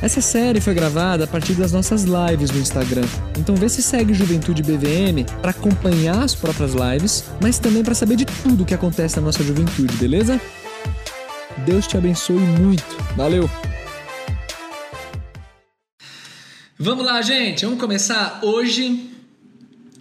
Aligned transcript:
Essa 0.00 0.20
série 0.20 0.60
foi 0.60 0.74
gravada 0.74 1.24
a 1.24 1.26
partir 1.26 1.54
das 1.54 1.72
nossas 1.72 2.04
lives 2.04 2.52
no 2.52 2.60
Instagram. 2.60 3.04
Então 3.36 3.56
vê 3.56 3.68
se 3.68 3.82
segue 3.82 4.14
Juventude 4.14 4.62
BVM 4.62 5.24
para 5.42 5.50
acompanhar 5.50 6.22
as 6.22 6.36
próprias 6.36 6.72
lives, 6.72 7.24
mas 7.42 7.58
também 7.58 7.82
para 7.82 7.96
saber 7.96 8.14
de 8.14 8.24
tudo 8.24 8.64
que 8.64 8.74
acontece 8.74 9.16
na 9.16 9.22
nossa 9.22 9.42
juventude, 9.42 9.96
beleza? 9.96 10.40
Deus 11.66 11.88
te 11.88 11.96
abençoe 11.96 12.38
muito. 12.38 12.84
Valeu. 13.16 13.50
Vamos 16.78 17.04
lá, 17.04 17.20
gente. 17.20 17.64
Vamos 17.64 17.80
começar 17.80 18.38
hoje. 18.44 19.10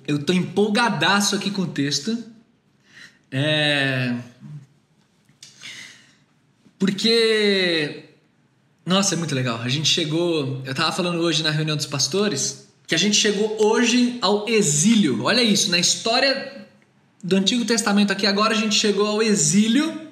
Eu 0.08 0.24
tô 0.24 0.32
empolgadaço 0.32 1.36
aqui 1.36 1.50
com 1.50 1.64
o 1.64 1.68
texto. 1.68 2.24
É... 3.32 4.14
Porque 6.78 8.07
nossa, 8.88 9.16
é 9.16 9.18
muito 9.18 9.36
legal. 9.36 9.60
A 9.62 9.68
gente 9.68 9.90
chegou. 9.90 10.62
Eu 10.64 10.74
tava 10.74 10.94
falando 10.94 11.20
hoje 11.20 11.44
na 11.44 11.52
reunião 11.52 11.76
dos 11.76 11.86
pastores 11.86 12.70
que 12.88 12.96
a 12.96 12.98
gente 12.98 13.18
chegou 13.18 13.58
hoje 13.60 14.18
ao 14.22 14.48
exílio. 14.48 15.26
Olha 15.26 15.44
isso, 15.44 15.70
na 15.70 15.78
história 15.78 16.66
do 17.22 17.36
Antigo 17.36 17.66
Testamento 17.66 18.14
aqui, 18.14 18.26
agora 18.26 18.54
a 18.54 18.58
gente 18.58 18.76
chegou 18.76 19.06
ao 19.06 19.22
exílio 19.22 20.08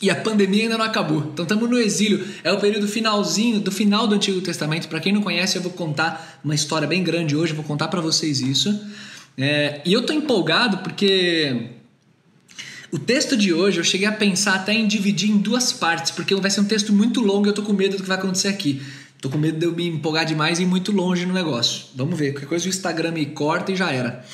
e 0.00 0.08
a 0.08 0.16
pandemia 0.16 0.62
ainda 0.62 0.78
não 0.78 0.84
acabou. 0.86 1.28
Então 1.34 1.42
estamos 1.42 1.68
no 1.68 1.78
exílio. 1.78 2.26
É 2.42 2.50
o 2.50 2.58
período 2.58 2.88
finalzinho 2.88 3.60
do 3.60 3.70
final 3.70 4.06
do 4.06 4.14
Antigo 4.14 4.40
Testamento. 4.40 4.88
Para 4.88 4.98
quem 4.98 5.12
não 5.12 5.20
conhece, 5.20 5.56
eu 5.56 5.62
vou 5.62 5.72
contar 5.72 6.40
uma 6.42 6.54
história 6.54 6.88
bem 6.88 7.04
grande 7.04 7.36
hoje. 7.36 7.52
Vou 7.52 7.64
contar 7.64 7.88
para 7.88 8.00
vocês 8.00 8.40
isso. 8.40 8.82
É, 9.36 9.82
e 9.84 9.92
eu 9.92 10.06
tô 10.06 10.14
empolgado 10.14 10.78
porque 10.78 11.68
o 12.94 12.98
texto 12.98 13.36
de 13.36 13.52
hoje 13.52 13.80
eu 13.80 13.82
cheguei 13.82 14.06
a 14.06 14.12
pensar 14.12 14.54
até 14.54 14.72
em 14.72 14.86
dividir 14.86 15.28
em 15.28 15.36
duas 15.36 15.72
partes, 15.72 16.12
porque 16.12 16.32
vai 16.36 16.48
ser 16.48 16.60
um 16.60 16.64
texto 16.64 16.92
muito 16.92 17.20
longo 17.20 17.44
e 17.44 17.48
eu 17.48 17.52
tô 17.52 17.64
com 17.64 17.72
medo 17.72 17.96
do 17.96 18.02
que 18.04 18.08
vai 18.08 18.16
acontecer 18.16 18.46
aqui. 18.46 18.80
Tô 19.20 19.28
com 19.28 19.36
medo 19.36 19.58
de 19.58 19.66
eu 19.66 19.72
me 19.72 19.88
empolgar 19.88 20.24
demais 20.24 20.60
e 20.60 20.62
ir 20.62 20.66
muito 20.66 20.92
longe 20.92 21.26
no 21.26 21.34
negócio. 21.34 21.86
Vamos 21.96 22.16
ver, 22.16 22.30
qualquer 22.30 22.46
coisa 22.46 22.66
o 22.66 22.68
Instagram 22.68 23.10
me 23.10 23.26
corta 23.26 23.72
e 23.72 23.76
já 23.76 23.90
era. 23.90 24.24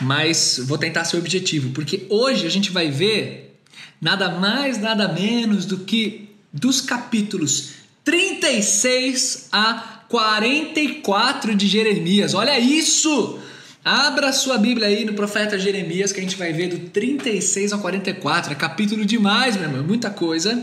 Mas 0.00 0.60
vou 0.64 0.76
tentar 0.76 1.04
ser 1.04 1.18
objetivo, 1.18 1.70
porque 1.70 2.04
hoje 2.10 2.48
a 2.48 2.50
gente 2.50 2.72
vai 2.72 2.90
ver 2.90 3.60
nada 4.00 4.28
mais, 4.28 4.76
nada 4.76 5.06
menos 5.06 5.64
do 5.64 5.78
que 5.78 6.30
dos 6.52 6.80
capítulos 6.80 7.74
36 8.02 9.50
a 9.52 10.00
44 10.08 11.54
de 11.54 11.68
Jeremias. 11.68 12.34
Olha 12.34 12.58
isso! 12.58 13.38
Abra 13.84 14.30
sua 14.32 14.58
Bíblia 14.58 14.88
aí 14.88 15.06
no 15.06 15.14
profeta 15.14 15.58
Jeremias, 15.58 16.12
que 16.12 16.20
a 16.20 16.22
gente 16.22 16.36
vai 16.36 16.52
ver 16.52 16.68
do 16.68 16.90
36 16.90 17.72
ao 17.72 17.80
44. 17.80 18.52
É 18.52 18.54
capítulo 18.54 19.06
demais, 19.06 19.56
meu 19.56 19.70
irmão, 19.70 19.82
muita 19.82 20.10
coisa. 20.10 20.62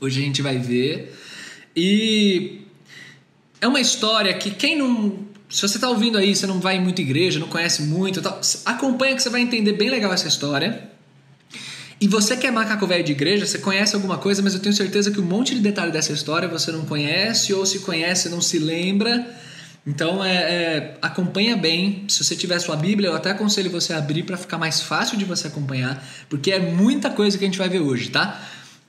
Hoje 0.00 0.20
a 0.20 0.24
gente 0.24 0.42
vai 0.42 0.58
ver. 0.58 1.16
E 1.74 2.62
é 3.60 3.68
uma 3.68 3.80
história 3.80 4.34
que 4.34 4.50
quem 4.50 4.76
não. 4.76 5.24
Se 5.48 5.62
você 5.62 5.76
está 5.76 5.88
ouvindo 5.88 6.18
aí, 6.18 6.34
você 6.34 6.48
não 6.48 6.58
vai 6.58 6.76
em 6.76 6.80
muita 6.80 7.00
igreja, 7.00 7.38
não 7.38 7.46
conhece 7.46 7.82
muito, 7.82 8.20
tal, 8.20 8.40
acompanha 8.64 9.14
que 9.14 9.22
você 9.22 9.30
vai 9.30 9.40
entender 9.40 9.74
bem 9.74 9.88
legal 9.88 10.12
essa 10.12 10.26
história. 10.26 10.90
E 12.00 12.08
você 12.08 12.36
que 12.36 12.46
é 12.46 12.50
macaco 12.50 12.86
velho 12.88 13.04
de 13.04 13.12
igreja, 13.12 13.46
você 13.46 13.58
conhece 13.58 13.94
alguma 13.94 14.18
coisa, 14.18 14.42
mas 14.42 14.52
eu 14.54 14.60
tenho 14.60 14.74
certeza 14.74 15.12
que 15.12 15.20
um 15.20 15.24
monte 15.24 15.54
de 15.54 15.60
detalhe 15.60 15.92
dessa 15.92 16.12
história 16.12 16.48
você 16.48 16.72
não 16.72 16.84
conhece, 16.84 17.54
ou 17.54 17.64
se 17.64 17.78
conhece, 17.78 18.28
não 18.28 18.40
se 18.40 18.58
lembra. 18.58 19.24
Então 19.86 20.24
é, 20.24 20.34
é, 20.34 20.98
acompanha 21.00 21.56
bem. 21.56 22.04
Se 22.08 22.24
você 22.24 22.34
tiver 22.34 22.58
sua 22.58 22.74
Bíblia, 22.74 23.10
eu 23.10 23.14
até 23.14 23.30
aconselho 23.30 23.70
você 23.70 23.92
a 23.92 23.98
abrir 23.98 24.24
para 24.24 24.36
ficar 24.36 24.58
mais 24.58 24.80
fácil 24.80 25.16
de 25.16 25.24
você 25.24 25.46
acompanhar, 25.46 26.04
porque 26.28 26.50
é 26.50 26.58
muita 26.58 27.08
coisa 27.08 27.38
que 27.38 27.44
a 27.44 27.46
gente 27.46 27.58
vai 27.58 27.68
ver 27.68 27.80
hoje, 27.80 28.10
tá? 28.10 28.42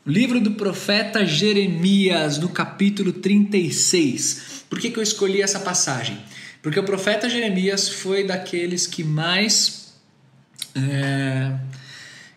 Livro 0.05 0.39
do 0.39 0.51
profeta 0.51 1.25
Jeremias, 1.25 2.37
no 2.37 2.49
capítulo 2.49 3.13
36. 3.13 4.63
Por 4.69 4.79
que, 4.79 4.89
que 4.89 4.97
eu 4.97 5.03
escolhi 5.03 5.41
essa 5.41 5.59
passagem? 5.59 6.17
Porque 6.63 6.79
o 6.79 6.83
profeta 6.83 7.29
Jeremias 7.29 7.89
foi 7.89 8.25
daqueles 8.25 8.87
que 8.87 9.03
mais 9.03 9.93
é, 10.75 11.53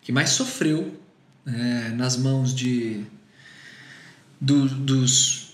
que 0.03 0.13
mais 0.13 0.31
sofreu 0.31 1.01
é, 1.47 1.89
nas 1.91 2.17
mãos 2.17 2.55
de 2.55 3.05
do, 4.41 4.69
dos 4.69 5.50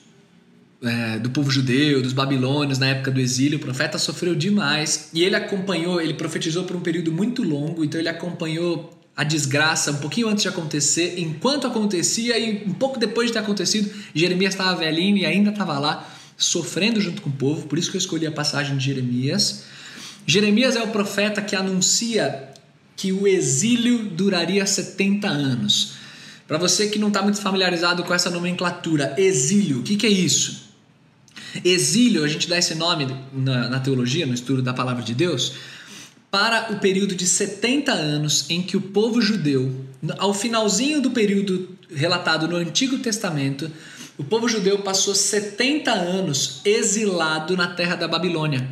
é, 0.83 1.19
do 1.19 1.31
povo 1.31 1.51
judeu, 1.51 2.03
dos 2.03 2.13
babilônios 2.13 2.79
na 2.79 2.89
época 2.89 3.11
do 3.11 3.21
exílio. 3.21 3.59
O 3.59 3.61
profeta 3.61 3.99
sofreu 3.99 4.35
demais 4.35 5.11
e 5.13 5.23
ele 5.23 5.37
acompanhou, 5.37 6.01
ele 6.01 6.15
profetizou 6.15 6.65
por 6.65 6.77
um 6.77 6.81
período 6.81 7.13
muito 7.13 7.43
longo, 7.43 7.85
então 7.85 8.01
ele 8.01 8.09
acompanhou 8.09 8.93
a 9.17 9.25
desgraça 9.25 9.93
um 9.93 9.97
pouquinho 9.97 10.29
antes 10.29 10.43
de 10.43 10.49
acontecer, 10.49 11.15
enquanto 11.19 11.67
acontecia 11.67 12.39
e 12.39 12.65
um 12.67 12.75
pouco 12.75 12.99
depois 12.99 13.29
de 13.29 13.33
ter 13.33 13.39
acontecido, 13.39 13.91
Jeremias 14.15 14.53
estava 14.53 14.79
velhinho 14.79 15.17
e 15.17 15.25
ainda 15.25 15.51
estava 15.51 15.79
lá 15.79 16.07
sofrendo 16.37 17.01
junto 17.01 17.23
com 17.23 17.31
o 17.31 17.33
povo, 17.33 17.67
por 17.67 17.79
isso 17.79 17.91
que 17.91 17.97
eu 17.97 18.01
escolhi 18.01 18.27
a 18.27 18.33
passagem 18.33 18.77
de 18.77 18.85
Jeremias. 18.85 19.65
Jeremias 20.27 20.77
é 20.77 20.83
o 20.83 20.89
profeta 20.89 21.41
que 21.41 21.57
anuncia 21.57 22.51
que 22.95 23.11
o 23.11 23.27
exílio 23.27 24.05
duraria 24.05 24.67
70 24.67 25.27
anos. 25.29 25.95
Para 26.47 26.59
você 26.59 26.89
que 26.89 26.99
não 26.99 27.09
está 27.09 27.23
muito 27.23 27.41
familiarizado 27.41 28.05
com 28.05 28.13
essa 28.13 28.29
nomenclatura, 28.29 29.15
exílio, 29.17 29.81
o 29.81 29.83
que, 29.83 29.97
que 29.97 30.07
é 30.07 30.11
isso? 30.11 30.66
Exílio, 31.65 32.25
a 32.25 32.29
gente 32.29 32.49
dá 32.49 32.59
esse 32.59 32.75
nome 32.75 33.07
na, 33.33 33.69
na 33.69 33.81
teologia, 33.81 34.27
no 34.27 34.35
estudo 34.35 34.63
da 34.63 34.73
palavra 34.73 35.03
de 35.03 35.15
Deus, 35.15 35.55
para 36.31 36.73
o 36.73 36.79
período 36.79 37.15
de 37.15 37.27
70 37.27 37.93
anos 37.93 38.47
em 38.51 38.63
que 38.63 38.77
o 38.77 38.81
povo 38.81 39.23
judeu, 39.23 39.85
ao 40.19 40.35
finalzinho 40.35 41.01
do 41.01 41.11
período 41.11 41.77
relatado 41.95 42.49
no 42.49 42.57
Antigo 42.57 42.99
Testamento, 42.99 43.71
o 44.19 44.25
povo 44.25 44.49
judeu 44.49 44.79
passou 44.79 45.15
70 45.15 45.93
anos 45.93 46.61
exilado 46.65 47.57
na 47.57 47.69
terra 47.69 47.97
da 47.97 48.09
Babilônia. 48.09 48.67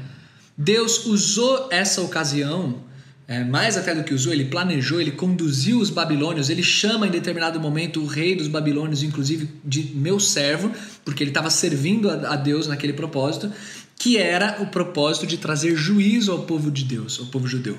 Deus 0.56 1.06
usou 1.06 1.68
essa 1.70 2.00
ocasião 2.00 2.82
é, 3.26 3.42
mais 3.42 3.76
até 3.76 3.94
do 3.94 4.04
que 4.04 4.12
usou, 4.12 4.32
ele 4.32 4.44
planejou, 4.44 5.00
ele 5.00 5.12
conduziu 5.12 5.78
os 5.78 5.88
babilônios, 5.88 6.50
ele 6.50 6.62
chama 6.62 7.06
em 7.06 7.10
determinado 7.10 7.58
momento 7.58 8.02
o 8.02 8.06
rei 8.06 8.34
dos 8.34 8.48
babilônios, 8.48 9.02
inclusive 9.02 9.48
de 9.64 9.92
meu 9.94 10.20
servo, 10.20 10.70
porque 11.04 11.22
ele 11.22 11.30
estava 11.30 11.48
servindo 11.48 12.10
a, 12.10 12.32
a 12.32 12.36
Deus 12.36 12.66
naquele 12.66 12.92
propósito, 12.92 13.50
que 13.96 14.18
era 14.18 14.60
o 14.60 14.66
propósito 14.66 15.26
de 15.26 15.38
trazer 15.38 15.74
juízo 15.74 16.32
ao 16.32 16.42
povo 16.42 16.70
de 16.70 16.84
Deus, 16.84 17.18
ao 17.18 17.26
povo 17.26 17.46
judeu. 17.46 17.78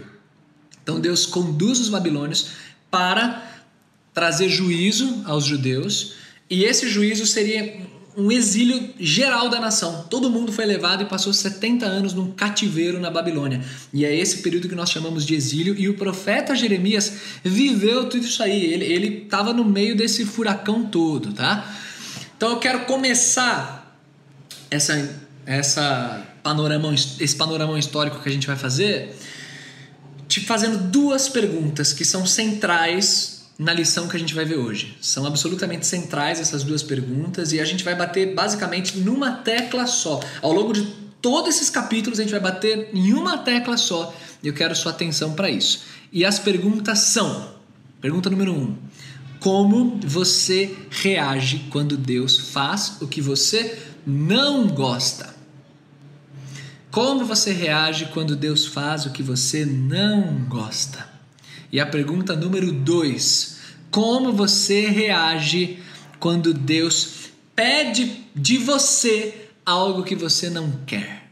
Então 0.82 1.00
Deus 1.00 1.28
conduz 1.28 1.80
os 1.80 1.90
babilônios 1.90 2.50
para 2.90 3.64
trazer 4.14 4.50
juízo 4.50 5.22
aos 5.26 5.46
judeus, 5.46 6.14
e 6.50 6.64
esse 6.64 6.90
juízo 6.90 7.26
seria 7.28 7.86
um 8.18 8.32
exílio 8.32 8.94
geral 9.00 9.50
da 9.50 9.60
nação. 9.60 10.06
Todo 10.10 10.30
mundo 10.30 10.52
foi 10.52 10.66
levado 10.66 11.04
e 11.04 11.06
passou 11.06 11.34
70 11.34 11.86
anos 11.86 12.14
num 12.14 12.32
cativeiro 12.32 13.00
na 13.00 13.10
Babilônia. 13.10 13.62
E 13.94 14.06
é 14.06 14.16
esse 14.16 14.38
período 14.38 14.70
que 14.70 14.76
nós 14.76 14.90
chamamos 14.90 15.26
de 15.26 15.36
exílio. 15.36 15.76
E 15.78 15.90
o 15.90 15.96
profeta 15.96 16.56
Jeremias 16.56 17.14
viveu 17.44 18.08
tudo 18.10 18.26
isso 18.26 18.42
aí. 18.42 18.74
Ele 18.74 19.24
estava 19.24 19.54
no 19.54 19.66
meio 19.66 19.96
desse 19.96 20.26
furacão 20.26 20.86
todo, 20.86 21.34
tá? 21.34 21.76
Então 22.38 22.52
eu 22.52 22.58
quero 22.58 22.86
começar 22.86 24.00
essa, 24.72 25.22
essa 25.46 26.26
panorama, 26.42 26.94
esse 26.94 27.36
panorama 27.36 27.78
histórico 27.78 28.22
que 28.22 28.30
a 28.30 28.32
gente 28.32 28.48
vai 28.48 28.56
fazer 28.56 29.16
te 30.28 30.42
fazendo 30.42 30.90
duas 30.90 31.30
perguntas 31.30 31.94
que 31.94 32.04
são 32.04 32.26
centrais 32.26 33.35
na 33.58 33.74
lição 33.74 34.08
que 34.08 34.16
a 34.18 34.20
gente 34.20 34.34
vai 34.34 34.46
ver 34.46 34.58
hoje. 34.58 34.98
São 35.02 35.26
absolutamente 35.26 35.86
centrais 35.88 36.40
essas 36.40 36.64
duas 36.64 36.84
perguntas 36.84 37.52
e 37.54 37.60
a 37.60 37.66
gente 37.66 37.84
vai 37.84 37.96
bater 37.96 38.34
basicamente 38.34 38.98
numa 38.98 39.32
tecla 39.32 39.88
só. 39.88 40.20
Ao 40.42 40.52
longo 40.52 40.74
de 40.74 40.84
todos 41.22 41.56
esses 41.56 41.70
capítulos 41.70 42.20
a 42.20 42.24
gente 42.24 42.32
vai 42.32 42.40
bater 42.40 42.90
em 42.94 43.14
uma 43.14 43.38
tecla 43.38 43.78
só 43.78 44.14
e 44.44 44.48
eu 44.48 44.54
quero 44.54 44.76
sua 44.76 44.92
atenção 44.92 45.34
para 45.34 45.50
isso. 45.50 45.84
E 46.12 46.26
as 46.26 46.38
perguntas 46.38 47.00
são: 47.00 47.56
pergunta 48.02 48.30
número 48.30 48.54
um, 48.54 48.76
como 49.40 50.00
você 50.04 50.76
reage 50.90 51.68
quando 51.70 51.98
Deus 51.98 52.52
faz 52.52 52.98
o 53.02 53.08
que 53.08 53.22
você 53.22 53.80
não 54.06 54.68
gosta? 54.68 55.34
Como 56.92 57.26
você 57.26 57.52
reage 57.52 58.06
quando 58.14 58.36
Deus 58.36 58.66
faz 58.66 59.06
o 59.06 59.12
que 59.12 59.22
você 59.22 59.66
não 59.66 60.46
gosta? 60.48 61.15
E 61.76 61.80
a 61.82 61.86
pergunta 61.86 62.38
número 62.38 62.72
dois: 62.72 63.58
como 63.92 64.32
você 64.32 64.88
reage 64.88 65.80
quando 66.22 66.54
Deus 66.54 67.32
pede 67.54 68.24
de 68.34 68.58
você 68.58 69.50
algo 69.66 70.02
que 70.02 70.16
você 70.16 70.50
não 70.50 70.72
quer? 70.86 71.32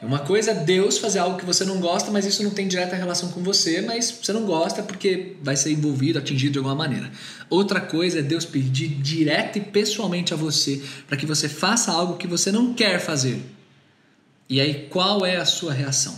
Uma 0.00 0.20
coisa 0.20 0.52
é 0.52 0.54
Deus 0.54 0.98
fazer 0.98 1.18
algo 1.18 1.36
que 1.36 1.44
você 1.44 1.64
não 1.64 1.80
gosta, 1.80 2.08
mas 2.12 2.24
isso 2.24 2.40
não 2.44 2.52
tem 2.52 2.68
direta 2.68 2.94
relação 2.94 3.32
com 3.32 3.42
você, 3.42 3.80
mas 3.80 4.12
você 4.12 4.32
não 4.32 4.46
gosta 4.46 4.80
porque 4.80 5.34
vai 5.42 5.56
ser 5.56 5.72
envolvido, 5.72 6.20
atingido 6.20 6.52
de 6.52 6.58
alguma 6.58 6.76
maneira. 6.76 7.10
Outra 7.50 7.80
coisa 7.80 8.20
é 8.20 8.22
Deus 8.22 8.44
pedir 8.44 8.86
direto 8.86 9.58
e 9.58 9.60
pessoalmente 9.60 10.34
a 10.34 10.36
você 10.36 10.80
para 11.08 11.16
que 11.16 11.26
você 11.26 11.48
faça 11.48 11.90
algo 11.90 12.16
que 12.16 12.28
você 12.28 12.52
não 12.52 12.74
quer 12.74 13.00
fazer. 13.00 13.42
E 14.48 14.60
aí, 14.60 14.86
qual 14.88 15.26
é 15.26 15.34
a 15.34 15.44
sua 15.44 15.72
reação? 15.72 16.16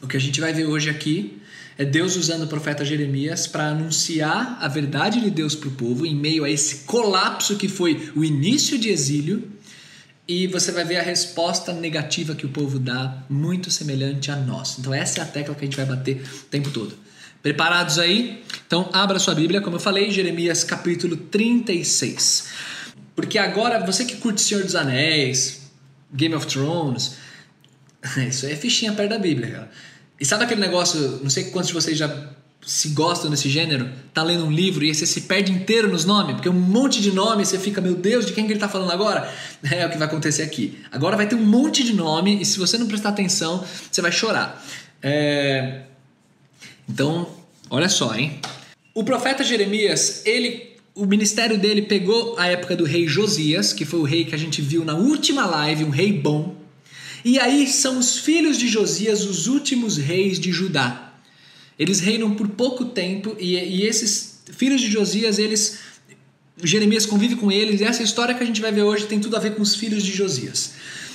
O 0.00 0.06
que 0.06 0.16
a 0.16 0.20
gente 0.20 0.40
vai 0.40 0.52
ver 0.52 0.66
hoje 0.66 0.88
aqui 0.88 1.40
é 1.76 1.84
Deus 1.84 2.16
usando 2.16 2.44
o 2.44 2.46
profeta 2.46 2.84
Jeremias 2.84 3.46
para 3.46 3.68
anunciar 3.68 4.58
a 4.60 4.68
verdade 4.68 5.20
de 5.20 5.30
Deus 5.30 5.54
para 5.54 5.68
o 5.68 5.72
povo 5.72 6.06
em 6.06 6.14
meio 6.14 6.44
a 6.44 6.50
esse 6.50 6.84
colapso 6.84 7.56
que 7.56 7.68
foi 7.68 8.12
o 8.14 8.24
início 8.24 8.78
de 8.78 8.88
exílio 8.88 9.50
e 10.26 10.46
você 10.46 10.72
vai 10.72 10.84
ver 10.84 10.96
a 10.96 11.02
resposta 11.02 11.72
negativa 11.72 12.34
que 12.34 12.46
o 12.46 12.48
povo 12.48 12.78
dá, 12.78 13.24
muito 13.28 13.70
semelhante 13.70 14.30
a 14.30 14.36
nós. 14.36 14.78
Então, 14.78 14.94
essa 14.94 15.20
é 15.20 15.22
a 15.22 15.26
tecla 15.26 15.54
que 15.54 15.62
a 15.62 15.64
gente 15.66 15.76
vai 15.76 15.84
bater 15.84 16.22
o 16.22 16.44
tempo 16.44 16.70
todo. 16.70 16.94
Preparados 17.42 17.98
aí? 17.98 18.42
Então, 18.66 18.88
abra 18.90 19.18
sua 19.18 19.34
Bíblia, 19.34 19.60
como 19.60 19.76
eu 19.76 19.80
falei, 19.80 20.10
Jeremias 20.10 20.64
capítulo 20.64 21.16
36. 21.16 22.48
Porque 23.14 23.36
agora, 23.36 23.84
você 23.84 24.04
que 24.04 24.16
curte 24.16 24.40
Senhor 24.40 24.64
dos 24.64 24.74
Anéis, 24.74 25.70
Game 26.10 26.34
of 26.34 26.46
Thrones, 26.46 27.16
isso 28.28 28.46
aí 28.46 28.52
é 28.52 28.56
fichinha 28.56 28.94
perto 28.94 29.10
da 29.10 29.18
Bíblia, 29.18 29.50
cara. 29.50 29.70
E 30.18 30.24
sabe 30.24 30.44
aquele 30.44 30.60
negócio, 30.60 31.20
não 31.22 31.30
sei 31.30 31.44
quantos 31.44 31.68
de 31.68 31.74
vocês 31.74 31.98
já 31.98 32.08
se 32.66 32.88
gostam 32.90 33.30
desse 33.30 33.48
gênero, 33.50 33.90
tá 34.12 34.22
lendo 34.22 34.46
um 34.46 34.50
livro 34.50 34.84
e 34.84 34.94
você 34.94 35.06
se 35.06 35.22
perde 35.22 35.52
inteiro 35.52 35.88
nos 35.88 36.04
nomes, 36.04 36.34
porque 36.34 36.48
um 36.48 36.52
monte 36.52 37.00
de 37.00 37.12
nome 37.12 37.44
você 37.44 37.58
fica, 37.58 37.80
meu 37.80 37.94
Deus, 37.94 38.24
de 38.24 38.32
quem 38.32 38.46
que 38.46 38.52
ele 38.52 38.60
tá 38.60 38.68
falando 38.68 38.90
agora? 38.90 39.30
É 39.70 39.86
o 39.86 39.90
que 39.90 39.98
vai 39.98 40.06
acontecer 40.06 40.42
aqui. 40.42 40.78
Agora 40.92 41.16
vai 41.16 41.26
ter 41.26 41.34
um 41.34 41.44
monte 41.44 41.82
de 41.82 41.94
nome 41.94 42.40
e 42.40 42.44
se 42.44 42.58
você 42.58 42.78
não 42.78 42.86
prestar 42.86 43.10
atenção, 43.10 43.64
você 43.90 44.00
vai 44.00 44.12
chorar. 44.12 44.62
É... 45.02 45.82
Então, 46.88 47.28
olha 47.70 47.88
só, 47.88 48.14
hein? 48.14 48.40
O 48.94 49.02
profeta 49.02 49.42
Jeremias, 49.42 50.22
ele, 50.24 50.76
o 50.94 51.06
ministério 51.06 51.58
dele 51.58 51.82
pegou 51.82 52.38
a 52.38 52.46
época 52.46 52.76
do 52.76 52.84
rei 52.84 53.06
Josias, 53.08 53.72
que 53.72 53.84
foi 53.84 54.00
o 54.00 54.04
rei 54.04 54.24
que 54.24 54.34
a 54.34 54.38
gente 54.38 54.62
viu 54.62 54.84
na 54.84 54.94
última 54.94 55.46
live, 55.46 55.84
um 55.84 55.90
rei 55.90 56.12
bom. 56.12 56.54
E 57.24 57.38
aí 57.38 57.66
são 57.66 57.98
os 57.98 58.18
filhos 58.18 58.58
de 58.58 58.68
Josias 58.68 59.24
os 59.24 59.46
últimos 59.46 59.96
reis 59.96 60.38
de 60.38 60.52
Judá. 60.52 61.14
Eles 61.78 62.00
reinam 62.00 62.34
por 62.34 62.48
pouco 62.48 62.84
tempo 62.84 63.34
e, 63.38 63.54
e 63.54 63.82
esses 63.82 64.42
filhos 64.52 64.80
de 64.80 64.90
Josias, 64.90 65.38
eles 65.38 65.78
Jeremias 66.62 67.04
convive 67.04 67.36
com 67.36 67.50
eles 67.50 67.80
e 67.80 67.84
essa 67.84 68.02
história 68.02 68.34
que 68.34 68.42
a 68.42 68.46
gente 68.46 68.60
vai 68.60 68.70
ver 68.70 68.82
hoje 68.82 69.06
tem 69.06 69.18
tudo 69.18 69.36
a 69.36 69.40
ver 69.40 69.54
com 69.56 69.62
os 69.62 69.74
filhos 69.74 70.04
de 70.04 70.12
Josias. 70.12 70.74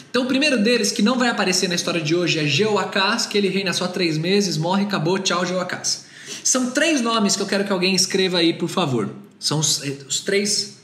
Então, 0.09 0.23
o 0.23 0.25
primeiro 0.25 0.57
deles, 0.61 0.91
que 0.91 1.03
não 1.03 1.19
vai 1.19 1.29
aparecer 1.29 1.69
na 1.69 1.75
história 1.75 2.01
de 2.01 2.15
hoje, 2.15 2.39
é 2.39 2.45
Jeoacás, 2.45 3.27
que 3.27 3.37
ele 3.37 3.47
reina 3.47 3.71
só 3.71 3.87
três 3.87 4.17
meses, 4.17 4.57
morre, 4.57 4.83
acabou, 4.83 5.19
tchau, 5.19 5.45
Jeoacás. 5.45 6.05
São 6.43 6.71
três 6.71 6.99
nomes 6.99 7.35
que 7.35 7.43
eu 7.43 7.45
quero 7.45 7.63
que 7.63 7.71
alguém 7.71 7.93
escreva 7.93 8.39
aí, 8.39 8.53
por 8.53 8.67
favor. 8.67 9.13
São 9.39 9.59
os, 9.59 9.83
eh, 9.83 9.97
os 10.07 10.19
três 10.21 10.77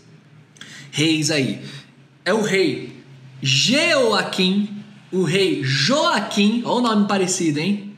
reis 0.92 1.32
aí. 1.32 1.60
É 2.24 2.34
o 2.34 2.42
rei 2.42 2.94
Jeoaquim, 3.42 4.75
o 5.12 5.24
rei 5.24 5.64
Joaquim, 5.64 6.62
olha 6.66 6.76
o 6.76 6.82
nome 6.82 7.08
parecido, 7.08 7.60
hein? 7.60 7.96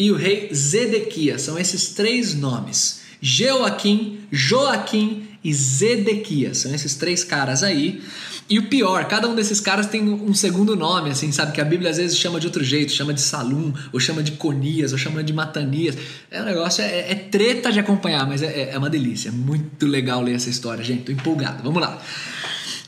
e 0.00 0.10
o 0.10 0.16
rei 0.16 0.48
Zedequias. 0.54 1.42
São 1.42 1.58
esses 1.58 1.90
três 1.90 2.34
nomes: 2.34 3.02
Joaquim, 3.20 4.20
Joaquim 4.32 5.28
e 5.44 5.52
Zedequias. 5.52 6.58
São 6.58 6.74
esses 6.74 6.94
três 6.94 7.22
caras 7.22 7.62
aí. 7.62 8.02
E 8.48 8.58
o 8.58 8.68
pior, 8.68 9.04
cada 9.04 9.28
um 9.28 9.34
desses 9.36 9.60
caras 9.60 9.86
tem 9.86 10.02
um 10.02 10.34
segundo 10.34 10.74
nome, 10.74 11.10
assim, 11.10 11.30
sabe? 11.30 11.52
Que 11.52 11.60
a 11.60 11.64
Bíblia 11.64 11.88
às 11.88 11.98
vezes 11.98 12.18
chama 12.18 12.40
de 12.40 12.46
outro 12.46 12.64
jeito, 12.64 12.90
chama 12.90 13.14
de 13.14 13.20
Salum, 13.20 13.72
ou 13.92 14.00
chama 14.00 14.24
de 14.24 14.32
Conias, 14.32 14.90
ou 14.90 14.98
chama 14.98 15.22
de 15.22 15.32
Matanias. 15.32 15.96
É 16.28 16.42
um 16.42 16.46
negócio, 16.46 16.82
é, 16.82 17.12
é 17.12 17.14
treta 17.14 17.70
de 17.70 17.78
acompanhar, 17.78 18.26
mas 18.26 18.42
é, 18.42 18.70
é 18.72 18.78
uma 18.78 18.90
delícia. 18.90 19.28
É 19.28 19.32
muito 19.32 19.86
legal 19.86 20.20
ler 20.20 20.34
essa 20.34 20.50
história, 20.50 20.82
gente. 20.82 21.04
Tô 21.04 21.12
empolgado. 21.12 21.62
Vamos 21.62 21.80
lá. 21.80 22.02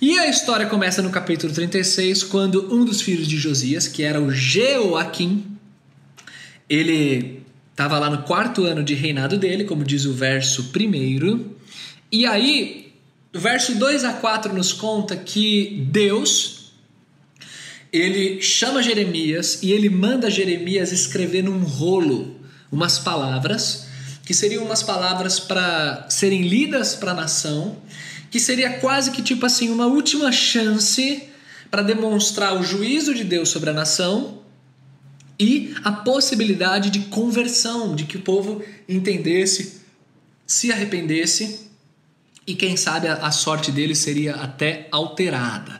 E 0.03 0.19
a 0.19 0.29
história 0.29 0.67
começa 0.67 1.01
no 1.01 1.11
capítulo 1.11 1.53
36, 1.53 2.25
quando 2.25 2.75
um 2.75 2.85
dos 2.85 3.01
filhos 3.01 3.29
de 3.29 3.39
Josias, 3.39 3.87
que 3.87 4.03
era 4.03 4.21
o 4.21 4.33
Jeoaquim, 4.33 5.47
ele 6.69 7.45
estava 7.71 8.01
lá 8.01 8.11
no 8.11 8.25
quarto 8.25 8.65
ano 8.65 8.83
de 8.83 8.95
reinado 8.95 9.39
dele, 9.39 9.63
como 9.63 9.85
diz 9.85 10.05
o 10.05 10.13
verso 10.13 10.71
primeiro. 10.73 11.57
E 12.11 12.27
aí, 12.27 12.93
o 13.33 13.39
verso 13.39 13.77
2 13.77 14.03
a 14.03 14.15
4 14.15 14.53
nos 14.53 14.73
conta 14.73 15.15
que 15.15 15.87
Deus 15.89 16.73
ele 17.93 18.43
chama 18.43 18.83
Jeremias 18.83 19.63
e 19.63 19.71
ele 19.71 19.89
manda 19.89 20.29
Jeremias 20.29 20.91
escrever 20.91 21.45
num 21.45 21.63
rolo 21.63 22.41
umas 22.73 22.99
palavras 22.99 23.87
que 24.25 24.35
seriam 24.35 24.65
umas 24.65 24.83
palavras 24.83 25.39
para 25.39 26.07
serem 26.09 26.43
lidas 26.43 26.95
para 26.95 27.13
a 27.13 27.15
nação, 27.15 27.77
que 28.33 28.41
seria 28.41 28.79
quase 28.79 29.11
que 29.11 29.21
tipo 29.21 29.45
assim 29.45 29.69
uma 29.69 29.87
última 29.87 30.33
chance 30.33 31.25
para 31.71 31.83
demonstrar 31.83 32.59
o 32.59 32.63
juízo 32.63 33.15
de 33.15 33.25
Deus 33.25 33.51
sobre 33.51 33.69
a 33.69 33.75
nação 33.75 34.41
e 35.39 35.75
a 35.85 35.93
possibilidade 35.93 36.89
de 36.89 37.01
conversão, 37.01 37.95
de 37.95 38.05
que 38.05 38.17
o 38.17 38.23
povo 38.23 38.65
entendesse, 38.89 39.83
se 40.47 40.73
arrependesse 40.73 41.69
e 42.47 42.55
quem 42.55 42.75
sabe 42.75 43.07
a, 43.07 43.31
sorte 43.31 43.71
deles 43.71 43.99
seria 43.99 44.35
até 44.37 44.89
alterada. 44.91 45.79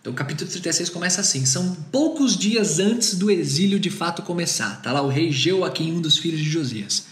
Então 0.00 0.12
o 0.12 0.16
capítulo 0.16 0.50
36 0.50 0.90
começa 0.90 1.20
assim: 1.20 1.46
são 1.46 1.76
poucos 1.92 2.36
dias 2.36 2.80
antes 2.80 3.14
do 3.14 3.30
exílio 3.30 3.78
de 3.78 3.88
fato 3.88 4.20
começar. 4.22 4.82
Tá 4.82 4.90
lá 4.90 5.00
o 5.00 5.08
rei 5.08 5.30
Joaquim, 5.30 5.92
um 5.92 6.00
dos 6.00 6.18
filhos 6.18 6.40
de 6.40 6.50
Josias. 6.50 7.04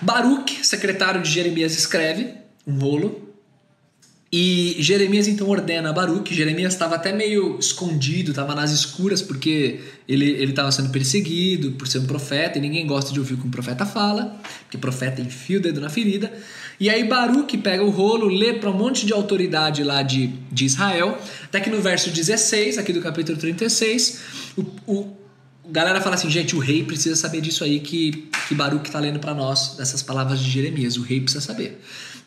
Baruch, 0.00 0.64
secretário 0.66 1.20
de 1.20 1.30
Jeremias, 1.30 1.76
escreve 1.76 2.32
um 2.66 2.78
rolo 2.78 3.25
e 4.32 4.76
Jeremias 4.80 5.28
então 5.28 5.48
ordena 5.48 5.90
a 5.90 5.92
Baruch. 5.92 6.34
Jeremias 6.34 6.72
estava 6.72 6.96
até 6.96 7.12
meio 7.12 7.58
escondido, 7.58 8.30
estava 8.30 8.54
nas 8.54 8.72
escuras 8.72 9.22
porque 9.22 9.80
ele 10.08 10.42
estava 10.44 10.70
sendo 10.72 10.90
perseguido 10.90 11.72
por 11.72 11.86
ser 11.86 12.00
um 12.00 12.06
profeta 12.06 12.58
e 12.58 12.60
ninguém 12.60 12.86
gosta 12.86 13.12
de 13.12 13.20
ouvir 13.20 13.34
o 13.34 13.38
que 13.38 13.46
um 13.46 13.50
profeta 13.50 13.86
fala, 13.86 14.36
porque 14.62 14.76
profeta 14.76 15.20
enfia 15.20 15.58
o 15.58 15.60
dedo 15.60 15.80
na 15.80 15.88
ferida. 15.88 16.32
E 16.78 16.90
aí 16.90 17.04
Baruch 17.04 17.56
pega 17.58 17.82
o 17.84 17.88
rolo, 17.88 18.26
lê 18.26 18.52
para 18.54 18.68
um 18.68 18.76
monte 18.76 19.06
de 19.06 19.12
autoridade 19.12 19.82
lá 19.82 20.02
de, 20.02 20.26
de 20.50 20.66
Israel, 20.66 21.16
até 21.44 21.60
que 21.60 21.70
no 21.70 21.80
verso 21.80 22.10
16, 22.10 22.78
aqui 22.78 22.92
do 22.92 23.00
capítulo 23.00 23.38
36, 23.38 24.20
o, 24.56 24.62
o 24.86 25.16
a 25.68 25.72
galera 25.72 26.00
fala 26.00 26.14
assim, 26.14 26.30
gente, 26.30 26.54
o 26.54 26.60
rei 26.60 26.84
precisa 26.84 27.16
saber 27.16 27.40
disso 27.40 27.64
aí 27.64 27.80
que, 27.80 28.28
que 28.46 28.54
Baruch 28.54 28.86
está 28.86 29.00
lendo 29.00 29.18
para 29.18 29.34
nós, 29.34 29.74
dessas 29.76 30.00
palavras 30.00 30.38
de 30.38 30.48
Jeremias, 30.48 30.96
o 30.96 31.02
rei 31.02 31.20
precisa 31.20 31.44
saber. 31.44 31.80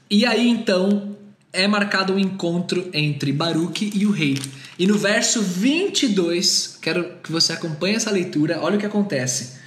E 0.10 0.26
aí 0.26 0.50
então 0.50 1.16
é 1.52 1.68
marcado 1.68 2.14
um 2.14 2.20
encontro 2.20 2.90
entre 2.94 3.32
Baruque 3.32 3.92
e 3.94 4.06
o 4.06 4.12
rei. 4.12 4.38
E 4.78 4.86
no 4.86 4.98
verso 4.98 5.42
22, 5.42 6.78
quero 6.82 7.18
que 7.24 7.32
você 7.32 7.54
acompanhe 7.54 7.96
essa 7.96 8.12
leitura, 8.12 8.60
olha 8.62 8.78
o 8.78 8.80
que 8.80 8.86
acontece. 8.86 9.58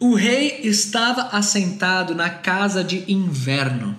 O 0.00 0.14
rei 0.14 0.60
estava 0.62 1.36
assentado 1.36 2.14
na 2.14 2.30
casa 2.30 2.84
de 2.84 3.04
inverno, 3.10 3.96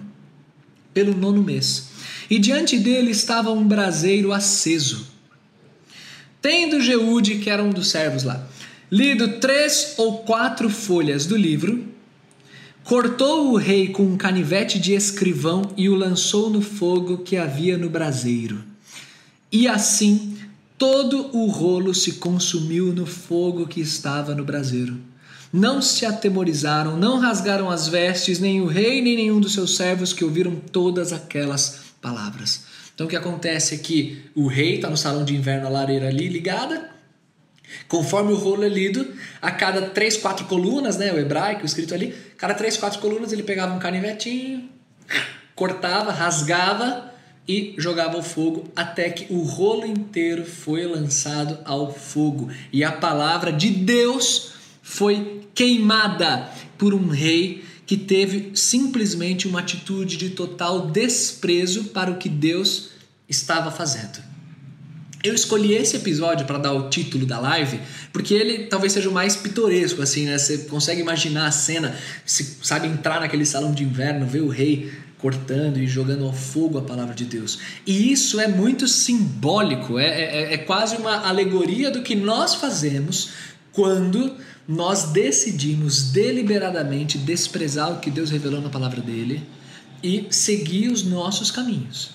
pelo 0.94 1.14
nono 1.14 1.44
mês, 1.44 1.90
e 2.30 2.40
diante 2.40 2.80
dele 2.80 3.12
estava 3.12 3.52
um 3.52 3.68
braseiro 3.68 4.32
aceso. 4.32 5.08
Tendo 6.42 6.82
Jeude, 6.82 7.40
que 7.40 7.50
era 7.50 7.62
um 7.62 7.70
dos 7.70 7.90
servos 7.90 8.24
lá, 8.24 8.48
lido 8.90 9.40
três 9.40 9.96
ou 9.98 10.20
quatro 10.20 10.70
folhas 10.70 11.26
do 11.26 11.36
livro, 11.36 11.86
Cortou 12.90 13.52
o 13.52 13.56
rei 13.56 13.90
com 13.90 14.02
um 14.02 14.18
canivete 14.18 14.80
de 14.80 14.96
escrivão 14.96 15.62
e 15.78 15.88
o 15.88 15.94
lançou 15.94 16.50
no 16.50 16.60
fogo 16.60 17.20
que 17.20 17.38
havia 17.38 17.78
no 17.78 17.88
braseiro. 17.88 18.64
E 19.52 19.68
assim 19.68 20.36
todo 20.76 21.30
o 21.38 21.46
rolo 21.46 21.94
se 21.94 22.14
consumiu 22.14 22.92
no 22.92 23.06
fogo 23.06 23.68
que 23.68 23.80
estava 23.80 24.34
no 24.34 24.44
braseiro. 24.44 24.98
Não 25.54 25.84
se 25.84 26.04
atemorizaram, 26.04 26.98
não 26.98 27.20
rasgaram 27.20 27.70
as 27.70 27.88
vestes, 27.88 28.40
nem 28.40 28.60
o 28.60 28.66
rei, 28.66 29.04
nem 29.04 29.16
nenhum 29.16 29.40
dos 29.40 29.54
seus 29.54 29.76
servos 29.76 30.12
que 30.12 30.26
ouviram 30.26 30.56
todas 30.56 31.14
aquelas 31.14 31.82
palavras. 32.02 32.64
Então 32.96 33.06
o 33.06 33.10
que 33.10 33.16
acontece 33.16 33.76
é 33.76 33.78
que 33.78 34.24
o 34.34 34.48
rei 34.48 34.78
está 34.78 34.90
no 34.90 34.98
salão 34.98 35.24
de 35.24 35.36
inverno, 35.36 35.68
a 35.68 35.70
lareira 35.70 36.08
ali 36.08 36.28
ligada, 36.28 36.90
Conforme 37.88 38.34
o 38.34 38.36
rolo 38.36 38.64
é 38.64 38.70
lido, 38.70 39.14
a 39.42 39.52
cada 39.52 39.82
três, 39.82 40.18
quatro 40.18 40.46
colunas, 40.46 40.98
né, 40.98 41.12
o 41.12 41.20
hebraico 41.20 41.66
escrito 41.66 41.94
ali, 41.94 42.16
cada 42.38 42.54
três, 42.54 42.78
quatro 42.78 43.00
colunas 43.00 43.32
ele 43.32 43.44
pegava 43.44 43.74
um 43.74 43.80
canivetinho, 43.80 44.70
cortava, 45.56 46.12
rasgava 46.12 47.14
e 47.48 47.74
jogava 47.78 48.16
ao 48.16 48.24
fogo 48.24 48.72
até 48.76 49.10
que 49.10 49.34
o 49.34 49.42
rolo 49.42 49.86
inteiro 49.86 50.46
foi 50.46 50.86
lançado 50.86 51.58
ao 51.66 51.92
fogo 51.92 52.50
e 52.72 52.84
a 52.84 52.92
palavra 52.92 53.52
de 53.52 53.70
Deus 53.70 54.54
foi 54.84 55.42
queimada 55.56 56.50
por 56.78 56.94
um 56.94 57.08
rei 57.08 57.64
que 57.86 57.98
teve 57.98 58.52
simplesmente 58.54 59.48
uma 59.48 59.62
atitude 59.62 60.16
de 60.16 60.30
total 60.30 60.88
desprezo 60.88 61.86
para 61.86 62.12
o 62.12 62.18
que 62.18 62.30
Deus 62.30 62.92
estava 63.28 63.72
fazendo. 63.72 64.24
Eu 65.22 65.36
escolhi 65.36 65.74
esse 65.74 65.98
episódio 65.98 66.46
para 66.46 66.58
dar 66.58 66.72
o 66.72 66.90
título 66.90 67.26
da 67.26 67.40
live, 67.40 67.80
porque 68.14 68.34
ele 68.34 68.68
talvez 68.68 68.94
seja 68.94 69.10
o 69.10 69.14
mais 69.14 69.36
pitoresco, 69.36 70.02
assim, 70.02 70.26
né? 70.26 70.38
Você 70.38 70.60
consegue 70.60 71.02
imaginar 71.02 71.48
a 71.48 71.52
cena, 71.52 71.94
se 72.26 72.58
sabe 72.64 72.88
entrar 72.88 73.20
naquele 73.20 73.46
salão 73.46 73.74
de 73.74 73.84
inverno, 73.84 74.26
ver 74.26 74.42
o 74.42 74.48
rei 74.48 74.90
cortando 75.18 75.78
e 75.78 75.86
jogando 75.86 76.24
ao 76.24 76.32
fogo 76.32 76.78
a 76.78 76.82
palavra 76.82 77.14
de 77.14 77.26
Deus. 77.26 77.60
E 77.86 78.12
isso 78.12 78.40
é 78.40 78.48
muito 78.48 78.88
simbólico, 78.88 80.00
é, 80.00 80.08
é, 80.08 80.54
é 80.54 80.58
quase 80.58 80.96
uma 80.96 81.28
alegoria 81.28 81.92
do 81.92 82.02
que 82.02 82.16
nós 82.16 82.56
fazemos 82.56 83.32
quando 83.74 84.38
nós 84.66 85.12
decidimos 85.12 86.12
deliberadamente 86.12 87.18
desprezar 87.18 87.92
o 87.92 88.00
que 88.00 88.10
Deus 88.10 88.30
revelou 88.30 88.62
na 88.62 88.70
palavra 88.70 89.02
dele 89.02 89.44
e 90.02 90.28
seguir 90.32 90.90
os 90.90 91.04
nossos 91.04 91.52
caminhos. 91.52 92.12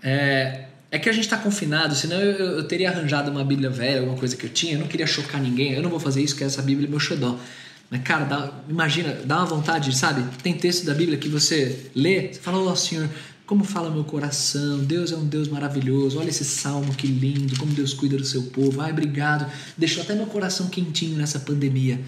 É, 0.00 0.66
é 0.92 0.98
que 0.98 1.08
a 1.08 1.12
gente 1.12 1.24
está 1.24 1.38
confinado, 1.38 1.94
senão 1.94 2.20
eu, 2.20 2.58
eu, 2.58 2.64
teria 2.64 2.90
arranjado 2.90 3.30
uma 3.30 3.42
Bíblia 3.42 3.70
velha, 3.70 4.00
alguma 4.00 4.18
coisa 4.18 4.36
que 4.36 4.44
eu 4.44 4.50
tinha, 4.50 4.74
eu 4.74 4.78
não 4.78 4.86
queria 4.86 5.06
chocar 5.06 5.40
ninguém, 5.40 5.72
eu 5.72 5.82
não 5.82 5.88
vou 5.88 5.98
fazer 5.98 6.22
isso, 6.22 6.36
que 6.36 6.44
essa 6.44 6.60
Bíblia 6.60 6.86
é 6.86 6.90
meu 6.90 7.00
xodó. 7.00 7.40
Mas, 7.90 8.02
cara, 8.02 8.26
dá, 8.26 8.52
imagina, 8.68 9.18
dá 9.24 9.38
uma 9.38 9.46
vontade, 9.46 9.96
sabe? 9.96 10.22
Tem 10.42 10.52
texto 10.52 10.84
da 10.84 10.92
Bíblia 10.92 11.16
que 11.16 11.30
você 11.30 11.90
lê, 11.94 12.28
você 12.28 12.40
fala, 12.40 12.58
ó 12.58 12.70
oh, 12.70 12.76
Senhor, 12.76 13.08
como 13.46 13.64
fala 13.64 13.90
meu 13.90 14.04
coração, 14.04 14.80
Deus 14.80 15.12
é 15.12 15.16
um 15.16 15.24
Deus 15.24 15.48
maravilhoso, 15.48 16.18
olha 16.18 16.28
esse 16.28 16.44
salmo 16.44 16.94
que 16.94 17.06
lindo, 17.06 17.56
como 17.56 17.72
Deus 17.72 17.94
cuida 17.94 18.18
do 18.18 18.24
seu 18.26 18.42
povo, 18.42 18.82
ai, 18.82 18.92
obrigado, 18.92 19.50
deixou 19.78 20.02
até 20.02 20.14
meu 20.14 20.26
coração 20.26 20.68
quentinho 20.68 21.16
nessa 21.16 21.40
pandemia. 21.40 21.98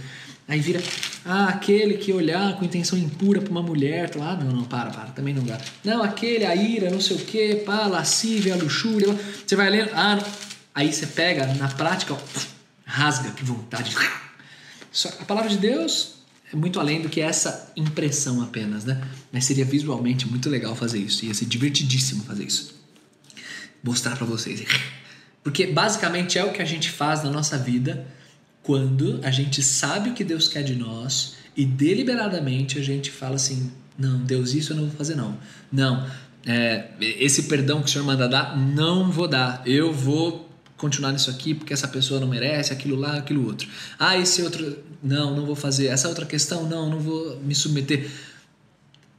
Aí 0.46 0.60
vira, 0.60 0.82
ah, 1.24 1.48
aquele 1.48 1.94
que 1.94 2.12
olhar 2.12 2.56
com 2.58 2.64
intenção 2.64 2.98
impura 2.98 3.40
para 3.40 3.50
uma 3.50 3.62
mulher, 3.62 4.10
tá 4.10 4.18
lá, 4.18 4.32
ah, 4.32 4.36
não, 4.36 4.52
não, 4.52 4.64
para, 4.64 4.90
para, 4.90 5.06
também 5.10 5.32
não 5.32 5.42
dá. 5.42 5.58
Não, 5.82 6.02
aquele, 6.02 6.44
a 6.44 6.54
ira, 6.54 6.90
não 6.90 7.00
sei 7.00 7.16
o 7.16 7.20
que, 7.20 7.56
pá, 7.56 7.86
lascívia, 7.86 8.54
luxúria, 8.54 9.08
você 9.46 9.56
vai 9.56 9.70
lendo, 9.70 9.90
ah, 9.94 10.22
aí 10.74 10.92
você 10.92 11.06
pega, 11.06 11.46
na 11.54 11.68
prática, 11.68 12.12
ó, 12.12 12.18
rasga, 12.84 13.30
que 13.30 13.42
vontade. 13.42 13.96
A 15.18 15.24
palavra 15.24 15.48
de 15.48 15.56
Deus 15.56 16.16
é 16.52 16.56
muito 16.56 16.78
além 16.78 17.00
do 17.00 17.08
que 17.08 17.22
essa 17.22 17.72
impressão 17.74 18.42
apenas, 18.42 18.84
né? 18.84 19.02
Mas 19.32 19.46
seria 19.46 19.64
visualmente 19.64 20.28
muito 20.28 20.50
legal 20.50 20.76
fazer 20.76 20.98
isso, 20.98 21.24
ia 21.24 21.32
ser 21.32 21.46
divertidíssimo 21.46 22.22
fazer 22.22 22.44
isso. 22.44 22.74
Mostrar 23.82 24.14
para 24.16 24.26
vocês. 24.26 24.62
Porque 25.42 25.66
basicamente 25.66 26.38
é 26.38 26.44
o 26.44 26.52
que 26.52 26.60
a 26.60 26.64
gente 26.64 26.90
faz 26.90 27.24
na 27.24 27.30
nossa 27.30 27.56
vida 27.56 28.06
quando 28.64 29.20
a 29.22 29.30
gente 29.30 29.62
sabe 29.62 30.10
o 30.10 30.14
que 30.14 30.24
Deus 30.24 30.48
quer 30.48 30.62
de 30.62 30.74
nós 30.74 31.36
e 31.56 31.64
deliberadamente 31.64 32.78
a 32.78 32.82
gente 32.82 33.10
fala 33.10 33.36
assim: 33.36 33.70
não, 33.96 34.18
Deus, 34.18 34.54
isso 34.54 34.72
eu 34.72 34.76
não 34.76 34.86
vou 34.86 34.96
fazer, 34.96 35.14
não. 35.14 35.38
Não, 35.70 36.04
é, 36.44 36.88
esse 37.00 37.44
perdão 37.44 37.80
que 37.80 37.88
o 37.88 37.92
Senhor 37.92 38.04
manda 38.04 38.28
dar, 38.28 38.56
não 38.58 39.12
vou 39.12 39.28
dar. 39.28 39.62
Eu 39.64 39.92
vou 39.92 40.50
continuar 40.76 41.12
nisso 41.12 41.30
aqui 41.30 41.54
porque 41.54 41.72
essa 41.72 41.86
pessoa 41.86 42.18
não 42.18 42.26
merece, 42.26 42.72
aquilo 42.72 42.96
lá, 42.96 43.18
aquilo 43.18 43.46
outro. 43.46 43.68
Ah, 43.98 44.18
esse 44.18 44.42
outro, 44.42 44.78
não, 45.02 45.36
não 45.36 45.46
vou 45.46 45.54
fazer. 45.54 45.86
Essa 45.86 46.08
outra 46.08 46.26
questão, 46.26 46.68
não, 46.68 46.88
não 46.88 46.98
vou 46.98 47.38
me 47.40 47.54
submeter. 47.54 48.10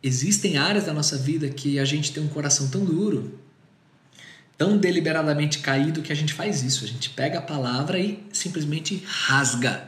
Existem 0.02 0.58
áreas 0.58 0.86
da 0.86 0.94
nossa 0.94 1.18
vida 1.18 1.48
que 1.50 1.80
a 1.80 1.86
gente 1.86 2.12
tem 2.12 2.22
um 2.22 2.28
coração 2.28 2.68
tão 2.68 2.84
duro 2.84 3.40
tão 4.58 4.78
deliberadamente 4.78 5.60
caído 5.60 6.02
que 6.02 6.12
a 6.12 6.16
gente 6.16 6.34
faz 6.34 6.64
isso. 6.64 6.86
A 6.86 6.88
gente 6.88 7.10
pega 7.10 7.40
a 7.40 7.42
palavra 7.42 8.00
e 8.00 8.24
simplesmente 8.32 9.04
rasga. 9.06 9.88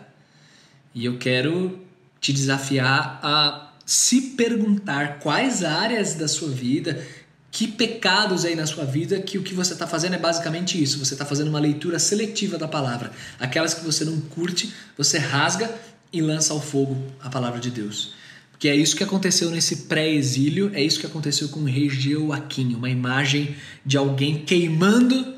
E 0.93 1.05
eu 1.05 1.17
quero 1.17 1.79
te 2.19 2.33
desafiar 2.33 3.19
a 3.23 3.73
se 3.85 4.21
perguntar 4.35 5.19
quais 5.19 5.63
áreas 5.63 6.15
da 6.15 6.27
sua 6.27 6.49
vida, 6.49 7.01
que 7.49 7.67
pecados 7.67 8.43
aí 8.43 8.55
na 8.55 8.65
sua 8.65 8.83
vida 8.83 9.19
que 9.21 9.37
o 9.37 9.43
que 9.43 9.53
você 9.53 9.73
está 9.73 9.87
fazendo 9.87 10.15
é 10.15 10.19
basicamente 10.19 10.81
isso. 10.81 10.99
Você 11.03 11.13
está 11.13 11.25
fazendo 11.25 11.47
uma 11.47 11.59
leitura 11.59 11.97
seletiva 11.97 12.57
da 12.57 12.67
palavra. 12.67 13.11
Aquelas 13.39 13.73
que 13.73 13.85
você 13.85 14.03
não 14.03 14.19
curte, 14.19 14.73
você 14.97 15.17
rasga 15.17 15.73
e 16.11 16.21
lança 16.21 16.53
ao 16.53 16.61
fogo 16.61 17.01
a 17.21 17.29
palavra 17.29 17.59
de 17.59 17.71
Deus. 17.71 18.16
Que 18.59 18.67
é 18.69 18.75
isso 18.75 18.95
que 18.95 19.03
aconteceu 19.03 19.51
nesse 19.51 19.83
pré-exílio, 19.83 20.71
é 20.73 20.83
isso 20.83 20.99
que 20.99 21.05
aconteceu 21.05 21.49
com 21.49 21.59
o 21.59 21.65
rei 21.65 21.89
Joaquim, 21.89 22.73
uma 22.73 22.89
imagem 22.89 23.55
de 23.85 23.97
alguém 23.97 24.39
queimando 24.39 25.35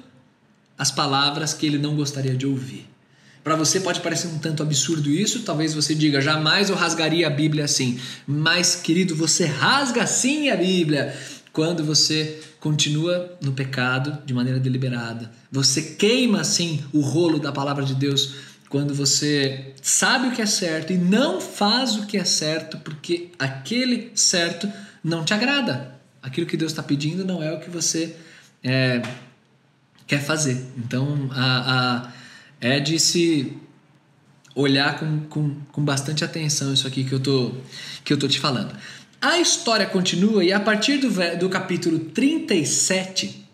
as 0.78 0.90
palavras 0.90 1.54
que 1.54 1.66
ele 1.66 1.78
não 1.78 1.96
gostaria 1.96 2.34
de 2.34 2.48
ouvir. 2.48 2.88
Para 3.44 3.56
você 3.56 3.80
pode 3.80 4.00
parecer 4.02 4.28
um 4.28 4.38
tanto 4.38 4.64
absurdo 4.64 5.10
isso, 5.10 5.44
talvez 5.44 5.74
você 5.74 5.96
diga, 5.96 6.22
jamais 6.22 6.70
eu 6.70 6.76
rasgaria 6.76 7.28
a 7.28 7.30
Bíblia 7.30 7.66
assim. 7.66 8.00
Mas, 8.28 8.76
querido, 8.76 9.16
você 9.16 9.46
rasga 9.46 10.06
sim 10.06 10.50
a 10.50 10.56
Bíblia 10.56 11.14
quando 11.52 11.84
você 11.84 12.40
continua 12.60 13.38
no 13.42 13.54
pecado 13.54 14.18
de 14.26 14.34
maneira 14.34 14.60
deliberada. 14.60 15.32
Você 15.52 15.82
queima 15.82 16.44
sim 16.44 16.84
o 16.94 17.00
rolo 17.00 17.40
da 17.40 17.52
palavra 17.52 17.84
de 17.84 17.96
Deus 17.96 18.34
quando 18.70 18.94
você 18.94 19.74
sabe 19.82 20.28
o 20.28 20.32
que 20.32 20.42
é 20.42 20.46
certo 20.46 20.94
e 20.94 20.98
não 20.98 21.42
faz 21.42 21.96
o 21.96 22.06
que 22.06 22.18
é 22.18 22.24
certo 22.24 22.78
porque 22.78 23.32
aquele 23.40 24.12
certo 24.14 24.72
não 25.04 25.26
te 25.26 25.34
agrada. 25.34 25.96
Aquilo 26.22 26.46
que 26.46 26.56
Deus 26.56 26.72
está 26.72 26.84
pedindo 26.84 27.26
não 27.26 27.42
é 27.42 27.52
o 27.52 27.60
que 27.60 27.70
você 27.70 28.16
é, 28.64 29.02
quer 30.06 30.22
fazer. 30.22 30.64
Então, 30.78 31.30
a, 31.32 32.06
a, 32.06 32.12
é 32.62 32.80
de 32.80 33.00
se 33.00 33.58
olhar 34.54 35.00
com, 35.00 35.22
com, 35.22 35.56
com 35.72 35.84
bastante 35.84 36.24
atenção 36.24 36.72
isso 36.74 36.86
aqui 36.86 37.04
que 37.04 37.14
eu 37.14 37.20
tô, 37.20 37.54
que 38.04 38.14
eu 38.14 38.20
tô 38.20 38.28
te 38.28 38.40
falando. 38.40 38.76
A 39.20 39.40
história 39.40 39.86
continua 39.86 40.44
e 40.44 40.54
a 40.54 40.60
partir 40.60 40.98
do, 40.98 41.10
do 41.38 41.50
capítulo 41.50 42.00
37, 42.00 43.46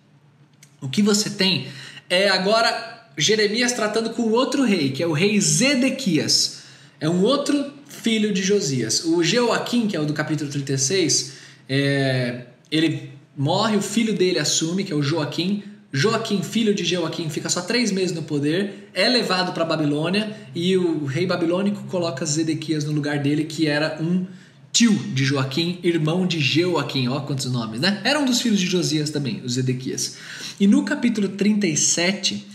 o 0.82 0.90
que 0.90 1.02
você 1.02 1.30
tem 1.30 1.68
é 2.10 2.30
agora 2.30 2.95
Jeremias 3.18 3.72
tratando 3.72 4.10
com 4.12 4.24
outro 4.32 4.64
rei, 4.64 4.92
que 4.92 5.02
é 5.02 5.08
o 5.08 5.14
rei 5.14 5.40
Zedequias. 5.40 6.64
É 7.00 7.10
um 7.10 7.22
outro 7.24 7.74
filho 7.88 8.34
de 8.34 8.42
Josias. 8.42 9.04
O 9.06 9.24
Joaquim, 9.24 9.88
que 9.88 9.96
é 9.96 10.00
o 10.00 10.06
do 10.06 10.14
capítulo 10.14 10.50
36, 10.50 11.34
é, 11.68 12.46
ele 12.72 13.12
morre, 13.36 13.76
o 13.78 13.82
filho 13.82 14.14
dele 14.14 14.40
assume, 14.40 14.84
que 14.84 14.94
é 14.94 14.96
o 14.96 15.02
Joaquim. 15.02 15.64
Joaquim, 15.92 16.44
filho 16.44 16.74
de 16.74 16.84
Joaquim, 16.84 17.30
fica 17.30 17.48
só 17.48 17.62
três 17.62 17.92
meses 17.92 18.14
no 18.14 18.24
poder, 18.24 18.90
é 18.94 19.08
levado 19.08 19.54
para 19.54 19.64
Babilônia 19.64 20.36
e 20.54 20.76
o 20.76 21.06
rei 21.06 21.26
babilônico 21.26 21.84
coloca 21.84 22.26
Zedequias 22.26 22.84
no 22.84 22.92
lugar 22.92 23.20
dele, 23.20 23.46
que 23.46 23.66
era 23.66 23.98
um 24.02 24.26
tio 24.74 24.94
de 24.94 25.24
Joaquim, 25.24 25.80
irmão 25.84 26.28
de 26.28 26.38
Joaquim, 26.38 27.08
ó 27.08 27.22
quantos 27.22 27.50
nomes, 27.50 27.80
né? 27.80 28.02
Era 28.04 28.20
um 28.20 28.26
dos 28.26 28.42
filhos 28.42 28.60
de 28.60 28.66
Josias 28.66 29.10
também, 29.10 29.42
o 29.42 29.48
Zedequias. 29.48 30.18
E 30.60 30.68
no 30.68 30.84
capítulo 30.84 31.30
37, 31.30 32.46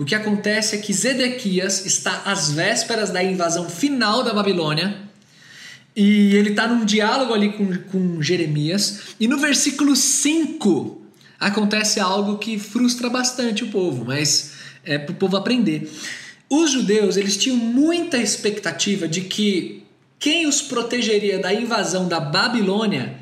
o 0.00 0.04
que 0.06 0.14
acontece 0.14 0.74
é 0.74 0.78
que 0.78 0.94
Zedequias 0.94 1.84
está 1.84 2.22
às 2.24 2.50
vésperas 2.50 3.10
da 3.10 3.22
invasão 3.22 3.68
final 3.68 4.22
da 4.24 4.32
Babilônia 4.32 4.96
e 5.94 6.34
ele 6.34 6.50
está 6.50 6.66
num 6.66 6.86
diálogo 6.86 7.34
ali 7.34 7.52
com, 7.52 7.76
com 7.90 8.22
Jeremias. 8.22 9.00
E 9.20 9.28
no 9.28 9.36
versículo 9.36 9.94
5 9.94 11.02
acontece 11.38 12.00
algo 12.00 12.38
que 12.38 12.58
frustra 12.58 13.10
bastante 13.10 13.62
o 13.62 13.68
povo, 13.68 14.06
mas 14.06 14.52
é 14.86 14.96
para 14.96 15.12
o 15.12 15.16
povo 15.16 15.36
aprender. 15.36 15.92
Os 16.48 16.70
judeus 16.70 17.18
eles 17.18 17.36
tinham 17.36 17.58
muita 17.58 18.16
expectativa 18.16 19.06
de 19.06 19.20
que 19.20 19.82
quem 20.18 20.46
os 20.46 20.62
protegeria 20.62 21.38
da 21.38 21.52
invasão 21.52 22.08
da 22.08 22.18
Babilônia 22.18 23.18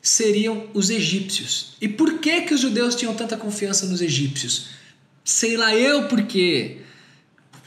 seriam 0.00 0.68
os 0.74 0.90
egípcios. 0.90 1.74
E 1.80 1.88
por 1.88 2.20
que, 2.20 2.42
que 2.42 2.54
os 2.54 2.60
judeus 2.60 2.94
tinham 2.94 3.14
tanta 3.14 3.36
confiança 3.36 3.86
nos 3.86 4.00
egípcios? 4.00 4.83
Sei 5.24 5.56
lá 5.56 5.74
eu 5.74 6.06
porque 6.06 6.78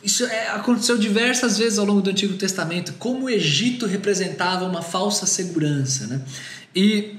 isso 0.03 0.25
é, 0.25 0.49
aconteceu 0.49 0.97
diversas 0.97 1.57
vezes 1.57 1.79
ao 1.79 1.85
longo 1.85 2.01
do 2.01 2.11
Antigo 2.11 2.35
Testamento, 2.35 2.93
como 2.99 3.25
o 3.25 3.29
Egito 3.29 3.85
representava 3.85 4.63
uma 4.65 4.81
falsa 4.81 5.25
segurança. 5.25 6.05
Né? 6.07 6.21
E 6.75 7.15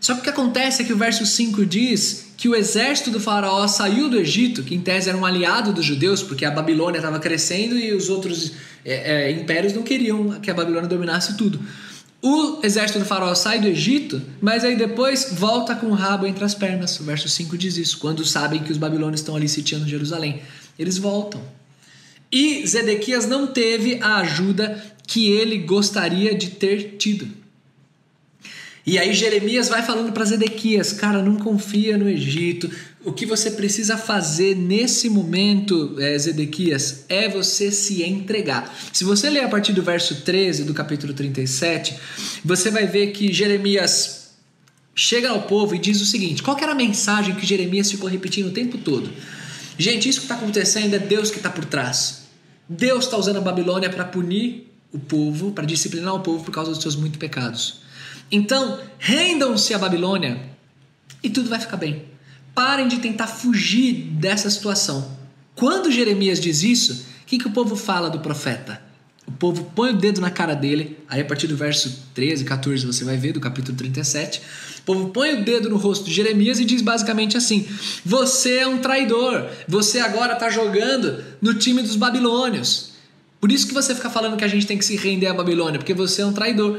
só 0.00 0.14
que 0.14 0.20
o 0.20 0.22
que 0.22 0.30
acontece 0.30 0.82
é 0.82 0.84
que 0.84 0.92
o 0.92 0.96
verso 0.96 1.26
5 1.26 1.66
diz 1.66 2.32
que 2.36 2.48
o 2.48 2.54
exército 2.54 3.10
do 3.10 3.20
faraó 3.20 3.68
saiu 3.68 4.08
do 4.08 4.16
Egito, 4.16 4.62
que 4.62 4.74
em 4.74 4.80
tese 4.80 5.10
era 5.10 5.18
um 5.18 5.26
aliado 5.26 5.74
dos 5.74 5.84
judeus, 5.84 6.22
porque 6.22 6.46
a 6.46 6.50
Babilônia 6.50 6.96
estava 6.96 7.18
crescendo 7.18 7.78
e 7.78 7.92
os 7.92 8.08
outros 8.08 8.52
é, 8.82 9.28
é, 9.28 9.30
impérios 9.32 9.74
não 9.74 9.82
queriam 9.82 10.40
que 10.40 10.50
a 10.50 10.54
Babilônia 10.54 10.88
dominasse 10.88 11.36
tudo. 11.36 11.60
O 12.22 12.60
exército 12.62 12.98
do 12.98 13.04
faraó 13.06 13.34
sai 13.34 13.60
do 13.60 13.66
Egito, 13.66 14.20
mas 14.42 14.62
aí 14.62 14.76
depois 14.76 15.30
volta 15.32 15.74
com 15.74 15.86
o 15.86 15.94
rabo 15.94 16.26
entre 16.26 16.44
as 16.44 16.54
pernas. 16.54 17.00
O 17.00 17.04
verso 17.04 17.28
5 17.28 17.56
diz 17.56 17.78
isso. 17.78 17.98
Quando 17.98 18.24
sabem 18.26 18.62
que 18.62 18.70
os 18.70 18.76
babilônios 18.76 19.20
estão 19.20 19.36
ali 19.36 19.48
sitiando 19.48 19.88
Jerusalém, 19.88 20.42
eles 20.78 20.98
voltam. 20.98 21.40
E 22.30 22.66
Zedequias 22.66 23.26
não 23.26 23.46
teve 23.46 23.98
a 24.02 24.18
ajuda 24.18 24.82
que 25.06 25.30
ele 25.30 25.58
gostaria 25.58 26.34
de 26.34 26.50
ter 26.50 26.96
tido. 26.98 27.39
E 28.86 28.98
aí 28.98 29.12
Jeremias 29.12 29.68
vai 29.68 29.82
falando 29.82 30.12
para 30.12 30.24
Zedequias, 30.24 30.92
cara, 30.92 31.22
não 31.22 31.36
confia 31.36 31.98
no 31.98 32.08
Egito, 32.08 32.70
o 33.04 33.12
que 33.12 33.26
você 33.26 33.50
precisa 33.50 33.96
fazer 33.96 34.54
nesse 34.56 35.08
momento, 35.08 35.96
é, 35.98 36.18
Zedequias, 36.18 37.04
é 37.08 37.28
você 37.28 37.70
se 37.70 38.02
entregar. 38.02 38.74
Se 38.92 39.04
você 39.04 39.30
ler 39.30 39.44
a 39.44 39.48
partir 39.48 39.72
do 39.72 39.82
verso 39.82 40.22
13 40.22 40.64
do 40.64 40.74
capítulo 40.74 41.12
37, 41.12 41.96
você 42.44 42.70
vai 42.70 42.86
ver 42.86 43.08
que 43.12 43.32
Jeremias 43.32 44.30
chega 44.94 45.30
ao 45.30 45.42
povo 45.42 45.74
e 45.74 45.78
diz 45.78 46.00
o 46.00 46.06
seguinte: 46.06 46.42
qual 46.42 46.58
era 46.58 46.72
a 46.72 46.74
mensagem 46.74 47.34
que 47.34 47.46
Jeremias 47.46 47.90
ficou 47.90 48.08
repetindo 48.08 48.48
o 48.48 48.52
tempo 48.52 48.76
todo? 48.78 49.10
Gente, 49.78 50.08
isso 50.08 50.20
que 50.20 50.26
está 50.26 50.34
acontecendo 50.34 50.94
é 50.94 50.98
Deus 50.98 51.30
que 51.30 51.38
está 51.38 51.48
por 51.48 51.64
trás. 51.64 52.24
Deus 52.68 53.04
está 53.04 53.16
usando 53.16 53.38
a 53.38 53.40
Babilônia 53.40 53.88
para 53.88 54.04
punir 54.04 54.70
o 54.92 54.98
povo, 54.98 55.52
para 55.52 55.64
disciplinar 55.64 56.14
o 56.14 56.20
povo 56.20 56.44
por 56.44 56.52
causa 56.52 56.70
dos 56.70 56.82
seus 56.82 56.96
muitos 56.96 57.18
pecados. 57.18 57.80
Então, 58.30 58.78
rendam-se 58.98 59.74
à 59.74 59.78
Babilônia 59.78 60.40
e 61.22 61.28
tudo 61.28 61.48
vai 61.48 61.58
ficar 61.58 61.76
bem. 61.76 62.04
Parem 62.54 62.88
de 62.88 62.98
tentar 62.98 63.26
fugir 63.26 63.94
dessa 64.12 64.48
situação. 64.48 65.18
Quando 65.54 65.90
Jeremias 65.90 66.40
diz 66.40 66.62
isso, 66.62 67.06
o 67.22 67.26
que, 67.26 67.38
que 67.38 67.46
o 67.46 67.52
povo 67.52 67.76
fala 67.76 68.08
do 68.08 68.20
profeta? 68.20 68.80
O 69.26 69.32
povo 69.32 69.70
põe 69.76 69.90
o 69.90 69.96
dedo 69.96 70.20
na 70.20 70.30
cara 70.30 70.54
dele, 70.54 70.98
aí 71.08 71.20
a 71.20 71.24
partir 71.24 71.46
do 71.46 71.56
verso 71.56 72.04
13, 72.14 72.44
14 72.44 72.84
você 72.84 73.04
vai 73.04 73.16
ver, 73.16 73.32
do 73.32 73.40
capítulo 73.40 73.76
37. 73.76 74.42
O 74.80 74.82
povo 74.82 75.08
põe 75.10 75.34
o 75.34 75.44
dedo 75.44 75.70
no 75.70 75.76
rosto 75.76 76.04
de 76.04 76.12
Jeremias 76.12 76.58
e 76.58 76.64
diz 76.64 76.82
basicamente 76.82 77.36
assim: 77.36 77.66
Você 78.04 78.56
é 78.56 78.66
um 78.66 78.78
traidor, 78.78 79.48
você 79.68 80.00
agora 80.00 80.32
está 80.32 80.50
jogando 80.50 81.22
no 81.40 81.54
time 81.54 81.82
dos 81.82 81.94
babilônios. 81.94 82.90
Por 83.40 83.52
isso 83.52 83.66
que 83.66 83.72
você 83.72 83.94
fica 83.94 84.10
falando 84.10 84.36
que 84.36 84.44
a 84.44 84.48
gente 84.48 84.66
tem 84.66 84.76
que 84.76 84.84
se 84.84 84.96
render 84.96 85.28
à 85.28 85.34
Babilônia, 85.34 85.78
porque 85.78 85.94
você 85.94 86.22
é 86.22 86.26
um 86.26 86.32
traidor. 86.32 86.78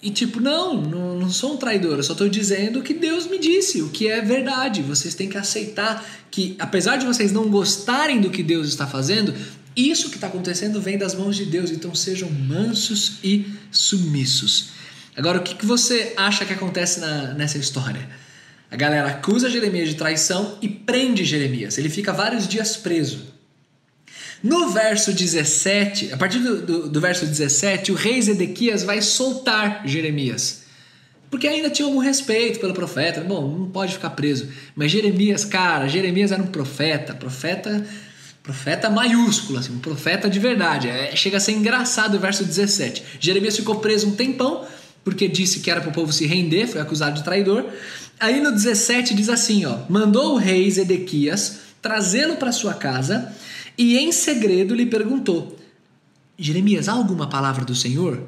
E 0.00 0.10
tipo, 0.10 0.40
não, 0.40 0.80
não, 0.80 1.18
não 1.18 1.30
sou 1.30 1.54
um 1.54 1.56
traidor, 1.56 1.96
eu 1.96 2.02
só 2.04 2.12
estou 2.12 2.28
dizendo 2.28 2.78
o 2.78 2.82
que 2.82 2.94
Deus 2.94 3.26
me 3.26 3.38
disse, 3.38 3.82
o 3.82 3.88
que 3.88 4.06
é 4.06 4.20
verdade. 4.20 4.80
Vocês 4.80 5.14
têm 5.14 5.28
que 5.28 5.36
aceitar 5.36 6.04
que, 6.30 6.54
apesar 6.58 6.96
de 6.96 7.06
vocês 7.06 7.32
não 7.32 7.48
gostarem 7.48 8.20
do 8.20 8.30
que 8.30 8.42
Deus 8.42 8.68
está 8.68 8.86
fazendo, 8.86 9.34
isso 9.76 10.08
que 10.08 10.16
está 10.16 10.28
acontecendo 10.28 10.80
vem 10.80 10.96
das 10.96 11.14
mãos 11.14 11.36
de 11.36 11.46
Deus, 11.46 11.70
então 11.70 11.94
sejam 11.94 12.30
mansos 12.30 13.18
e 13.24 13.46
submissos. 13.72 14.70
Agora, 15.16 15.38
o 15.38 15.42
que, 15.42 15.56
que 15.56 15.66
você 15.66 16.14
acha 16.16 16.44
que 16.44 16.52
acontece 16.52 17.00
na, 17.00 17.34
nessa 17.34 17.58
história? 17.58 18.08
A 18.70 18.76
galera 18.76 19.08
acusa 19.08 19.50
Jeremias 19.50 19.88
de 19.88 19.96
traição 19.96 20.58
e 20.62 20.68
prende 20.68 21.24
Jeremias. 21.24 21.76
Ele 21.76 21.88
fica 21.88 22.12
vários 22.12 22.46
dias 22.46 22.76
preso. 22.76 23.37
No 24.42 24.70
verso 24.70 25.12
17, 25.12 26.12
a 26.12 26.16
partir 26.16 26.38
do, 26.38 26.62
do, 26.62 26.88
do 26.88 27.00
verso 27.00 27.26
17, 27.26 27.90
o 27.92 27.94
rei 27.94 28.20
Zedequias 28.22 28.82
vai 28.82 29.02
soltar 29.02 29.82
Jeremias. 29.84 30.62
Porque 31.30 31.46
ainda 31.46 31.68
tinha 31.68 31.86
algum 31.86 31.98
respeito 31.98 32.60
pelo 32.60 32.72
profeta. 32.72 33.20
Bom, 33.20 33.58
não 33.58 33.70
pode 33.70 33.94
ficar 33.94 34.10
preso. 34.10 34.48
Mas 34.74 34.90
Jeremias, 34.90 35.44
cara, 35.44 35.88
Jeremias 35.88 36.32
era 36.32 36.42
um 36.42 36.46
profeta. 36.46 37.14
Profeta 37.14 37.84
Profeta 38.48 38.88
maiúsculo, 38.88 39.58
assim, 39.58 39.74
um 39.74 39.78
profeta 39.78 40.26
de 40.30 40.38
verdade. 40.38 40.88
É, 40.88 41.14
chega 41.14 41.36
a 41.36 41.40
ser 41.40 41.52
engraçado 41.52 42.14
o 42.16 42.18
verso 42.18 42.42
17. 42.42 43.04
Jeremias 43.20 43.54
ficou 43.54 43.74
preso 43.76 44.08
um 44.08 44.12
tempão, 44.12 44.64
porque 45.04 45.28
disse 45.28 45.60
que 45.60 45.70
era 45.70 45.82
para 45.82 45.90
o 45.90 45.92
povo 45.92 46.14
se 46.14 46.24
render, 46.24 46.66
foi 46.66 46.80
acusado 46.80 47.16
de 47.16 47.22
traidor. 47.22 47.66
Aí 48.18 48.40
no 48.40 48.50
17 48.50 49.12
diz 49.12 49.28
assim: 49.28 49.66
ó, 49.66 49.80
mandou 49.90 50.32
o 50.32 50.38
rei 50.38 50.70
Zedequias 50.70 51.58
trazê-lo 51.82 52.36
para 52.36 52.50
sua 52.50 52.72
casa 52.72 53.30
e 53.78 53.96
em 53.96 54.10
segredo 54.10 54.74
lhe 54.74 54.84
perguntou: 54.84 55.56
Jeremias, 56.36 56.88
há 56.88 56.92
alguma 56.92 57.28
palavra 57.28 57.64
do 57.64 57.74
Senhor? 57.74 58.22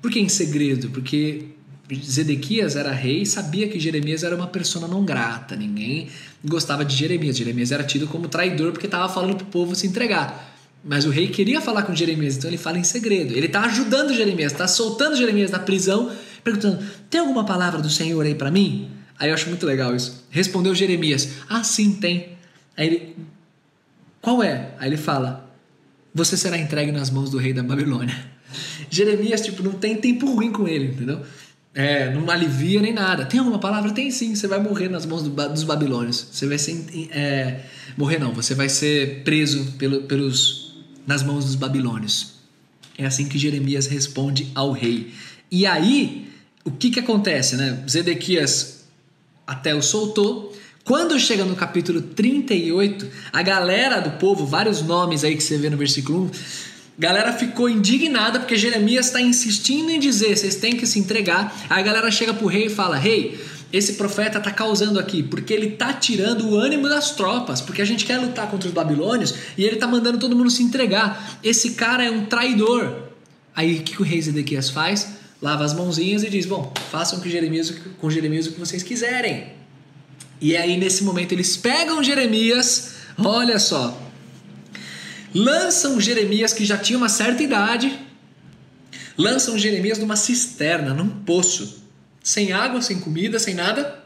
Por 0.00 0.10
que 0.10 0.20
em 0.20 0.28
segredo? 0.28 0.90
Porque 0.90 1.46
Zedequias 2.02 2.76
era 2.76 2.92
rei 2.92 3.22
e 3.22 3.26
sabia 3.26 3.68
que 3.68 3.80
Jeremias 3.80 4.22
era 4.22 4.34
uma 4.34 4.46
pessoa 4.46 4.86
não 4.86 5.04
grata, 5.04 5.56
ninguém 5.56 6.08
gostava 6.44 6.84
de 6.84 6.94
Jeremias. 6.94 7.36
Jeremias 7.36 7.72
era 7.72 7.82
tido 7.82 8.06
como 8.06 8.28
traidor 8.28 8.72
porque 8.72 8.86
estava 8.86 9.12
falando 9.12 9.36
para 9.36 9.44
o 9.44 9.50
povo 9.50 9.74
se 9.74 9.86
entregar. 9.86 10.52
Mas 10.84 11.06
o 11.06 11.10
rei 11.10 11.28
queria 11.28 11.60
falar 11.60 11.82
com 11.82 11.94
Jeremias, 11.94 12.36
então 12.36 12.48
ele 12.48 12.58
fala 12.58 12.78
em 12.78 12.84
segredo. 12.84 13.34
Ele 13.34 13.46
está 13.46 13.62
ajudando 13.62 14.12
Jeremias, 14.12 14.52
está 14.52 14.68
soltando 14.68 15.16
Jeremias 15.16 15.50
da 15.50 15.58
prisão, 15.58 16.12
perguntando: 16.42 16.84
tem 17.08 17.20
alguma 17.20 17.44
palavra 17.44 17.80
do 17.80 17.90
Senhor 17.90 18.24
aí 18.24 18.34
para 18.34 18.50
mim? 18.50 18.90
Aí 19.18 19.30
eu 19.30 19.34
acho 19.34 19.48
muito 19.48 19.64
legal 19.64 19.96
isso. 19.96 20.24
Respondeu 20.30 20.74
Jeremias: 20.74 21.28
Ah, 21.48 21.64
sim, 21.64 21.92
tem. 21.92 22.30
Aí 22.76 22.86
ele: 22.86 23.16
Qual 24.24 24.42
é? 24.42 24.70
Aí 24.78 24.88
ele 24.88 24.96
fala: 24.96 25.54
Você 26.14 26.34
será 26.34 26.56
entregue 26.56 26.90
nas 26.90 27.10
mãos 27.10 27.30
do 27.30 27.36
rei 27.36 27.52
da 27.52 27.62
Babilônia. 27.62 28.16
Jeremias, 28.88 29.42
tipo, 29.42 29.62
não 29.62 29.72
tem 29.72 29.96
tempo 29.96 30.34
ruim 30.34 30.50
com 30.50 30.66
ele, 30.66 30.86
entendeu? 30.86 31.20
É, 31.74 32.10
não 32.14 32.30
alivia 32.30 32.80
nem 32.80 32.92
nada. 32.92 33.26
Tem 33.26 33.38
alguma 33.38 33.58
palavra? 33.58 33.92
Tem 33.92 34.10
sim. 34.10 34.34
Você 34.34 34.46
vai 34.46 34.58
morrer 34.60 34.88
nas 34.88 35.04
mãos 35.04 35.22
do, 35.22 35.30
dos 35.30 35.62
babilônios. 35.62 36.26
Você 36.32 36.46
vai 36.46 36.56
ser. 36.56 36.86
É, 37.10 37.60
morrer 37.98 38.18
não, 38.18 38.32
você 38.32 38.54
vai 38.54 38.70
ser 38.70 39.22
preso 39.24 39.72
pelo, 39.72 40.04
pelos, 40.04 40.84
nas 41.06 41.22
mãos 41.22 41.44
dos 41.44 41.54
babilônios. 41.54 42.34
É 42.96 43.04
assim 43.04 43.28
que 43.28 43.38
Jeremias 43.38 43.86
responde 43.86 44.50
ao 44.54 44.72
rei. 44.72 45.12
E 45.50 45.66
aí, 45.66 46.30
o 46.64 46.70
que, 46.70 46.90
que 46.90 47.00
acontece? 47.00 47.56
Né? 47.56 47.84
Zedequias 47.90 48.84
até 49.46 49.74
o 49.74 49.82
soltou. 49.82 50.56
Quando 50.84 51.18
chega 51.18 51.46
no 51.46 51.56
capítulo 51.56 52.02
38, 52.02 53.08
a 53.32 53.42
galera 53.42 54.00
do 54.00 54.18
povo, 54.18 54.44
vários 54.44 54.82
nomes 54.82 55.24
aí 55.24 55.34
que 55.34 55.42
você 55.42 55.56
vê 55.56 55.70
no 55.70 55.78
versículo 55.78 56.24
1 56.24 56.30
galera 56.98 57.32
ficou 57.32 57.68
indignada 57.68 58.38
porque 58.38 58.56
Jeremias 58.56 59.06
está 59.06 59.20
insistindo 59.20 59.90
em 59.90 59.98
dizer: 59.98 60.36
vocês 60.36 60.56
têm 60.56 60.76
que 60.76 60.86
se 60.86 60.98
entregar. 60.98 61.54
Aí 61.68 61.80
a 61.80 61.82
galera 61.82 62.10
chega 62.10 62.34
pro 62.34 62.46
rei 62.46 62.66
e 62.66 62.70
fala: 62.70 62.96
Rei, 62.96 63.40
esse 63.72 63.94
profeta 63.94 64.38
está 64.38 64.50
causando 64.50 65.00
aqui, 65.00 65.22
porque 65.22 65.52
ele 65.52 65.68
está 65.68 65.92
tirando 65.92 66.50
o 66.50 66.56
ânimo 66.56 66.88
das 66.88 67.12
tropas, 67.12 67.62
porque 67.62 67.82
a 67.82 67.84
gente 67.84 68.04
quer 68.04 68.18
lutar 68.18 68.50
contra 68.50 68.68
os 68.68 68.74
babilônios 68.74 69.34
e 69.56 69.64
ele 69.64 69.76
está 69.76 69.86
mandando 69.86 70.18
todo 70.18 70.36
mundo 70.36 70.50
se 70.50 70.62
entregar. 70.62 71.38
Esse 71.42 71.70
cara 71.70 72.04
é 72.04 72.10
um 72.10 72.26
traidor. 72.26 73.08
Aí 73.56 73.78
o 73.78 73.82
que, 73.82 74.00
o 74.00 74.04
rei 74.04 74.20
Zedequias 74.20 74.68
faz? 74.68 75.14
Lava 75.40 75.64
as 75.64 75.72
mãozinhas 75.72 76.22
e 76.22 76.28
diz: 76.28 76.46
Bom, 76.46 76.72
façam 76.90 77.20
com 77.20 77.28
Jeremias, 77.28 77.74
com 77.98 78.10
Jeremias 78.10 78.46
o 78.46 78.52
que 78.52 78.60
vocês 78.60 78.82
quiserem. 78.82 79.63
E 80.40 80.56
aí 80.56 80.76
nesse 80.76 81.04
momento 81.04 81.32
eles 81.32 81.56
pegam 81.56 82.02
Jeremias, 82.02 82.94
olha 83.18 83.58
só, 83.58 84.00
lançam 85.34 86.00
Jeremias, 86.00 86.52
que 86.52 86.64
já 86.64 86.76
tinha 86.76 86.98
uma 86.98 87.08
certa 87.08 87.42
idade, 87.42 87.98
lançam 89.16 89.58
Jeremias 89.58 89.98
numa 89.98 90.16
cisterna, 90.16 90.92
num 90.92 91.08
poço, 91.08 91.82
sem 92.22 92.52
água, 92.52 92.80
sem 92.80 93.00
comida, 93.00 93.38
sem 93.38 93.54
nada. 93.54 94.02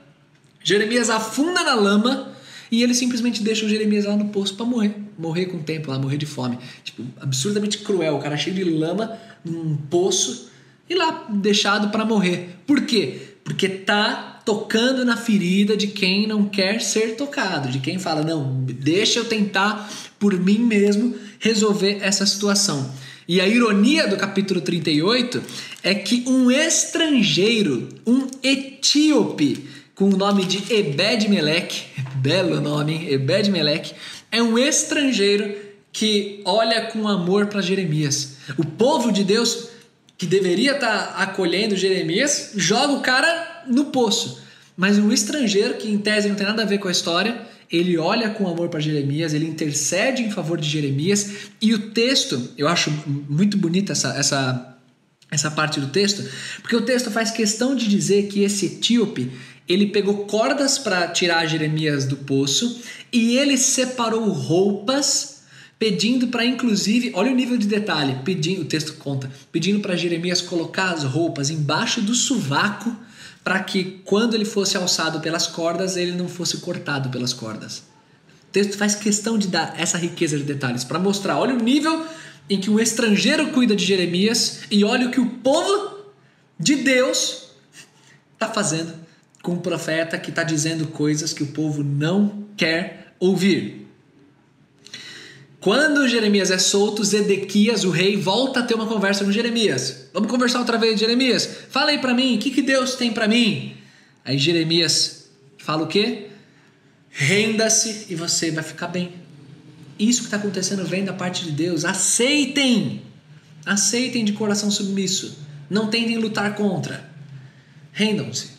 Jeremias 0.63 1.09
afunda 1.09 1.63
na 1.63 1.75
lama 1.75 2.33
e 2.71 2.83
eles 2.83 2.99
simplesmente 2.99 3.43
deixam 3.43 3.69
Jeremias 3.69 4.05
lá 4.05 4.17
no 4.17 4.29
poço 4.29 4.55
para 4.55 4.67
morrer, 4.67 4.95
morrer 5.19 5.47
com 5.47 5.59
o 5.59 5.63
tempo, 5.63 5.91
lá 5.91 5.99
morrer 5.99 6.19
de 6.19 6.27
fome. 6.27 6.59
Tipo, 6.85 7.05
absurdamente 7.21 7.79
cruel, 7.79 8.17
o 8.17 8.21
cara 8.21 8.37
cheio 8.37 8.55
de 8.55 8.65
lama 8.65 9.19
num 9.45 9.77
poço 9.77 10.51
e 10.89 10.95
lá 10.95 11.27
deixado 11.31 11.91
para 11.91 12.05
morrer. 12.05 12.57
Por 12.67 12.83
quê? 12.83 13.37
Porque 13.45 13.69
tá 13.69 14.38
tocando 14.49 15.05
na 15.05 15.15
ferida 15.15 15.77
de 15.77 15.89
quem 15.89 16.27
não 16.27 16.47
quer 16.47 16.81
ser 16.81 17.17
tocado, 17.17 17.69
de 17.69 17.81
quem 17.81 17.99
fala, 17.99 18.23
não, 18.23 18.65
deixa 18.65 19.19
eu 19.19 19.27
tentar 19.27 19.93
por 20.19 20.33
mim 20.41 20.59
mesmo 20.61 21.15
resolver 21.39 21.99
essa 22.01 22.25
situação. 22.25 22.91
E 23.29 23.43
a 23.43 23.47
ironia 23.47 24.09
do 24.09 24.17
capítulo 24.17 24.63
38 24.63 25.43
é 25.83 25.95
que 25.95 26.25
um 26.27 26.51
estrangeiro, 26.51 27.91
um 28.07 28.27
etíope, 28.43 29.69
com 29.95 30.09
o 30.09 30.17
nome 30.17 30.47
de 30.47 30.73
Ebed-Melech, 30.73 31.85
belo 32.17 32.59
nome, 32.59 33.07
Ebed-Melech, 33.13 33.95
é 34.33 34.43
um 34.43 34.59
estrangeiro 34.59 35.57
que 35.93 36.41
olha 36.47 36.87
com 36.87 37.07
amor 37.07 37.49
para 37.49 37.61
Jeremias. 37.61 38.39
O 38.57 38.65
povo 38.65 39.13
de 39.13 39.25
Deus 39.25 39.69
que 40.17 40.25
deveria 40.25 40.73
estar 40.73 41.13
tá 41.13 41.23
acolhendo 41.23 41.77
Jeremias 41.77 42.53
joga 42.57 42.95
o 42.95 43.01
cara 43.01 43.48
no 43.69 43.87
poço. 43.87 44.41
Mas 44.77 44.99
um 44.99 45.13
estrangeiro, 45.13 45.75
que 45.75 45.89
em 45.89 45.99
tese 45.99 46.29
não 46.29 46.37
tem 46.37 46.47
nada 46.47 46.63
a 46.63 46.67
ver 46.67 46.79
com 46.79 46.89
a 46.89 46.93
história, 46.93 47.47
ele 47.71 47.99
olha 47.99 48.31
com 48.31 48.49
amor 48.49 48.69
para 48.69 48.81
Jeremias, 48.81 49.35
ele 49.35 49.47
intercede 49.47 50.23
em 50.23 50.31
favor 50.31 50.59
de 50.59 50.69
Jeremias, 50.69 51.51
e 51.61 51.75
o 51.75 51.91
texto, 51.91 52.51
eu 52.57 52.67
acho 52.69 52.91
muito 53.29 53.59
bonita 53.59 53.93
essa, 53.93 54.17
essa, 54.17 54.79
essa 55.31 55.51
parte 55.51 55.81
do 55.81 55.89
texto, 55.89 56.25
porque 56.63 56.77
o 56.77 56.83
texto 56.83 57.11
faz 57.11 57.31
questão 57.31 57.75
de 57.75 57.89
dizer 57.89 58.29
que 58.29 58.43
esse 58.43 58.67
etíope 58.67 59.31
ele 59.69 59.89
pegou 59.89 60.25
cordas 60.25 60.79
para 60.79 61.09
tirar 61.09 61.45
Jeremias 61.47 62.07
do 62.07 62.17
poço 62.17 62.81
e 63.13 63.37
ele 63.37 63.59
separou 63.59 64.27
roupas 64.31 65.43
pedindo 65.79 66.29
para 66.29 66.45
inclusive, 66.45 67.13
olha 67.15 67.31
o 67.31 67.35
nível 67.35 67.57
de 67.57 67.67
detalhe, 67.67 68.17
pedindo, 68.25 68.63
o 68.63 68.65
texto 68.65 68.95
conta, 68.95 69.31
pedindo 69.53 69.81
para 69.81 69.95
Jeremias 69.95 70.41
colocar 70.41 70.91
as 70.91 71.05
roupas 71.05 71.51
embaixo 71.51 72.01
do 72.01 72.15
sovaco 72.15 72.97
para 73.43 73.61
que 73.61 74.01
quando 74.05 74.35
ele 74.35 74.45
fosse 74.45 74.77
alçado 74.77 75.21
pelas 75.21 75.47
cordas, 75.47 75.97
ele 75.97 76.13
não 76.13 76.29
fosse 76.29 76.59
cortado 76.59 77.09
pelas 77.09 77.33
cordas. 77.33 77.79
O 77.79 78.51
texto 78.53 78.77
faz 78.77 78.95
questão 78.95 79.39
de 79.39 79.49
dar 79.49 79.75
essa 79.79 79.99
riqueza 79.99 80.37
de 80.37 80.45
detalhes 80.45 80.85
para 80.85 80.99
mostrar, 80.99 81.39
olha 81.39 81.55
o 81.55 81.63
nível 81.63 82.07
em 82.49 82.61
que 82.61 82.71
um 82.71 82.81
estrangeiro 82.81 83.51
cuida 83.51 83.77
de 83.77 83.85
Jeremias 83.85 84.61
e 84.71 84.85
olha 84.85 85.09
o 85.09 85.11
que 85.11 85.21
o 85.21 85.27
povo 85.27 85.99
de 86.59 86.77
Deus 86.77 87.49
está 88.35 88.49
fazendo 88.49 88.95
com 89.43 89.55
o 89.55 89.61
profeta 89.61 90.19
que 90.19 90.31
está 90.31 90.43
dizendo 90.43 90.87
coisas 90.89 91.33
que 91.33 91.43
o 91.43 91.49
povo 91.49 91.83
não 91.83 92.45
quer 92.57 93.15
ouvir. 93.19 93.88
Quando 95.69 96.09
Jeremias 96.09 96.51
é 96.51 96.57
solto, 96.57 97.05
Zedequias, 97.05 97.85
o 97.85 97.91
rei, 97.91 98.17
volta 98.17 98.61
a 98.61 98.63
ter 98.63 98.73
uma 98.73 98.87
conversa 98.87 99.23
com 99.23 99.31
Jeremias. 99.31 100.09
Vamos 100.15 100.31
conversar 100.31 100.61
outra 100.61 100.79
vez, 100.79 100.99
Jeremias. 100.99 101.47
Fala 101.69 101.91
aí 101.91 101.99
para 101.99 102.15
mim, 102.15 102.37
o 102.37 102.39
que, 102.39 102.51
que 102.51 102.63
Deus 102.63 102.95
tem 102.95 103.13
para 103.13 103.29
mim? 103.29 103.77
Aí 104.25 104.39
Jeremias 104.39 105.29
fala 105.59 105.83
o 105.83 105.87
quê? 105.87 106.29
Renda-se 107.11 108.07
e 108.09 108.15
você 108.15 108.51
vai 108.51 108.65
ficar 108.65 108.87
bem. 108.87 109.13
isso 109.99 110.21
que 110.21 110.29
está 110.29 110.39
acontecendo 110.39 110.87
vem 110.87 111.05
da 111.05 111.13
parte 111.13 111.45
de 111.45 111.51
Deus. 111.51 111.85
Aceitem! 111.85 113.03
Aceitem 113.67 114.25
de 114.25 114.33
coração 114.33 114.71
submisso. 114.71 115.37
Não 115.69 115.89
tentem 115.89 116.17
lutar 116.17 116.55
contra. 116.55 117.11
Rendam-se. 117.93 118.53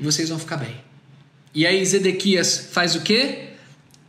E 0.00 0.02
vocês 0.02 0.30
vão 0.30 0.38
ficar 0.38 0.56
bem. 0.56 0.74
E 1.54 1.66
aí 1.66 1.84
Zedequias 1.84 2.70
faz 2.72 2.94
o 2.94 3.02
quê? 3.02 3.50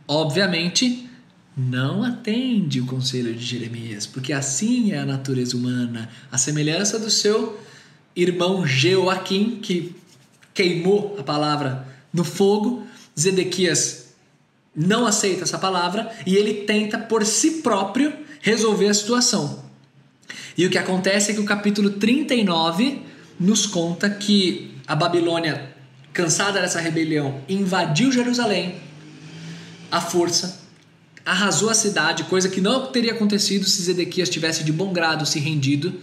Obviamente, 0.08 1.11
não 1.56 2.02
atende 2.02 2.80
o 2.80 2.86
conselho 2.86 3.34
de 3.34 3.44
Jeremias, 3.44 4.06
porque 4.06 4.32
assim 4.32 4.92
é 4.92 4.98
a 4.98 5.06
natureza 5.06 5.56
humana, 5.56 6.08
a 6.30 6.38
semelhança 6.38 6.98
do 6.98 7.10
seu 7.10 7.60
irmão 8.16 8.66
Jeoaquim, 8.66 9.58
que 9.60 9.94
queimou 10.54 11.16
a 11.18 11.22
palavra 11.22 11.86
no 12.12 12.24
fogo. 12.24 12.86
Zedequias 13.18 14.14
não 14.74 15.06
aceita 15.06 15.42
essa 15.42 15.58
palavra 15.58 16.10
e 16.26 16.36
ele 16.36 16.64
tenta 16.64 16.98
por 16.98 17.24
si 17.26 17.62
próprio 17.62 18.12
resolver 18.40 18.88
a 18.88 18.94
situação. 18.94 19.62
E 20.56 20.64
o 20.64 20.70
que 20.70 20.78
acontece 20.78 21.30
é 21.30 21.34
que 21.34 21.40
o 21.40 21.44
capítulo 21.44 21.90
39 21.90 23.02
nos 23.38 23.66
conta 23.66 24.08
que 24.08 24.74
a 24.86 24.96
Babilônia, 24.96 25.70
cansada 26.12 26.60
dessa 26.60 26.80
rebelião, 26.80 27.42
invadiu 27.48 28.10
Jerusalém 28.10 28.76
à 29.90 30.00
força 30.00 30.61
arrasou 31.24 31.70
a 31.70 31.74
cidade, 31.74 32.24
coisa 32.24 32.48
que 32.48 32.60
não 32.60 32.86
teria 32.86 33.12
acontecido 33.12 33.64
se 33.64 33.82
Zedequias 33.82 34.28
tivesse 34.28 34.64
de 34.64 34.72
bom 34.72 34.92
grado 34.92 35.24
se 35.24 35.38
rendido. 35.38 35.94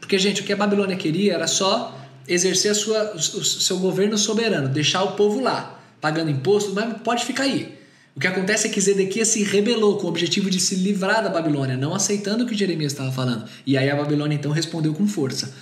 Porque, 0.00 0.18
gente, 0.18 0.40
o 0.40 0.44
que 0.44 0.52
a 0.52 0.56
Babilônia 0.56 0.96
queria 0.96 1.34
era 1.34 1.46
só 1.46 1.98
exercer 2.26 2.70
a 2.70 2.74
sua, 2.74 3.14
o 3.14 3.20
seu 3.20 3.78
governo 3.78 4.16
soberano, 4.16 4.68
deixar 4.68 5.02
o 5.02 5.12
povo 5.12 5.40
lá, 5.40 5.80
pagando 6.00 6.30
imposto, 6.30 6.72
mas 6.74 7.00
pode 7.02 7.24
ficar 7.24 7.44
aí. 7.44 7.78
O 8.16 8.20
que 8.20 8.26
acontece 8.26 8.68
é 8.68 8.70
que 8.70 8.80
Zedequias 8.80 9.28
se 9.28 9.42
rebelou 9.42 9.98
com 9.98 10.06
o 10.06 10.10
objetivo 10.10 10.48
de 10.48 10.60
se 10.60 10.76
livrar 10.76 11.22
da 11.22 11.28
Babilônia, 11.28 11.76
não 11.76 11.94
aceitando 11.94 12.44
o 12.44 12.46
que 12.46 12.54
Jeremias 12.54 12.92
estava 12.92 13.10
falando. 13.10 13.44
E 13.66 13.76
aí 13.76 13.90
a 13.90 13.96
Babilônia 13.96 14.36
então 14.36 14.52
respondeu 14.52 14.94
com 14.94 15.06
força. 15.06 15.52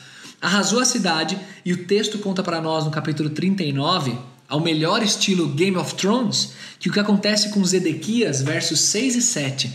Arrasou 0.41 0.81
a 0.81 0.85
cidade, 0.85 1.38
e 1.65 1.73
o 1.73 1.87
texto 1.87 2.19
conta 2.19 2.43
para 2.43 2.61
nós 2.61 2.85
no 2.85 2.91
capítulo 2.91 3.31
39 3.31 4.19
ao 4.53 4.61
melhor 4.61 5.03
estilo 5.03 5.49
Game 5.49 5.79
of 5.79 5.95
Thrones, 5.95 6.53
que 6.79 6.91
o 6.91 6.93
que 6.93 7.01
acontece 7.01 7.49
com 7.49 7.65
Zedequias, 7.65 8.43
versos 8.43 8.81
6 8.81 9.17
e 9.17 9.23
7, 9.23 9.73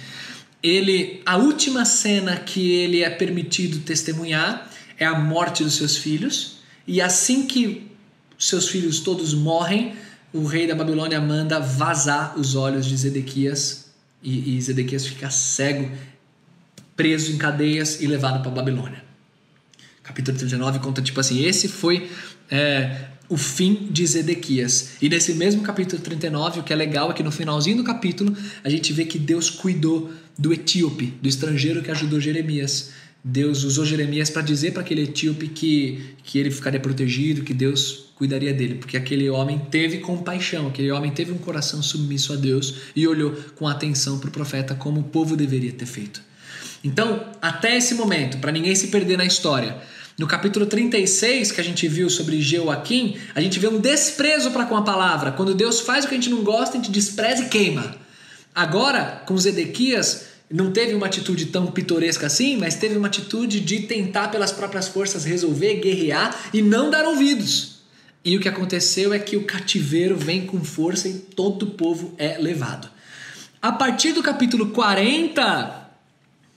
ele, 0.62 1.20
a 1.26 1.36
última 1.36 1.84
cena 1.84 2.36
que 2.38 2.74
ele 2.74 3.02
é 3.02 3.10
permitido 3.10 3.80
testemunhar 3.80 4.72
é 4.96 5.04
a 5.04 5.18
morte 5.18 5.64
dos 5.64 5.74
seus 5.74 5.98
filhos, 5.98 6.60
e 6.86 7.02
assim 7.02 7.48
que 7.48 7.90
seus 8.38 8.70
filhos 8.70 9.00
todos 9.00 9.34
morrem, 9.34 9.96
o 10.32 10.46
rei 10.46 10.68
da 10.68 10.76
Babilônia 10.76 11.20
manda 11.20 11.60
vazar 11.60 12.38
os 12.38 12.54
olhos 12.54 12.86
de 12.86 12.96
Zedequias, 12.98 13.88
e, 14.22 14.58
e 14.58 14.62
Zedequias 14.62 15.08
fica 15.08 15.32
cego, 15.32 15.92
preso 16.96 17.32
em 17.32 17.38
cadeias 17.40 18.00
e 18.00 18.06
levado 18.06 18.44
para 18.44 18.52
Babilônia. 18.52 19.04
Capítulo 20.04 20.38
39 20.38 20.78
conta 20.78 21.02
tipo 21.02 21.20
assim: 21.20 21.44
esse 21.44 21.68
foi 21.68 22.12
é, 22.50 23.08
o 23.30 23.38
fim 23.38 23.88
de 23.92 24.06
Zedequias. 24.06 24.92
E 25.02 25.10
nesse 25.10 25.34
mesmo 25.34 25.62
capítulo 25.62 26.02
39, 26.02 26.62
o 26.62 26.64
que 26.64 26.72
é 26.72 26.76
legal 26.76 27.12
é 27.12 27.14
que 27.14 27.24
no 27.24 27.32
finalzinho 27.32 27.78
do 27.78 27.84
capítulo 27.84 28.36
a 28.64 28.70
gente 28.70 28.94
vê 28.94 29.06
que 29.06 29.20
Deus 29.20 29.50
cuidou 29.50 30.12
do 30.38 30.54
etíope, 30.54 31.14
do 31.22 31.28
estrangeiro 31.28 31.82
que 31.82 31.92
ajudou 31.92 32.20
Jeremias. 32.20 32.92
Deus 33.24 33.64
usou 33.64 33.86
Jeremias 33.86 34.30
para 34.30 34.42
dizer 34.42 34.72
para 34.72 34.82
aquele 34.82 35.04
etíope 35.04 35.48
que, 35.48 36.16
que 36.24 36.40
ele 36.40 36.52
ficaria 36.52 36.80
protegido, 36.80 37.44
que 37.44 37.54
Deus 37.54 38.08
cuidaria 38.16 38.54
dele, 38.54 38.76
porque 38.76 38.98
aquele 38.98 39.30
homem 39.30 39.60
teve 39.70 40.00
compaixão, 40.00 40.68
aquele 40.68 40.90
homem 40.92 41.12
teve 41.12 41.32
um 41.32 41.38
coração 41.38 41.84
submisso 41.84 42.34
a 42.34 42.36
Deus 42.36 42.76
e 42.96 43.08
olhou 43.08 43.32
com 43.56 43.68
atenção 43.68 44.18
para 44.18 44.30
o 44.30 44.32
profeta 44.32 44.74
como 44.74 45.02
o 45.02 45.04
povo 45.04 45.36
deveria 45.36 45.72
ter 45.72 45.86
feito. 45.86 46.22
Então, 46.84 47.26
até 47.42 47.76
esse 47.76 47.96
momento, 47.96 48.38
para 48.38 48.52
ninguém 48.52 48.74
se 48.76 48.88
perder 48.88 49.18
na 49.18 49.26
história, 49.26 49.78
no 50.18 50.26
capítulo 50.26 50.66
36, 50.66 51.52
que 51.52 51.62
a 51.62 51.64
gente 51.64 51.88
viu 51.88 52.10
sobre 52.10 52.42
Joaquim, 52.42 53.18
a 53.36 53.42
gente 53.42 53.60
vê 53.60 53.68
um 53.68 53.80
desprezo 53.80 54.50
para 54.50 54.66
com 54.66 54.76
a 54.76 54.82
palavra. 54.82 55.32
Quando 55.32 55.54
Deus 55.54 55.80
faz 55.80 56.06
o 56.06 56.08
que 56.08 56.16
a 56.16 56.18
gente 56.18 56.32
não 56.32 56.44
gosta, 56.44 56.76
a 56.76 56.82
gente 56.82 56.92
despreza 56.92 57.44
e 57.44 57.50
queima. 57.50 57.96
Agora, 58.54 59.22
com 59.28 59.38
Zedequias, 59.38 60.26
não 60.50 60.72
teve 60.72 60.96
uma 60.96 61.06
atitude 61.06 61.46
tão 61.48 61.68
pitoresca 61.68 62.26
assim, 62.26 62.58
mas 62.58 62.76
teve 62.76 62.98
uma 62.98 63.08
atitude 63.08 63.60
de 63.60 63.82
tentar 63.82 64.30
pelas 64.30 64.52
próprias 64.52 64.88
forças 64.88 65.24
resolver, 65.24 65.76
guerrear 65.76 66.50
e 66.52 66.64
não 66.64 66.90
dar 66.90 67.06
ouvidos. 67.06 67.82
E 68.26 68.36
o 68.36 68.40
que 68.40 68.50
aconteceu 68.50 69.14
é 69.14 69.20
que 69.20 69.38
o 69.38 69.44
cativeiro 69.44 70.18
vem 70.18 70.48
com 70.48 70.64
força 70.64 71.08
e 71.08 71.14
todo 71.14 71.64
o 71.64 71.72
povo 71.72 72.16
é 72.18 72.40
levado. 72.40 72.90
A 73.62 73.72
partir 73.72 74.14
do 74.14 74.24
capítulo 74.24 74.70
40, 74.70 75.92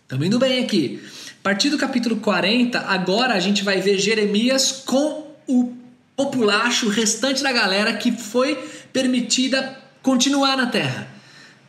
estamos 0.05 0.27
indo 0.27 0.39
bem 0.39 0.65
aqui. 0.65 1.01
A 1.41 1.43
partir 1.43 1.71
do 1.71 1.79
capítulo 1.79 2.17
40, 2.17 2.81
agora 2.81 3.33
a 3.33 3.41
gente 3.41 3.65
vai 3.65 3.81
ver 3.81 3.99
Jeremias 3.99 4.83
com 4.85 5.27
o 5.49 5.73
populacho, 6.15 6.85
o 6.85 6.91
restante 6.91 7.43
da 7.43 7.51
galera 7.51 7.95
que 7.95 8.13
foi 8.13 8.57
permitida 8.93 9.75
continuar 10.03 10.55
na 10.55 10.67
terra. 10.67 11.09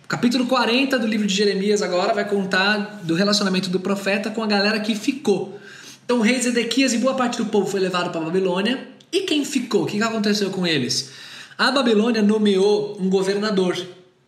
Capítulo 0.10 0.46
40 0.46 1.00
do 1.00 1.08
livro 1.08 1.26
de 1.26 1.34
Jeremias 1.34 1.82
agora 1.82 2.14
vai 2.14 2.28
contar 2.28 3.00
do 3.04 3.16
relacionamento 3.16 3.70
do 3.70 3.80
profeta 3.80 4.30
com 4.30 4.44
a 4.44 4.48
galera 4.48 4.78
que 4.82 4.94
ficou. 4.94 5.58
Então 6.04 6.18
o 6.20 6.22
rei 6.22 6.42
Zedequias 6.42 6.92
e 6.92 6.98
boa 6.98 7.14
parte 7.14 7.38
do 7.38 7.46
povo 7.46 7.66
foi 7.66 7.80
levado 7.80 8.12
para 8.12 8.20
a 8.20 8.26
Babilônia. 8.26 8.90
E 9.10 9.22
quem 9.22 9.46
ficou? 9.46 9.84
O 9.84 9.86
que 9.86 10.04
aconteceu 10.04 10.50
com 10.50 10.68
eles? 10.68 11.12
A 11.58 11.72
Babilônia 11.72 12.22
nomeou 12.22 12.98
um 13.00 13.10
governador, 13.10 13.78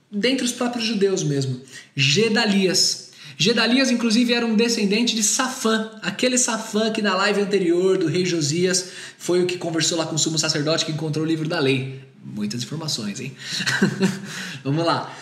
dentre 0.09 0.45
os 0.45 0.53
próprios 0.53 0.85
judeus 0.85 1.21
mesmo, 1.21 1.59
Gedalias. 1.93 3.02
Gedalias, 3.37 3.91
inclusive, 3.91 4.33
era 4.33 4.45
um 4.45 4.55
descendente 4.55 5.15
de 5.15 5.23
Safã, 5.23 5.91
aquele 6.01 6.37
Safã 6.37 6.91
que 6.91 7.01
na 7.01 7.15
live 7.15 7.41
anterior 7.41 7.97
do 7.97 8.07
rei 8.07 8.25
Josias 8.25 8.89
foi 9.17 9.43
o 9.43 9.45
que 9.45 9.57
conversou 9.57 9.97
lá 9.97 10.05
com 10.05 10.15
o 10.15 10.19
sumo 10.19 10.37
sacerdote 10.37 10.85
que 10.85 10.91
encontrou 10.91 11.25
o 11.25 11.27
livro 11.27 11.47
da 11.47 11.59
lei. 11.59 12.01
Muitas 12.23 12.63
informações, 12.63 13.19
hein? 13.19 13.33
Vamos 14.63 14.85
lá. 14.85 15.13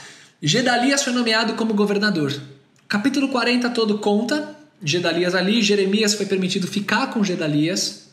Gedalias 0.42 1.04
foi 1.04 1.14
nomeado 1.14 1.54
como 1.54 1.74
governador. 1.74 2.34
Capítulo 2.88 3.30
40 3.30 3.70
todo 3.70 4.00
conta 4.00 4.56
Gedalias 4.84 5.36
ali, 5.36 5.62
Jeremias 5.62 6.16
foi 6.16 6.26
permitido 6.26 6.68
ficar 6.68 7.08
com 7.08 7.24
Gedalias. 7.24 8.10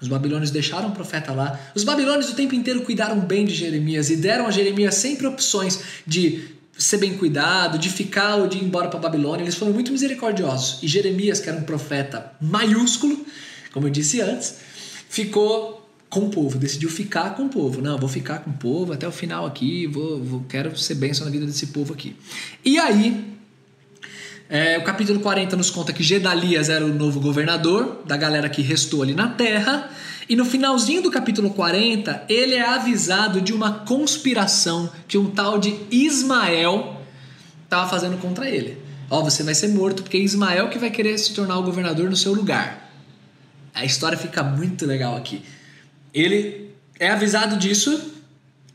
Os 0.00 0.08
babilônios 0.08 0.50
deixaram 0.50 0.88
o 0.88 0.92
profeta 0.92 1.32
lá. 1.32 1.58
Os 1.74 1.84
babilônios 1.84 2.30
o 2.30 2.34
tempo 2.34 2.54
inteiro 2.54 2.82
cuidaram 2.82 3.20
bem 3.20 3.44
de 3.44 3.54
Jeremias 3.54 4.10
e 4.10 4.16
deram 4.16 4.46
a 4.46 4.50
Jeremias 4.50 4.96
sempre 4.96 5.26
opções 5.26 5.80
de 6.06 6.48
ser 6.80 6.96
bem 6.96 7.14
cuidado, 7.16 7.78
de 7.78 7.90
ficar 7.90 8.36
ou 8.36 8.48
de 8.48 8.56
ir 8.56 8.64
embora 8.64 8.88
para 8.88 8.98
Babilônia. 8.98 9.44
Eles 9.44 9.54
foram 9.54 9.72
muito 9.72 9.92
misericordiosos. 9.92 10.82
E 10.82 10.88
Jeremias, 10.88 11.38
que 11.38 11.48
era 11.48 11.58
um 11.58 11.62
profeta 11.62 12.32
maiúsculo, 12.40 13.24
como 13.70 13.86
eu 13.86 13.90
disse 13.90 14.20
antes, 14.20 14.56
ficou 15.08 15.76
com 16.08 16.20
o 16.20 16.30
povo, 16.30 16.58
decidiu 16.58 16.88
ficar 16.88 17.36
com 17.36 17.44
o 17.44 17.48
povo. 17.50 17.82
Não, 17.82 17.98
vou 17.98 18.08
ficar 18.08 18.38
com 18.38 18.50
o 18.50 18.54
povo 18.54 18.92
até 18.94 19.06
o 19.06 19.12
final 19.12 19.46
aqui, 19.46 19.86
vou, 19.86 20.24
vou 20.24 20.44
quero 20.48 20.76
ser 20.76 20.94
bênção 20.94 21.26
na 21.26 21.30
vida 21.30 21.44
desse 21.44 21.66
povo 21.68 21.92
aqui. 21.92 22.16
E 22.64 22.78
aí, 22.78 23.30
é, 24.48 24.78
o 24.78 24.82
capítulo 24.82 25.20
40 25.20 25.54
nos 25.56 25.70
conta 25.70 25.92
que 25.92 26.02
Gedalias 26.02 26.70
era 26.70 26.84
o 26.84 26.92
novo 26.92 27.20
governador 27.20 28.02
da 28.06 28.16
galera 28.16 28.48
que 28.48 28.62
restou 28.62 29.02
ali 29.02 29.14
na 29.14 29.28
terra. 29.28 29.90
E 30.30 30.36
no 30.36 30.44
finalzinho 30.44 31.02
do 31.02 31.10
capítulo 31.10 31.50
40, 31.50 32.26
ele 32.28 32.54
é 32.54 32.64
avisado 32.64 33.40
de 33.40 33.52
uma 33.52 33.80
conspiração 33.80 34.88
que 35.08 35.18
um 35.18 35.28
tal 35.28 35.58
de 35.58 35.76
Ismael 35.90 37.02
estava 37.64 37.90
fazendo 37.90 38.16
contra 38.16 38.48
ele. 38.48 38.78
Ó, 39.10 39.24
você 39.24 39.42
vai 39.42 39.56
ser 39.56 39.66
morto 39.70 40.04
porque 40.04 40.16
é 40.16 40.20
Ismael 40.20 40.68
que 40.68 40.78
vai 40.78 40.88
querer 40.88 41.18
se 41.18 41.34
tornar 41.34 41.58
o 41.58 41.64
governador 41.64 42.08
no 42.08 42.16
seu 42.16 42.32
lugar. 42.32 42.92
A 43.74 43.84
história 43.84 44.16
fica 44.16 44.40
muito 44.44 44.86
legal 44.86 45.16
aqui. 45.16 45.42
Ele 46.14 46.70
é 47.00 47.10
avisado 47.10 47.56
disso, 47.56 48.00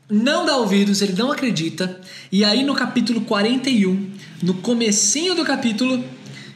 não 0.10 0.46
dá 0.46 0.58
ouvidos, 0.58 1.02
ele 1.02 1.14
não 1.14 1.32
acredita. 1.32 2.02
E 2.34 2.44
aí 2.44 2.66
no 2.66 2.76
capítulo 2.76 3.22
41, 3.22 4.12
no 4.44 4.56
comecinho 4.56 5.34
do 5.34 5.46
capítulo, 5.46 6.04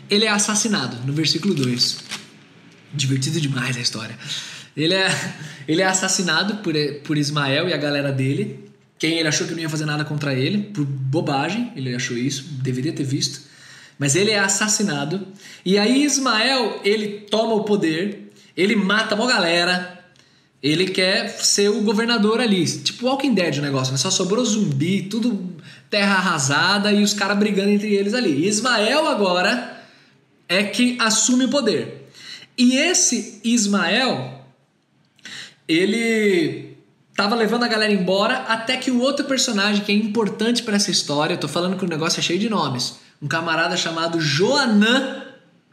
ele 0.10 0.26
é 0.26 0.30
assassinado, 0.30 0.98
no 1.06 1.14
versículo 1.14 1.54
2. 1.54 2.00
Divertido 2.94 3.40
demais 3.40 3.78
a 3.78 3.80
história. 3.80 4.18
Ele 4.82 4.94
é, 4.94 5.10
ele 5.68 5.82
é 5.82 5.86
assassinado 5.86 6.56
por, 6.58 6.74
por 7.04 7.18
Ismael 7.18 7.68
e 7.68 7.74
a 7.74 7.78
galera 7.78 8.12
dele. 8.12 8.70
Quem 8.98 9.18
ele 9.18 9.28
achou 9.28 9.46
que 9.46 9.54
não 9.54 9.60
ia 9.60 9.70
fazer 9.70 9.86
nada 9.86 10.06
contra 10.06 10.34
ele, 10.34 10.58
por 10.74 10.86
bobagem, 10.86 11.72
ele 11.76 11.94
achou 11.96 12.18
isso, 12.18 12.44
deveria 12.62 12.94
ter 12.94 13.04
visto. 13.04 13.42
Mas 13.98 14.16
ele 14.16 14.32
é 14.32 14.40
assassinado. 14.40 15.28
E 15.66 15.78
aí 15.78 16.04
Ismael, 16.04 16.80
ele 16.84 17.26
toma 17.30 17.54
o 17.54 17.64
poder, 17.64 18.32
ele 18.56 18.76
mata 18.76 19.16
uma 19.16 19.28
galera, 19.28 20.00
ele 20.64 20.88
quer 20.88 21.30
ser 21.30 21.70
o 21.70 21.82
governador 21.82 22.40
ali. 22.40 22.66
Tipo 22.66 23.08
Walking 23.08 23.34
Dead 23.34 23.58
o 23.58 23.62
negócio, 23.62 23.92
né? 23.92 23.98
Só 23.98 24.10
sobrou 24.10 24.44
zumbi, 24.46 25.04
tudo 25.04 25.56
terra 25.90 26.16
arrasada 26.16 26.92
e 26.92 27.04
os 27.04 27.14
caras 27.14 27.38
brigando 27.38 27.70
entre 27.70 27.94
eles 27.94 28.14
ali. 28.14 28.48
Ismael 28.48 29.08
agora 29.08 29.84
é 30.48 30.64
que 30.64 30.98
assume 31.00 31.46
o 31.46 31.50
poder. 31.50 32.10
E 32.58 32.76
esse 32.76 33.40
Ismael, 33.44 34.39
ele 35.70 36.76
tava 37.16 37.36
levando 37.36 37.64
a 37.64 37.68
galera 37.68 37.94
embora 37.94 38.38
até 38.48 38.76
que 38.76 38.90
o 38.90 39.00
outro 39.00 39.26
personagem 39.26 39.84
que 39.84 39.92
é 39.92 39.96
importante 39.96 40.64
para 40.64 40.76
essa 40.76 40.90
história, 40.90 41.36
eu 41.36 41.38
tô 41.38 41.48
falando 41.48 41.78
que 41.78 41.86
o 41.86 41.88
negócio 41.88 42.20
é 42.20 42.24
cheio 42.24 42.40
de 42.40 42.50
nomes, 42.50 42.98
um 43.22 43.28
camarada 43.28 43.78
chamado 43.78 44.20
Joanã, 44.20 45.24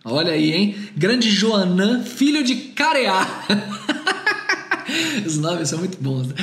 olha 0.04 0.32
aí, 0.32 0.52
hein? 0.52 0.76
Grande 0.94 1.30
Joanã, 1.30 2.02
filho 2.02 2.44
de 2.44 2.56
Careá. 2.56 3.26
Os 5.24 5.38
nomes 5.38 5.70
são 5.70 5.78
muito 5.78 5.96
bons. 5.98 6.28
Né? 6.28 6.34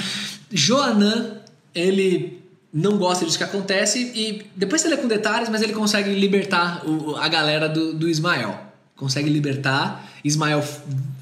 Joanã, 0.52 1.38
ele 1.76 2.42
não 2.74 2.98
gosta 2.98 3.24
disso 3.24 3.38
que 3.38 3.44
acontece 3.44 4.12
e 4.16 4.46
depois 4.56 4.82
você 4.82 4.88
lê 4.88 4.98
com 4.98 5.08
detalhes, 5.08 5.48
mas 5.50 5.62
ele 5.62 5.74
consegue 5.74 6.10
libertar 6.12 6.88
o, 6.88 7.16
a 7.18 7.28
galera 7.28 7.70
do, 7.70 7.94
do 7.94 8.10
Ismael. 8.10 8.73
Consegue 8.96 9.30
libertar, 9.30 10.08
Ismael 10.24 10.64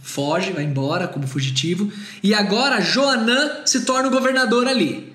foge, 0.03 0.51
vai 0.51 0.63
embora 0.63 1.07
como 1.07 1.25
fugitivo 1.25 1.91
e 2.21 2.33
agora 2.33 2.81
Joanã 2.81 3.65
se 3.65 3.85
torna 3.85 4.09
o 4.09 4.11
governador 4.11 4.67
ali. 4.67 5.13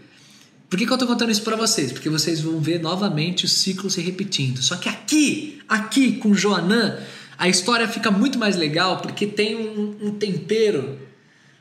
Por 0.69 0.79
que, 0.79 0.87
que 0.87 0.90
eu 0.90 0.97
estou 0.97 1.09
contando 1.09 1.31
isso 1.31 1.42
para 1.42 1.55
vocês? 1.55 1.92
Porque 1.92 2.09
vocês 2.09 2.40
vão 2.40 2.59
ver 2.59 2.81
novamente 2.81 3.45
o 3.45 3.49
ciclo 3.49 3.88
se 3.88 4.01
repetindo. 4.01 4.61
Só 4.62 4.77
que 4.77 4.88
aqui, 4.88 5.62
aqui 5.69 6.16
com 6.16 6.35
Joanã, 6.35 6.99
a 7.38 7.49
história 7.49 7.87
fica 7.87 8.11
muito 8.11 8.38
mais 8.38 8.57
legal 8.57 9.01
porque 9.01 9.27
tem 9.27 9.55
um, 9.55 10.09
um 10.09 10.11
tempero 10.12 10.99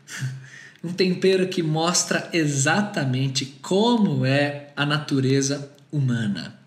um 0.85 0.93
tempero 0.93 1.47
que 1.47 1.63
mostra 1.63 2.29
exatamente 2.31 3.57
como 3.61 4.25
é 4.25 4.67
a 4.75 4.85
natureza 4.85 5.71
humana. 5.91 6.59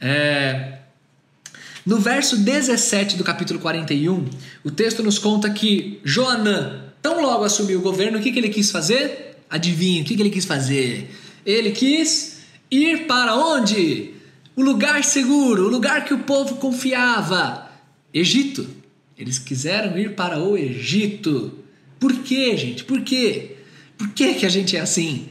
É... 0.00 0.78
No 1.84 1.98
verso 1.98 2.36
17 2.36 3.16
do 3.16 3.24
capítulo 3.24 3.58
41, 3.58 4.24
o 4.62 4.70
texto 4.70 5.02
nos 5.02 5.18
conta 5.18 5.50
que 5.50 6.00
Joanã, 6.04 6.92
tão 7.02 7.20
logo 7.20 7.44
assumiu 7.44 7.80
o 7.80 7.82
governo, 7.82 8.18
o 8.18 8.22
que, 8.22 8.30
que 8.30 8.38
ele 8.38 8.48
quis 8.50 8.70
fazer? 8.70 9.36
Adivinha, 9.50 10.02
o 10.02 10.04
que, 10.04 10.14
que 10.14 10.22
ele 10.22 10.30
quis 10.30 10.44
fazer? 10.44 11.10
Ele 11.44 11.72
quis 11.72 12.42
ir 12.70 13.06
para 13.08 13.34
onde? 13.34 14.14
O 14.54 14.62
lugar 14.62 15.02
seguro, 15.02 15.66
o 15.66 15.68
lugar 15.68 16.04
que 16.04 16.14
o 16.14 16.20
povo 16.20 16.56
confiava. 16.56 17.68
Egito. 18.14 18.68
Eles 19.18 19.38
quiseram 19.38 19.98
ir 19.98 20.14
para 20.14 20.38
o 20.38 20.56
Egito. 20.56 21.52
Por 21.98 22.12
quê, 22.22 22.56
gente? 22.56 22.84
Por 22.84 23.02
quê? 23.02 23.56
Por 23.98 24.08
que, 24.10 24.34
que 24.34 24.46
a 24.46 24.48
gente 24.48 24.76
é 24.76 24.80
assim? 24.80 25.28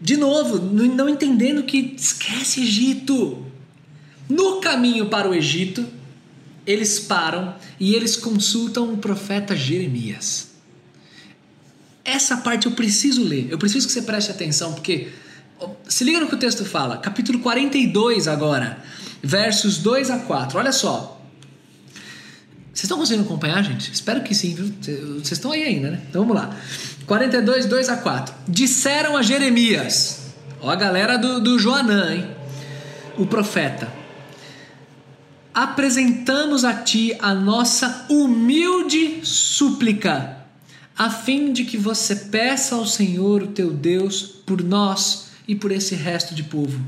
De 0.00 0.16
novo, 0.16 0.58
não 0.58 1.08
entendendo 1.08 1.62
que 1.62 1.94
esquece 1.96 2.62
Egito. 2.62 3.45
No 4.28 4.60
caminho 4.60 5.06
para 5.06 5.28
o 5.28 5.34
Egito, 5.34 5.86
eles 6.66 6.98
param 6.98 7.54
e 7.78 7.94
eles 7.94 8.16
consultam 8.16 8.92
o 8.92 8.96
profeta 8.96 9.54
Jeremias. 9.54 10.48
Essa 12.04 12.36
parte 12.38 12.66
eu 12.66 12.72
preciso 12.72 13.24
ler, 13.24 13.48
eu 13.50 13.58
preciso 13.58 13.86
que 13.86 13.92
você 13.92 14.02
preste 14.02 14.30
atenção, 14.30 14.72
porque 14.72 15.08
se 15.88 16.04
liga 16.04 16.20
no 16.20 16.28
que 16.28 16.34
o 16.34 16.38
texto 16.38 16.64
fala, 16.64 16.98
capítulo 16.98 17.38
42 17.40 18.28
agora, 18.28 18.78
versos 19.22 19.78
2 19.78 20.10
a 20.10 20.18
4. 20.20 20.58
Olha 20.58 20.72
só. 20.72 21.20
Vocês 22.72 22.84
estão 22.84 22.98
conseguindo 22.98 23.24
acompanhar, 23.24 23.62
gente? 23.62 23.90
Espero 23.90 24.22
que 24.22 24.34
sim, 24.34 24.54
viu? 24.54 24.72
Vocês 24.82 25.32
estão 25.32 25.50
aí 25.50 25.64
ainda, 25.64 25.92
né? 25.92 26.02
Então 26.10 26.22
vamos 26.22 26.36
lá. 26.36 26.54
42, 27.06 27.66
2 27.66 27.88
a 27.88 27.96
4. 27.96 28.34
Disseram 28.46 29.16
a 29.16 29.22
Jeremias, 29.22 30.34
ó 30.60 30.70
a 30.70 30.76
galera 30.76 31.16
do, 31.16 31.40
do 31.40 31.58
Joanã, 31.58 32.12
hein? 32.14 32.26
O 33.16 33.24
profeta. 33.24 33.90
Apresentamos 35.56 36.66
a 36.66 36.74
ti 36.74 37.16
a 37.18 37.32
nossa 37.32 38.04
humilde 38.10 39.20
súplica, 39.22 40.44
a 40.94 41.08
fim 41.08 41.50
de 41.50 41.64
que 41.64 41.78
você 41.78 42.14
peça 42.14 42.74
ao 42.74 42.84
Senhor, 42.84 43.42
o 43.42 43.46
teu 43.46 43.72
Deus, 43.72 44.20
por 44.44 44.62
nós 44.62 45.28
e 45.48 45.54
por 45.54 45.72
esse 45.72 45.94
resto 45.94 46.34
de 46.34 46.42
povo. 46.42 46.78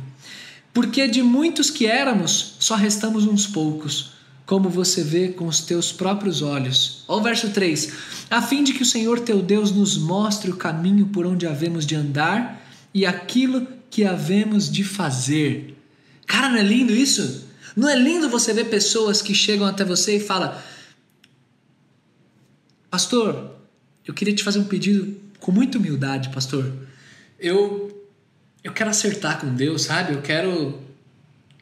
Porque 0.70 1.08
de 1.08 1.22
muitos 1.22 1.70
que 1.70 1.86
éramos, 1.86 2.56
só 2.58 2.74
restamos 2.74 3.24
uns 3.24 3.46
poucos 3.46 4.10
como 4.44 4.68
você 4.68 5.02
vê 5.02 5.28
com 5.28 5.46
os 5.46 5.62
teus 5.62 5.90
próprios 5.90 6.42
olhos. 6.42 7.04
O 7.08 7.22
verso 7.22 7.48
3: 7.48 7.90
a 8.28 8.42
fim 8.42 8.62
de 8.62 8.74
que 8.74 8.82
o 8.82 8.86
Senhor 8.86 9.20
teu 9.20 9.40
Deus 9.40 9.72
nos 9.72 9.96
mostre 9.96 10.50
o 10.50 10.56
caminho 10.56 11.06
por 11.06 11.24
onde 11.24 11.46
havemos 11.46 11.86
de 11.86 11.94
andar 11.94 12.62
e 12.92 13.06
aquilo 13.06 13.66
que 13.88 14.04
havemos 14.04 14.70
de 14.70 14.84
fazer. 14.84 15.74
Cara, 16.26 16.50
não 16.50 16.58
é 16.58 16.62
lindo 16.62 16.94
isso? 16.94 17.47
Não 17.78 17.88
é 17.88 17.94
lindo 17.94 18.28
você 18.28 18.52
ver 18.52 18.64
pessoas 18.64 19.22
que 19.22 19.32
chegam 19.32 19.64
até 19.64 19.84
você 19.84 20.16
e 20.16 20.20
falam: 20.20 20.52
Pastor, 22.90 23.52
eu 24.04 24.12
queria 24.12 24.34
te 24.34 24.42
fazer 24.42 24.58
um 24.58 24.64
pedido 24.64 25.16
com 25.38 25.52
muita 25.52 25.78
humildade, 25.78 26.28
pastor. 26.30 26.72
Eu 27.38 27.96
eu 28.64 28.72
quero 28.72 28.90
acertar 28.90 29.40
com 29.40 29.54
Deus, 29.54 29.82
sabe? 29.82 30.12
Eu 30.12 30.20
quero 30.20 30.76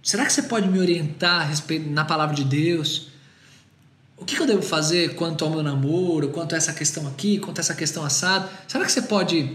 Será 0.02 0.24
que 0.24 0.32
você 0.32 0.44
pode 0.44 0.66
me 0.68 0.78
orientar 0.78 1.50
na 1.88 2.06
palavra 2.06 2.34
de 2.34 2.44
Deus? 2.44 3.08
O 4.16 4.24
que 4.24 4.40
eu 4.40 4.46
devo 4.46 4.62
fazer 4.62 5.16
quanto 5.16 5.44
ao 5.44 5.50
meu 5.50 5.62
namoro, 5.62 6.30
quanto 6.30 6.54
a 6.54 6.56
essa 6.56 6.72
questão 6.72 7.06
aqui, 7.08 7.38
quanto 7.38 7.58
a 7.58 7.60
essa 7.60 7.74
questão 7.74 8.02
assada? 8.02 8.48
Será 8.66 8.86
que 8.86 8.92
você 8.92 9.02
pode 9.02 9.54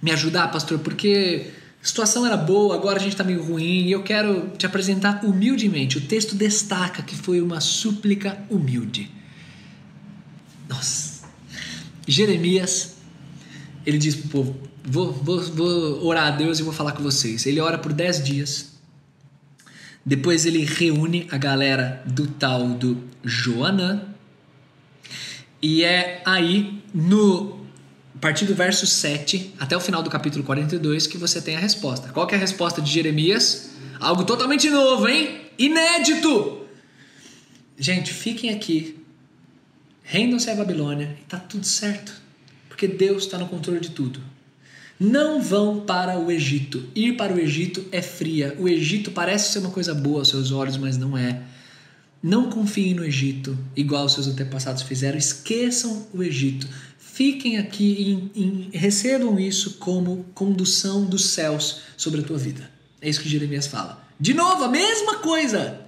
me 0.00 0.10
ajudar, 0.10 0.48
pastor? 0.48 0.78
Porque 0.78 1.50
a 1.50 1.59
situação 1.82 2.26
era 2.26 2.36
boa, 2.36 2.74
agora 2.74 2.98
a 2.98 3.02
gente 3.02 3.12
está 3.12 3.24
meio 3.24 3.42
ruim 3.42 3.86
e 3.86 3.92
eu 3.92 4.02
quero 4.02 4.50
te 4.56 4.66
apresentar 4.66 5.24
humildemente. 5.24 5.98
O 5.98 6.00
texto 6.00 6.34
destaca 6.34 7.02
que 7.02 7.14
foi 7.14 7.40
uma 7.40 7.60
súplica 7.60 8.38
humilde. 8.48 9.10
Nossa. 10.68 11.24
Jeremias, 12.06 12.96
ele 13.86 13.98
diz 13.98 14.14
para 14.16 14.26
o 14.26 14.30
povo: 14.30 14.60
vou, 14.84 15.12
vou, 15.12 15.42
vou 15.42 16.06
orar 16.06 16.28
a 16.28 16.30
Deus 16.30 16.58
e 16.58 16.62
vou 16.62 16.72
falar 16.72 16.92
com 16.92 17.02
vocês. 17.02 17.46
Ele 17.46 17.60
ora 17.60 17.78
por 17.78 17.92
dez 17.92 18.22
dias 18.22 18.70
depois 20.04 20.46
ele 20.46 20.64
reúne 20.64 21.26
a 21.30 21.36
galera 21.36 22.02
do 22.06 22.26
tal 22.26 22.68
do 22.68 23.02
Joanã. 23.22 24.06
E 25.60 25.84
é 25.84 26.22
aí, 26.24 26.82
no 26.94 27.59
a 28.14 28.18
partir 28.18 28.44
do 28.44 28.54
verso 28.54 28.86
7 28.86 29.54
até 29.58 29.76
o 29.76 29.80
final 29.80 30.02
do 30.02 30.10
capítulo 30.10 30.44
42, 30.44 31.06
que 31.06 31.18
você 31.18 31.40
tem 31.40 31.56
a 31.56 31.60
resposta. 31.60 32.08
Qual 32.08 32.28
é 32.28 32.34
a 32.34 32.38
resposta 32.38 32.80
de 32.80 32.90
Jeremias? 32.90 33.70
Algo 33.98 34.24
totalmente 34.24 34.68
novo, 34.70 35.08
hein? 35.08 35.42
Inédito! 35.58 36.66
Gente, 37.78 38.12
fiquem 38.12 38.50
aqui. 38.50 38.98
Rendam-se 40.02 40.50
à 40.50 40.54
Babilônia 40.54 41.16
e 41.20 41.24
tá 41.24 41.38
tudo 41.38 41.64
certo. 41.64 42.12
Porque 42.68 42.86
Deus 42.86 43.24
está 43.24 43.38
no 43.38 43.48
controle 43.48 43.80
de 43.80 43.90
tudo 43.90 44.20
não 45.00 45.40
vão 45.40 45.80
para 45.80 46.18
o 46.18 46.30
Egito. 46.30 46.84
Ir 46.94 47.16
para 47.16 47.32
o 47.32 47.38
Egito 47.38 47.86
é 47.90 48.02
fria. 48.02 48.54
O 48.58 48.68
Egito 48.68 49.10
parece 49.10 49.50
ser 49.50 49.60
uma 49.60 49.70
coisa 49.70 49.94
boa 49.94 50.18
aos 50.18 50.28
seus 50.28 50.52
olhos, 50.52 50.76
mas 50.76 50.98
não 50.98 51.16
é. 51.16 51.40
Não 52.22 52.50
confiem 52.50 52.92
no 52.92 53.02
Egito, 53.02 53.56
igual 53.74 54.06
seus 54.10 54.26
antepassados 54.26 54.82
fizeram. 54.82 55.16
Esqueçam 55.16 56.06
o 56.12 56.22
Egito. 56.22 56.68
Fiquem 57.20 57.58
aqui 57.58 58.30
e, 58.34 58.70
e 58.72 58.78
recebam 58.78 59.38
isso 59.38 59.72
como 59.72 60.24
condução 60.32 61.04
dos 61.04 61.26
céus 61.26 61.82
sobre 61.94 62.22
a 62.22 62.24
tua 62.24 62.38
vida. 62.38 62.70
É 62.98 63.10
isso 63.10 63.20
que 63.20 63.28
Jeremias 63.28 63.66
fala. 63.66 64.02
De 64.18 64.32
novo, 64.32 64.64
a 64.64 64.68
mesma 64.68 65.16
coisa. 65.16 65.82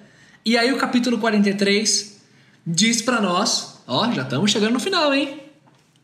E 0.45 0.59
aí 0.59 0.71
o 0.71 0.77
capítulo 0.77 1.17
43 1.17 2.21
diz 2.67 3.01
para 3.01 3.19
nós, 3.19 3.83
ó, 3.87 4.13
já 4.13 4.25
estamos 4.25 4.51
chegando 4.51 4.75
no 4.75 4.79
final, 4.79 5.15
hein? 5.15 5.41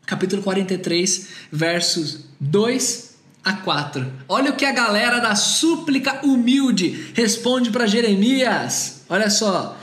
capítulo 0.03 0.41
43, 0.41 1.27
versos 1.51 2.21
2 2.39 3.15
a 3.43 3.53
4. 3.53 4.11
Olha 4.27 4.49
o 4.49 4.55
que 4.55 4.65
a 4.65 4.71
galera 4.71 5.19
da 5.19 5.35
súplica 5.35 6.25
humilde 6.25 7.11
responde 7.13 7.69
para 7.69 7.85
Jeremias. 7.85 9.01
Olha 9.07 9.29
só. 9.29 9.77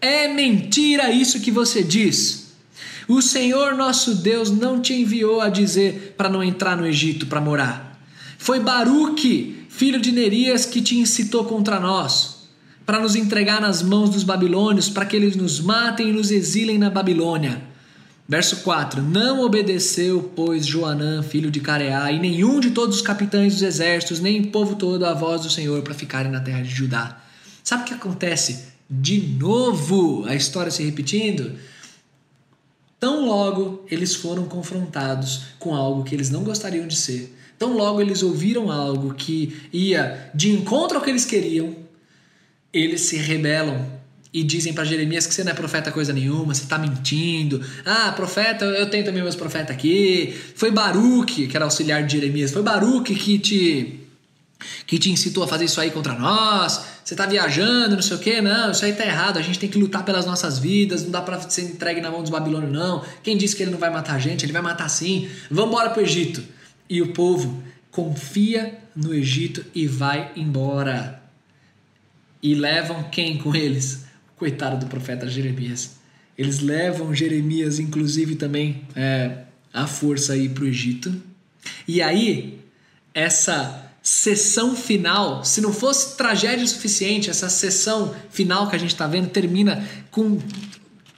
É 0.00 0.28
mentira 0.28 1.10
isso 1.10 1.40
que 1.40 1.50
você 1.50 1.82
diz. 1.82 2.37
O 3.08 3.22
Senhor 3.22 3.74
nosso 3.74 4.16
Deus 4.16 4.50
não 4.50 4.82
te 4.82 4.92
enviou 4.92 5.40
a 5.40 5.48
dizer 5.48 6.14
para 6.14 6.28
não 6.28 6.44
entrar 6.44 6.76
no 6.76 6.86
Egito 6.86 7.26
para 7.26 7.40
morar. 7.40 7.98
Foi 8.36 8.60
Baruque, 8.60 9.64
filho 9.70 9.98
de 9.98 10.12
Nerias, 10.12 10.66
que 10.66 10.82
te 10.82 10.98
incitou 10.98 11.46
contra 11.46 11.80
nós, 11.80 12.48
para 12.84 13.00
nos 13.00 13.16
entregar 13.16 13.62
nas 13.62 13.82
mãos 13.82 14.10
dos 14.10 14.22
babilônios, 14.22 14.90
para 14.90 15.06
que 15.06 15.16
eles 15.16 15.34
nos 15.36 15.58
matem 15.58 16.10
e 16.10 16.12
nos 16.12 16.30
exilem 16.30 16.76
na 16.76 16.90
Babilônia. 16.90 17.62
Verso 18.28 18.56
4: 18.58 19.02
Não 19.02 19.40
obedeceu, 19.40 20.30
pois, 20.36 20.66
Joanã, 20.66 21.22
filho 21.22 21.50
de 21.50 21.60
Careá, 21.60 22.12
e 22.12 22.18
nenhum 22.18 22.60
de 22.60 22.72
todos 22.72 22.96
os 22.96 23.02
capitães 23.02 23.54
dos 23.54 23.62
exércitos, 23.62 24.20
nem 24.20 24.42
o 24.42 24.46
povo 24.48 24.76
todo, 24.76 25.06
a 25.06 25.14
voz 25.14 25.40
do 25.40 25.50
Senhor 25.50 25.80
para 25.80 25.94
ficarem 25.94 26.30
na 26.30 26.40
terra 26.40 26.60
de 26.60 26.68
Judá. 26.68 27.22
Sabe 27.64 27.84
o 27.84 27.86
que 27.86 27.94
acontece? 27.94 28.66
De 28.90 29.18
novo, 29.18 30.26
a 30.26 30.34
história 30.34 30.70
se 30.70 30.82
repetindo. 30.82 31.52
Tão 33.00 33.26
logo 33.26 33.84
eles 33.90 34.14
foram 34.14 34.44
confrontados 34.46 35.42
com 35.58 35.74
algo 35.74 36.02
que 36.02 36.14
eles 36.14 36.30
não 36.30 36.42
gostariam 36.42 36.86
de 36.86 36.96
ser, 36.96 37.34
tão 37.58 37.76
logo 37.76 38.00
eles 38.00 38.22
ouviram 38.22 38.70
algo 38.70 39.14
que 39.14 39.56
ia 39.72 40.30
de 40.34 40.50
encontro 40.50 40.96
ao 40.96 41.04
que 41.04 41.10
eles 41.10 41.24
queriam, 41.24 41.76
eles 42.72 43.02
se 43.02 43.16
rebelam 43.16 43.98
e 44.32 44.42
dizem 44.42 44.72
para 44.72 44.84
Jeremias 44.84 45.26
que 45.26 45.34
você 45.34 45.42
não 45.42 45.52
é 45.52 45.54
profeta 45.54 45.90
coisa 45.90 46.12
nenhuma, 46.12 46.54
você 46.54 46.62
está 46.62 46.78
mentindo. 46.78 47.64
Ah, 47.84 48.12
profeta, 48.12 48.64
eu 48.64 48.90
tenho 48.90 49.04
também 49.04 49.22
meus 49.22 49.34
profetas 49.34 49.74
aqui. 49.74 50.34
Foi 50.54 50.70
Baruque, 50.70 51.46
que 51.46 51.56
era 51.56 51.64
auxiliar 51.64 52.04
de 52.04 52.12
Jeremias, 52.12 52.50
foi 52.50 52.62
Baruque 52.62 53.14
que 53.14 53.38
te 53.38 54.07
que 54.86 54.98
te 54.98 55.10
incitou 55.10 55.44
a 55.44 55.48
fazer 55.48 55.64
isso 55.64 55.80
aí 55.80 55.90
contra 55.90 56.14
nós. 56.14 56.84
Você 57.04 57.14
está 57.14 57.26
viajando, 57.26 57.94
não 57.94 58.02
sei 58.02 58.16
o 58.16 58.20
que, 58.20 58.40
não, 58.40 58.70
isso 58.70 58.84
aí 58.84 58.92
tá 58.92 59.04
errado. 59.04 59.38
A 59.38 59.42
gente 59.42 59.58
tem 59.58 59.68
que 59.68 59.78
lutar 59.78 60.04
pelas 60.04 60.26
nossas 60.26 60.58
vidas, 60.58 61.02
não 61.04 61.10
dá 61.10 61.22
para 61.22 61.40
ser 61.48 61.62
entregue 61.62 62.00
na 62.00 62.10
mão 62.10 62.22
dos 62.22 62.30
babilônios 62.30 62.72
não. 62.72 63.04
Quem 63.22 63.36
disse 63.36 63.56
que 63.56 63.62
ele 63.62 63.70
não 63.70 63.78
vai 63.78 63.90
matar 63.90 64.16
a 64.16 64.18
gente? 64.18 64.44
Ele 64.44 64.52
vai 64.52 64.62
matar 64.62 64.88
sim. 64.88 65.28
Vamos 65.50 65.70
embora 65.70 65.90
pro 65.90 66.02
Egito. 66.02 66.42
E 66.88 67.00
o 67.00 67.12
povo 67.12 67.62
confia 67.90 68.78
no 68.94 69.14
Egito 69.14 69.64
e 69.74 69.86
vai 69.86 70.32
embora. 70.36 71.22
E 72.42 72.54
levam 72.54 73.04
quem 73.04 73.38
com 73.38 73.54
eles? 73.54 74.04
Coitado 74.36 74.78
do 74.78 74.86
profeta 74.86 75.28
Jeremias. 75.28 75.96
Eles 76.36 76.60
levam 76.60 77.12
Jeremias, 77.12 77.80
inclusive, 77.80 78.36
também 78.36 78.84
é, 78.94 79.42
à 79.72 79.88
força 79.88 80.34
aí 80.34 80.48
para 80.48 80.62
o 80.62 80.66
Egito. 80.68 81.12
E 81.86 82.00
aí, 82.00 82.60
essa 83.12 83.87
sessão 84.08 84.74
final, 84.74 85.44
se 85.44 85.60
não 85.60 85.70
fosse 85.70 86.16
tragédia 86.16 86.66
suficiente, 86.66 87.28
essa 87.28 87.50
sessão 87.50 88.14
final 88.30 88.70
que 88.70 88.74
a 88.74 88.78
gente 88.78 88.94
está 88.94 89.06
vendo 89.06 89.28
termina 89.28 89.86
com 90.10 90.38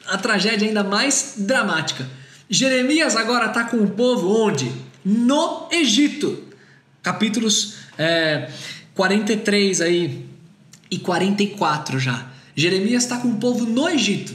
a 0.08 0.18
tragédia 0.18 0.66
ainda 0.66 0.82
mais 0.82 1.34
dramática. 1.36 2.04
Jeremias 2.48 3.14
agora 3.14 3.46
está 3.46 3.62
com 3.62 3.76
o 3.76 3.90
povo 3.90 4.28
onde? 4.28 4.72
No 5.04 5.68
Egito. 5.70 6.42
Capítulos 7.00 7.76
é, 7.96 8.50
43 8.94 9.82
aí 9.82 10.26
e 10.90 10.98
44 10.98 12.00
já. 12.00 12.28
Jeremias 12.56 13.04
está 13.04 13.18
com 13.18 13.28
o 13.28 13.36
povo 13.36 13.66
no 13.66 13.88
Egito. 13.88 14.34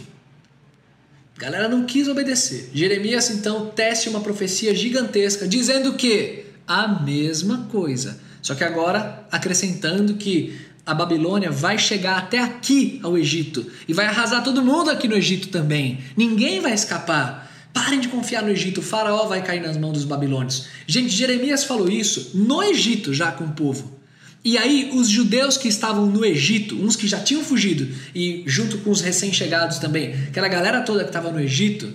A 1.37 1.41
galera 1.41 1.67
não 1.67 1.85
quis 1.85 2.07
obedecer. 2.07 2.69
Jeremias 2.73 3.29
então 3.31 3.69
teste 3.69 4.07
uma 4.07 4.21
profecia 4.21 4.73
gigantesca 4.73 5.45
dizendo 5.45 5.95
que 5.95 6.45
a 6.65 6.87
mesma 6.87 7.67
coisa. 7.69 8.23
Só 8.45 8.53
que 8.53 8.63
agora 8.63 9.25
acrescentando 9.31 10.13
que 10.13 10.55
a 10.85 10.93
Babilônia 10.93 11.49
vai 11.49 11.79
chegar 11.79 12.15
até 12.19 12.39
aqui 12.39 12.99
ao 13.01 13.17
Egito 13.17 13.65
e 13.87 13.93
vai 13.93 14.05
arrasar 14.05 14.43
todo 14.43 14.61
mundo 14.61 14.91
aqui 14.91 15.07
no 15.07 15.15
Egito 15.15 15.47
também. 15.47 16.01
Ninguém 16.15 16.59
vai 16.59 16.71
escapar. 16.71 17.51
Parem 17.73 17.99
de 17.99 18.07
confiar 18.07 18.43
no 18.43 18.51
Egito, 18.51 18.81
o 18.81 18.83
faraó 18.83 19.25
vai 19.25 19.41
cair 19.41 19.63
nas 19.63 19.75
mãos 19.77 19.93
dos 19.93 20.05
babilônios. 20.05 20.67
Gente, 20.85 21.09
Jeremias 21.09 21.63
falou 21.63 21.89
isso 21.89 22.33
no 22.35 22.61
Egito 22.61 23.15
já 23.15 23.31
com 23.31 23.45
o 23.45 23.51
povo. 23.51 23.99
E 24.43 24.59
aí, 24.59 24.91
os 24.93 25.09
judeus 25.09 25.57
que 25.57 25.67
estavam 25.67 26.05
no 26.05 26.23
Egito, 26.23 26.75
uns 26.75 26.95
que 26.95 27.07
já 27.07 27.19
tinham 27.19 27.43
fugido, 27.43 27.87
e 28.13 28.43
junto 28.45 28.77
com 28.77 28.91
os 28.91 29.01
recém-chegados 29.01 29.79
também, 29.79 30.13
aquela 30.27 30.47
galera 30.47 30.83
toda 30.83 31.01
que 31.01 31.09
estava 31.09 31.31
no 31.31 31.39
Egito, 31.39 31.91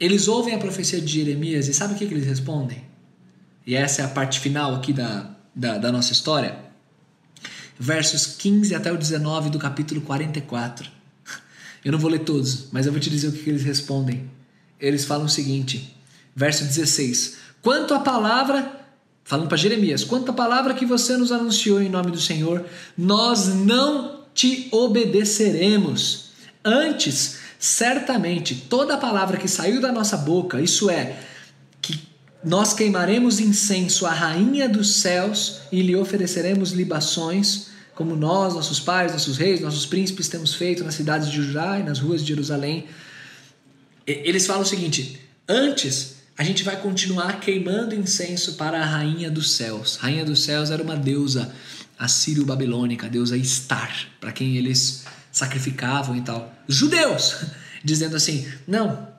eles 0.00 0.26
ouvem 0.26 0.54
a 0.54 0.58
profecia 0.58 1.00
de 1.00 1.06
Jeremias 1.06 1.68
e 1.68 1.72
sabe 1.72 1.94
o 1.94 1.96
que, 1.96 2.04
que 2.04 2.14
eles 2.14 2.26
respondem? 2.26 2.82
E 3.64 3.76
essa 3.76 4.02
é 4.02 4.04
a 4.04 4.08
parte 4.08 4.40
final 4.40 4.74
aqui 4.74 4.92
da, 4.92 5.32
da, 5.54 5.78
da 5.78 5.92
nossa 5.92 6.12
história. 6.12 6.58
Versos 7.78 8.26
15 8.26 8.74
até 8.74 8.92
o 8.92 8.96
19 8.96 9.50
do 9.50 9.58
capítulo 9.58 10.00
44. 10.00 10.88
Eu 11.84 11.92
não 11.92 11.98
vou 11.98 12.10
ler 12.10 12.20
todos, 12.20 12.68
mas 12.70 12.86
eu 12.86 12.92
vou 12.92 13.00
te 13.00 13.10
dizer 13.10 13.28
o 13.28 13.32
que, 13.32 13.42
que 13.42 13.50
eles 13.50 13.64
respondem. 13.64 14.30
Eles 14.78 15.04
falam 15.04 15.26
o 15.26 15.28
seguinte, 15.28 15.96
verso 16.34 16.64
16: 16.64 17.38
Quanto 17.60 17.94
à 17.94 18.00
palavra 18.00 18.82
falando 19.24 19.48
para 19.48 19.56
Jeremias: 19.56 20.04
quanta 20.04 20.32
palavra 20.32 20.74
que 20.74 20.84
você 20.84 21.16
nos 21.16 21.32
anunciou 21.32 21.80
em 21.80 21.88
nome 21.88 22.10
do 22.10 22.20
Senhor, 22.20 22.64
nós 22.96 23.48
não 23.48 24.22
te 24.34 24.68
obedeceremos. 24.70 26.30
Antes, 26.64 27.38
certamente, 27.58 28.54
toda 28.54 28.96
palavra 28.96 29.36
que 29.36 29.48
saiu 29.48 29.80
da 29.80 29.92
nossa 29.92 30.16
boca, 30.16 30.60
isso 30.60 30.88
é, 30.88 31.18
nós 32.44 32.72
queimaremos 32.72 33.38
incenso 33.38 34.04
à 34.04 34.10
rainha 34.10 34.68
dos 34.68 34.96
céus 34.96 35.60
e 35.70 35.80
lhe 35.80 35.94
ofereceremos 35.94 36.72
libações, 36.72 37.68
como 37.94 38.16
nós, 38.16 38.54
nossos 38.54 38.80
pais, 38.80 39.12
nossos 39.12 39.36
reis, 39.36 39.60
nossos 39.60 39.86
príncipes 39.86 40.28
temos 40.28 40.54
feito 40.54 40.82
nas 40.82 40.94
cidades 40.94 41.30
de 41.30 41.40
Judá 41.40 41.78
e 41.78 41.82
nas 41.82 41.98
ruas 41.98 42.20
de 42.20 42.28
Jerusalém. 42.28 42.86
Eles 44.06 44.46
falam 44.46 44.62
o 44.62 44.66
seguinte: 44.66 45.20
antes 45.48 46.16
a 46.36 46.42
gente 46.42 46.64
vai 46.64 46.80
continuar 46.80 47.38
queimando 47.38 47.94
incenso 47.94 48.54
para 48.54 48.80
a 48.80 48.84
rainha 48.84 49.30
dos 49.30 49.52
céus. 49.52 49.96
Rainha 49.96 50.24
dos 50.24 50.42
céus 50.42 50.70
era 50.70 50.82
uma 50.82 50.96
deusa 50.96 51.52
assírio-babilônica, 51.98 53.06
a 53.06 53.10
deusa 53.10 53.38
Star, 53.44 53.94
para 54.20 54.32
quem 54.32 54.56
eles 54.56 55.04
sacrificavam 55.30 56.16
e 56.16 56.22
tal. 56.22 56.52
Judeus! 56.66 57.36
Dizendo 57.84 58.16
assim: 58.16 58.48
não, 58.66 59.11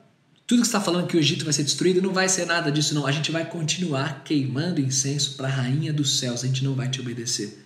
tudo 0.46 0.62
que 0.62 0.68
está 0.68 0.82
falando 0.82 1.08
que 1.08 1.16
o 1.16 1.20
Egito 1.20 1.46
vai 1.46 1.54
ser 1.54 1.64
destruído 1.64 2.02
não 2.02 2.14
vai 2.14 2.28
ser 2.28 2.46
nada 2.46 2.72
disso, 2.72 2.94
não. 2.94 3.08
A 3.08 3.12
gente 3.12 3.32
vai 3.32 3.46
continuar 3.46 4.24
queimando 4.24 4.82
incenso 4.82 5.36
para 5.36 5.48
a 5.48 5.52
rainha 5.52 5.94
dos 5.94 6.20
céus, 6.20 6.44
a 6.44 6.48
gente 6.48 6.64
não 6.64 6.76
vai 6.76 6.90
te 6.90 7.00
obedecer. 7.00 7.66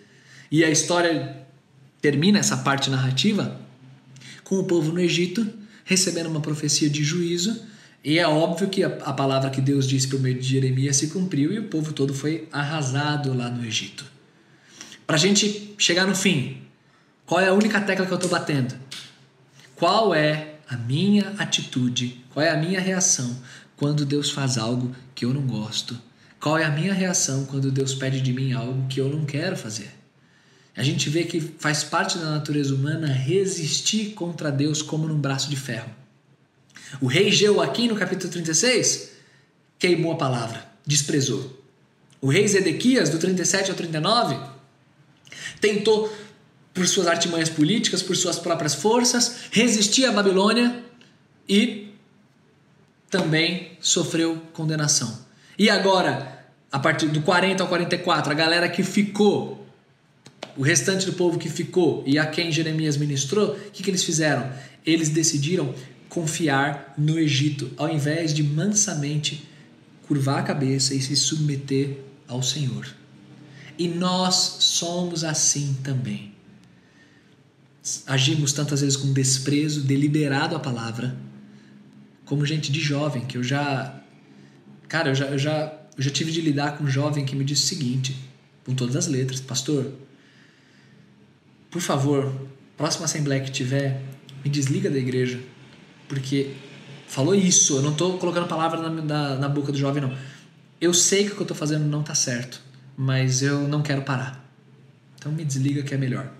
E 0.51 0.63
a 0.63 0.69
história 0.69 1.45
termina 2.01 2.39
essa 2.39 2.57
parte 2.57 2.89
narrativa 2.89 3.59
com 4.43 4.59
o 4.59 4.63
povo 4.63 4.91
no 4.91 4.99
Egito 4.99 5.47
recebendo 5.83 6.27
uma 6.27 6.41
profecia 6.41 6.89
de 6.89 7.03
juízo 7.03 7.65
e 8.03 8.19
é 8.19 8.27
óbvio 8.27 8.69
que 8.69 8.83
a, 8.83 8.87
a 8.87 9.13
palavra 9.13 9.49
que 9.49 9.59
Deus 9.59 9.87
disse 9.87 10.07
por 10.07 10.19
meio 10.19 10.39
de 10.39 10.47
Jeremias 10.47 10.97
se 10.97 11.07
cumpriu 11.07 11.51
e 11.51 11.59
o 11.59 11.65
povo 11.65 11.91
todo 11.91 12.13
foi 12.13 12.47
arrasado 12.51 13.33
lá 13.33 13.49
no 13.49 13.65
Egito. 13.65 14.05
Para 15.05 15.15
a 15.15 15.19
gente 15.19 15.73
chegar 15.77 16.05
no 16.05 16.15
fim, 16.15 16.61
qual 17.25 17.41
é 17.41 17.47
a 17.47 17.53
única 17.53 17.81
tecla 17.81 18.05
que 18.05 18.11
eu 18.11 18.15
estou 18.15 18.29
batendo? 18.29 18.75
Qual 19.75 20.13
é 20.13 20.55
a 20.69 20.77
minha 20.77 21.33
atitude? 21.37 22.23
Qual 22.38 22.45
é 22.45 22.52
a 22.52 22.56
minha 22.56 22.80
reação 22.80 23.36
quando 23.76 24.06
Deus 24.06 24.30
faz 24.30 24.60
algo 24.60 24.95
que 25.15 25.26
eu 25.26 25.34
não 25.34 25.41
gosto? 25.41 26.00
Qual 26.39 26.56
é 26.56 26.65
a 26.65 26.69
minha 26.69 26.93
reação 26.93 27.45
quando 27.45 27.71
Deus 27.71 27.95
pede 27.95 28.21
de 28.21 28.32
mim 28.32 28.54
algo 28.54 28.88
que 28.88 29.02
eu 29.02 29.10
não 29.10 29.26
quero 29.26 29.58
fazer? 29.58 29.89
A 30.76 30.84
gente 30.84 31.10
vê 31.10 31.23
que 31.23 31.41
faz 31.41 31.84
parte 31.84 32.19
da 32.19 32.30
natureza 32.30 32.76
humana 32.76 33.08
resistir 33.08 34.12
contra 34.12 34.52
Deus 34.52 34.84
como 34.84 35.08
num 35.08 35.19
braço 35.19 35.50
de 35.50 35.56
ferro. 35.56 35.89
O 37.02 37.08
rei 37.08 37.32
Jeoaquim, 37.32 37.88
no 37.88 37.95
capítulo 37.95 38.32
36, 38.32 39.13
queimou 39.80 40.12
a 40.12 40.17
palavra, 40.17 40.63
desprezou. 40.86 41.60
O 42.21 42.28
rei 42.28 42.47
Zedequias, 42.47 43.10
do 43.10 43.17
37 43.17 43.71
ao 43.71 43.76
39, 43.76 44.38
tentou, 45.60 46.15
por 46.71 46.88
suas 46.88 47.08
artimanhas 47.08 47.50
políticas, 47.50 48.04
por 48.04 48.15
suas 48.15 48.38
próprias 48.38 48.76
forças, 48.76 49.47
resistir 49.50 50.06
à 50.06 50.12
Babilônia 50.12 50.84
e 51.50 51.87
também 53.10 53.72
sofreu 53.80 54.41
condenação. 54.54 55.26
E 55.58 55.70
agora, 55.70 56.46
a 56.72 56.80
partir 56.80 57.08
do 57.08 57.22
40 57.22 57.63
ao 57.63 57.70
44, 57.70 58.32
a 58.32 58.36
galera 58.36 58.70
que 58.70 58.84
ficou, 58.84 59.65
o 60.56 60.62
restante 60.62 61.06
do 61.06 61.13
povo 61.13 61.38
que 61.38 61.50
ficou 61.50 62.04
e 62.06 62.17
a 62.17 62.26
quem 62.26 62.52
Jeremias 62.52 62.98
ministrou, 62.98 63.52
o 63.52 63.72
que, 63.72 63.84
que 63.84 63.89
eles 63.89 64.04
fizeram? 64.04 64.52
Eles 64.86 65.10
decidiram 65.10 65.74
confiar 66.10 66.93
no 66.98 67.20
Egito, 67.20 67.72
ao 67.78 67.89
invés 67.89 68.34
de 68.34 68.43
mansamente 68.43 69.48
curvar 70.08 70.39
a 70.39 70.43
cabeça 70.43 70.96
e 70.96 71.02
se 71.02 71.15
submeter 71.15 71.98
ao 72.28 72.41
Senhor. 72.41 72.88
E 73.78 73.88
nós 73.88 74.58
somos 74.60 75.24
assim 75.24 75.78
também. 75.84 76.34
Agimos 78.06 78.52
tantas 78.52 78.82
vezes 78.82 78.98
com 78.98 79.13
desprezo, 79.13 79.82
deliberado 79.82 80.56
à 80.56 80.60
palavra, 80.60 81.15
como 82.27 82.45
gente 82.45 82.71
de 82.71 82.79
jovem, 82.79 83.25
que 83.25 83.37
eu 83.37 83.43
já. 83.43 83.99
Cara, 84.87 85.09
eu 85.09 85.15
já, 85.15 85.25
eu 85.25 85.39
já, 85.39 85.73
eu 85.97 86.03
já 86.03 86.11
tive 86.11 86.31
de 86.31 86.41
lidar 86.41 86.77
com 86.77 86.83
um 86.83 86.89
jovem 86.89 87.25
que 87.25 87.35
me 87.35 87.43
disse 87.43 87.63
o 87.63 87.67
seguinte, 87.67 88.15
com 88.63 88.75
todas 88.75 88.95
as 88.95 89.07
letras: 89.07 89.41
Pastor, 89.41 89.91
por 91.71 91.81
favor, 91.81 92.31
próxima 92.77 93.05
assembleia 93.05 93.41
que 93.43 93.51
tiver, 93.51 94.03
me 94.43 94.49
desliga 94.49 94.89
da 94.89 94.97
igreja 94.99 95.39
porque 96.07 96.53
falou 97.07 97.35
isso, 97.35 97.77
eu 97.77 97.81
não 97.81 97.91
estou 97.91 98.17
colocando 98.17 98.47
palavra 98.47 98.79
na, 98.81 98.89
na, 98.89 99.35
na, 99.35 99.49
boca 99.49 99.71
do 99.71 99.77
jovem, 99.77 100.01
não. 100.01 100.15
Eu 100.79 100.93
sei 100.93 101.25
que 101.25 101.31
o 101.31 101.35
que 101.35 101.41
eu 101.41 101.43
estou 101.43 101.57
fazendo 101.57 101.85
não 101.85 102.01
está 102.01 102.15
certo, 102.15 102.61
mas 102.95 103.41
eu 103.41 103.67
não 103.67 103.81
quero 103.81 104.03
parar. 104.03 104.43
Então 105.17 105.31
me 105.31 105.43
desliga 105.43 105.84
que 105.84 105.93
é 105.93 105.97
melhor. 105.97 106.32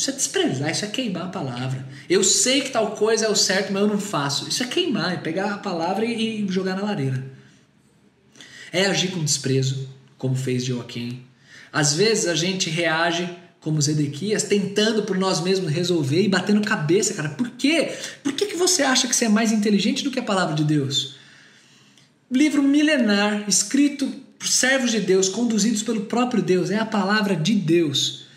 Isso 0.00 0.08
é 0.08 0.14
desprezar, 0.14 0.70
isso 0.70 0.86
é 0.86 0.88
queimar 0.88 1.24
a 1.24 1.28
palavra. 1.28 1.86
Eu 2.08 2.24
sei 2.24 2.62
que 2.62 2.70
tal 2.70 2.92
coisa 2.92 3.26
é 3.26 3.28
o 3.28 3.36
certo, 3.36 3.70
mas 3.70 3.82
eu 3.82 3.88
não 3.88 4.00
faço. 4.00 4.48
Isso 4.48 4.62
é 4.62 4.66
queimar, 4.66 5.12
é 5.12 5.16
pegar 5.18 5.52
a 5.52 5.58
palavra 5.58 6.06
e, 6.06 6.46
jogar 6.48 6.74
na 6.74 6.84
lareira. 6.84 7.22
É 8.72 8.86
agir 8.86 9.08
com 9.08 9.22
desprezo, 9.22 9.90
como 10.16 10.34
fez 10.34 10.64
Joaquim. 10.64 11.22
Às 11.70 11.92
vezes 11.92 12.28
a 12.28 12.34
gente 12.34 12.70
reage 12.70 13.28
como 13.60 13.78
Zedequias, 13.78 14.44
tentando 14.44 15.02
por 15.02 15.18
nós 15.18 15.42
mesmos 15.42 15.70
resolver 15.70 16.22
e 16.22 16.28
batendo 16.30 16.62
cabeça, 16.62 17.12
cara. 17.12 17.28
Por 17.28 17.50
quê? 17.50 17.92
Por 18.22 18.32
que, 18.32 18.46
que 18.46 18.56
você 18.56 18.82
acha 18.82 19.06
que 19.06 19.14
você 19.14 19.26
é 19.26 19.28
mais 19.28 19.52
inteligente 19.52 20.02
do 20.02 20.10
que 20.10 20.18
a 20.18 20.22
palavra 20.22 20.54
de 20.54 20.64
Deus? 20.64 21.16
Livro 22.32 22.62
milenar, 22.62 23.44
escrito 23.46 24.10
por 24.38 24.48
servos 24.48 24.92
de 24.92 25.00
Deus, 25.00 25.28
conduzidos 25.28 25.82
pelo 25.82 26.06
próprio 26.06 26.42
Deus, 26.42 26.70
é 26.70 26.78
a 26.78 26.86
palavra 26.86 27.36
de 27.36 27.54
Deus. 27.54 28.29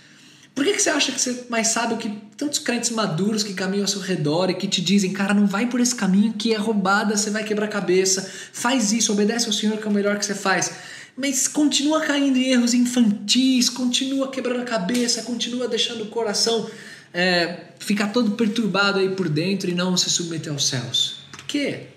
Por 0.56 0.64
que, 0.64 0.74
que 0.74 0.82
você 0.82 0.90
acha 0.92 1.12
que 1.12 1.20
você 1.20 1.46
mais 1.50 1.70
sabe 1.70 1.96
o 1.96 1.98
que 1.98 2.10
tantos 2.38 2.60
crentes 2.60 2.92
maduros 2.92 3.42
que 3.42 3.54
caminham 3.54 3.84
ao 3.84 3.88
seu 3.88 4.02
redor 4.02 4.50
e 4.50 4.54
que 4.54 4.68
te 4.68 4.82
dizem, 4.82 5.12
cara, 5.12 5.34
não 5.34 5.48
vai 5.48 5.66
por 5.66 5.80
esse 5.80 5.96
caminho 5.96 6.34
que 6.34 6.54
é 6.54 6.58
roubada, 6.58 7.18
você 7.18 7.32
vai 7.32 7.44
quebrar 7.44 7.66
a 7.66 7.70
cabeça, 7.70 8.30
faz 8.52 8.92
isso, 8.92 9.12
obedece 9.12 9.48
ao 9.48 9.54
Senhor 9.54 9.78
que 9.78 9.88
é 9.88 9.90
o 9.90 9.94
melhor 9.94 10.18
que 10.20 10.26
você 10.26 10.36
faz. 10.36 10.72
Mas 11.18 11.48
continua 11.48 12.02
caindo 12.02 12.38
em 12.38 12.52
erros 12.52 12.74
infantis, 12.74 13.70
continua 13.70 14.30
quebrando 14.30 14.62
a 14.62 14.66
cabeça, 14.66 15.24
continua 15.24 15.68
deixando 15.68 16.04
o 16.04 16.08
coração 16.08 16.70
é, 17.14 17.66
ficar 17.80 18.08
todo 18.08 18.32
perturbado 18.32 19.00
aí 19.00 19.10
por 19.10 19.30
dentro 19.30 19.70
e 19.70 19.74
não 19.74 19.96
se 19.96 20.10
submeter 20.10 20.52
aos 20.52 20.68
céus. 20.68 21.18
Por 21.32 21.46
quê? 21.46 21.88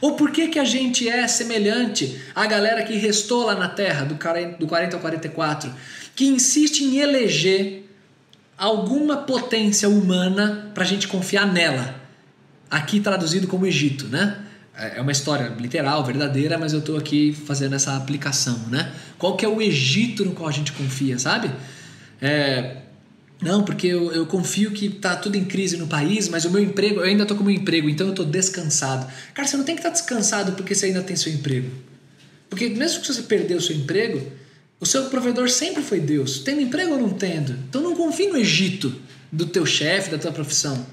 Ou 0.00 0.14
por 0.14 0.32
que, 0.32 0.48
que 0.48 0.58
a 0.58 0.64
gente 0.64 1.08
é 1.08 1.28
semelhante 1.28 2.20
à 2.34 2.46
galera 2.46 2.82
que 2.82 2.94
restou 2.94 3.44
lá 3.44 3.54
na 3.54 3.68
terra, 3.68 4.04
do 4.04 4.16
40 4.66 4.96
ao 4.96 5.00
44, 5.00 5.72
que 6.14 6.26
insiste 6.26 6.82
em 6.82 6.98
eleger 6.98 7.82
alguma 8.62 9.16
potência 9.16 9.88
humana 9.88 10.70
para 10.72 10.84
a 10.84 10.86
gente 10.86 11.08
confiar 11.08 11.52
nela. 11.52 12.00
Aqui 12.70 13.00
traduzido 13.00 13.48
como 13.48 13.66
Egito, 13.66 14.06
né? 14.06 14.38
É 14.94 15.00
uma 15.00 15.10
história 15.10 15.48
literal, 15.58 16.04
verdadeira, 16.04 16.56
mas 16.56 16.72
eu 16.72 16.78
estou 16.78 16.96
aqui 16.96 17.32
fazendo 17.32 17.74
essa 17.74 17.96
aplicação, 17.96 18.56
né? 18.70 18.92
Qual 19.18 19.36
que 19.36 19.44
é 19.44 19.48
o 19.48 19.60
Egito 19.60 20.24
no 20.24 20.30
qual 20.30 20.48
a 20.48 20.52
gente 20.52 20.70
confia, 20.70 21.18
sabe? 21.18 21.50
É, 22.20 22.76
não, 23.42 23.64
porque 23.64 23.88
eu, 23.88 24.12
eu, 24.12 24.26
confio 24.26 24.70
que 24.70 24.88
tá 24.88 25.16
tudo 25.16 25.34
em 25.36 25.44
crise 25.44 25.76
no 25.76 25.88
país, 25.88 26.28
mas 26.28 26.44
o 26.44 26.50
meu 26.50 26.62
emprego, 26.62 27.00
eu 27.00 27.04
ainda 27.04 27.26
tô 27.26 27.34
com 27.34 27.42
o 27.42 27.46
meu 27.46 27.54
emprego, 27.54 27.88
então 27.88 28.06
eu 28.06 28.14
tô 28.14 28.22
descansado. 28.22 29.12
Cara, 29.34 29.48
você 29.48 29.56
não 29.56 29.64
tem 29.64 29.74
que 29.74 29.80
estar 29.80 29.90
tá 29.90 29.94
descansado 29.94 30.52
porque 30.52 30.72
você 30.72 30.86
ainda 30.86 31.02
tem 31.02 31.16
seu 31.16 31.32
emprego. 31.32 31.68
Porque 32.48 32.68
mesmo 32.68 33.00
que 33.00 33.12
você 33.12 33.22
perdeu 33.22 33.58
o 33.58 33.60
seu 33.60 33.74
emprego, 33.74 34.24
o 34.82 34.86
seu 34.86 35.04
provedor 35.04 35.48
sempre 35.48 35.80
foi 35.80 36.00
Deus, 36.00 36.40
tendo 36.40 36.60
emprego 36.60 36.94
ou 36.94 36.98
não 36.98 37.10
tendo. 37.10 37.52
Então 37.68 37.80
não 37.80 37.94
confie 37.94 38.26
no 38.26 38.36
Egito 38.36 38.92
do 39.30 39.46
teu 39.46 39.64
chefe, 39.64 40.10
da 40.10 40.18
tua 40.18 40.32
profissão. 40.32 40.84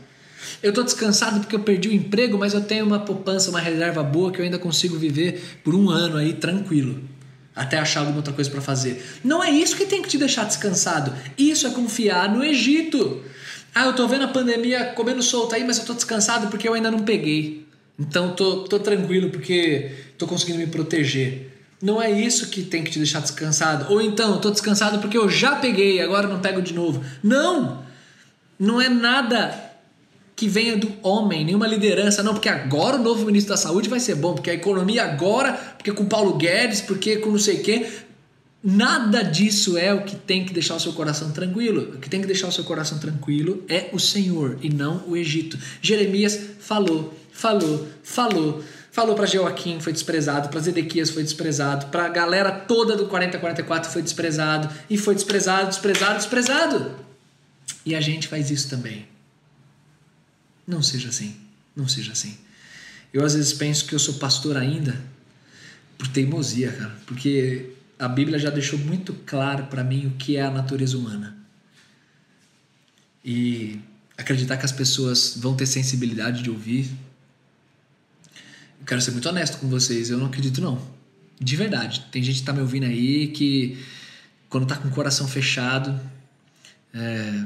Eu 0.61 0.69
estou 0.69 0.83
descansado 0.83 1.39
porque 1.39 1.55
eu 1.55 1.61
perdi 1.61 1.89
o 1.89 1.91
emprego, 1.91 2.37
mas 2.37 2.53
eu 2.53 2.61
tenho 2.61 2.85
uma 2.85 2.99
poupança, 2.99 3.49
uma 3.49 3.59
reserva 3.59 4.03
boa 4.03 4.31
que 4.31 4.39
eu 4.39 4.45
ainda 4.45 4.59
consigo 4.59 4.95
viver 4.95 5.59
por 5.63 5.73
um 5.73 5.89
ano 5.89 6.17
aí 6.17 6.33
tranquilo. 6.33 7.01
Até 7.55 7.79
achar 7.79 8.01
alguma 8.01 8.17
outra 8.17 8.31
coisa 8.31 8.51
para 8.51 8.61
fazer. 8.61 9.03
Não 9.23 9.43
é 9.43 9.49
isso 9.49 9.75
que 9.75 9.87
tem 9.87 10.03
que 10.03 10.07
te 10.07 10.19
deixar 10.19 10.43
descansado. 10.43 11.11
Isso 11.35 11.65
é 11.65 11.71
confiar 11.71 12.31
no 12.31 12.43
Egito. 12.43 13.23
Ah, 13.73 13.85
eu 13.85 13.91
estou 13.91 14.07
vendo 14.07 14.25
a 14.25 14.27
pandemia 14.27 14.85
comendo 14.93 15.23
solto 15.23 15.55
aí, 15.55 15.63
mas 15.63 15.77
eu 15.77 15.81
estou 15.81 15.95
descansado 15.95 16.45
porque 16.49 16.69
eu 16.69 16.75
ainda 16.75 16.91
não 16.91 16.99
peguei. 16.99 17.65
Então 17.97 18.35
tô, 18.35 18.65
tô 18.65 18.77
tranquilo 18.77 19.31
porque 19.31 19.93
estou 20.11 20.27
conseguindo 20.27 20.59
me 20.59 20.67
proteger. 20.67 21.58
Não 21.81 22.01
é 22.01 22.11
isso 22.11 22.49
que 22.49 22.63
tem 22.63 22.83
que 22.83 22.91
te 22.91 22.99
deixar 22.99 23.21
descansado. 23.21 23.91
Ou 23.91 24.01
então, 24.01 24.35
estou 24.35 24.51
descansado 24.51 24.99
porque 24.99 25.17
eu 25.17 25.29
já 25.29 25.55
peguei, 25.55 26.01
agora 26.01 26.27
não 26.27 26.39
pego 26.39 26.61
de 26.61 26.73
novo. 26.73 27.03
Não! 27.23 27.83
Não 28.59 28.81
é 28.81 28.89
nada 28.89 29.69
que 30.35 30.47
venha 30.47 30.77
do 30.77 30.91
homem, 31.01 31.43
nenhuma 31.43 31.67
liderança, 31.67 32.23
não, 32.23 32.33
porque 32.33 32.47
agora 32.47 32.95
o 32.95 33.03
novo 33.03 33.25
ministro 33.25 33.53
da 33.53 33.57
Saúde 33.57 33.89
vai 33.89 33.99
ser 33.99 34.15
bom, 34.15 34.33
porque 34.33 34.49
a 34.49 34.53
economia 34.53 35.03
agora, 35.03 35.53
porque 35.77 35.91
com 35.91 36.05
Paulo 36.05 36.37
Guedes, 36.37 36.79
porque 36.79 37.17
com 37.17 37.31
não 37.31 37.39
sei 37.39 37.57
o 37.57 37.63
quê. 37.63 37.85
Nada 38.61 39.21
disso 39.21 39.77
é 39.77 39.93
o 39.93 40.03
que 40.03 40.17
tem 40.17 40.45
que 40.45 40.53
deixar 40.53 40.75
o 40.75 40.79
seu 40.79 40.91
coração 40.91 41.31
tranquilo. 41.31 41.93
O 41.95 41.97
que 41.97 42.09
tem 42.09 42.19
que 42.19 42.27
deixar 42.27 42.47
o 42.47 42.51
seu 42.51 42.65
coração 42.65 42.99
tranquilo 42.99 43.63
é 43.69 43.89
o 43.93 43.99
Senhor 43.99 44.57
e 44.61 44.69
não 44.69 45.03
o 45.07 45.15
Egito. 45.15 45.57
Jeremias 45.81 46.37
falou, 46.59 47.13
falou, 47.31 47.87
falou 48.03 48.61
Falou 48.91 49.15
para 49.15 49.25
Joaquim, 49.25 49.79
foi 49.79 49.93
desprezado, 49.93 50.49
para 50.49 50.59
Zedequias 50.59 51.11
foi 51.11 51.23
desprezado, 51.23 51.87
para 51.87 52.05
a 52.05 52.09
galera 52.09 52.51
toda 52.51 52.95
do 52.95 53.07
4044 53.07 53.91
foi 53.91 54.01
desprezado, 54.01 54.69
e 54.89 54.97
foi 54.97 55.13
desprezado, 55.13 55.67
desprezado, 55.67 56.15
desprezado. 56.15 56.95
E 57.85 57.95
a 57.95 58.01
gente 58.01 58.27
faz 58.27 58.49
isso 58.49 58.69
também. 58.69 59.07
Não 60.65 60.81
seja 60.81 61.09
assim, 61.09 61.35
não 61.75 61.87
seja 61.87 62.11
assim. 62.11 62.37
Eu 63.13 63.23
às 63.23 63.33
vezes 63.33 63.53
penso 63.53 63.85
que 63.85 63.93
eu 63.93 63.99
sou 63.99 64.15
pastor 64.15 64.57
ainda 64.57 64.99
por 65.97 66.07
teimosia, 66.07 66.71
cara, 66.71 66.95
porque 67.05 67.71
a 67.97 68.07
Bíblia 68.07 68.39
já 68.39 68.49
deixou 68.49 68.79
muito 68.79 69.13
claro 69.25 69.65
para 69.65 69.83
mim 69.83 70.07
o 70.07 70.11
que 70.11 70.37
é 70.37 70.41
a 70.41 70.51
natureza 70.51 70.97
humana. 70.97 71.37
E 73.23 73.79
acreditar 74.17 74.57
que 74.57 74.65
as 74.65 74.71
pessoas 74.71 75.35
vão 75.37 75.55
ter 75.55 75.65
sensibilidade 75.65 76.41
de 76.41 76.49
ouvir 76.49 76.89
quero 78.89 79.01
ser 79.01 79.11
muito 79.11 79.29
honesto 79.29 79.59
com 79.59 79.69
vocês, 79.69 80.09
eu 80.09 80.17
não 80.17 80.25
acredito 80.25 80.59
não. 80.59 80.81
De 81.39 81.55
verdade. 81.55 82.07
Tem 82.11 82.23
gente 82.23 82.39
que 82.39 82.45
tá 82.45 82.51
me 82.51 82.59
ouvindo 82.59 82.85
aí 82.87 83.27
que 83.27 83.77
quando 84.49 84.65
tá 84.65 84.75
com 84.75 84.87
o 84.87 84.91
coração 84.91 85.27
fechado, 85.27 85.97
é, 86.91 87.43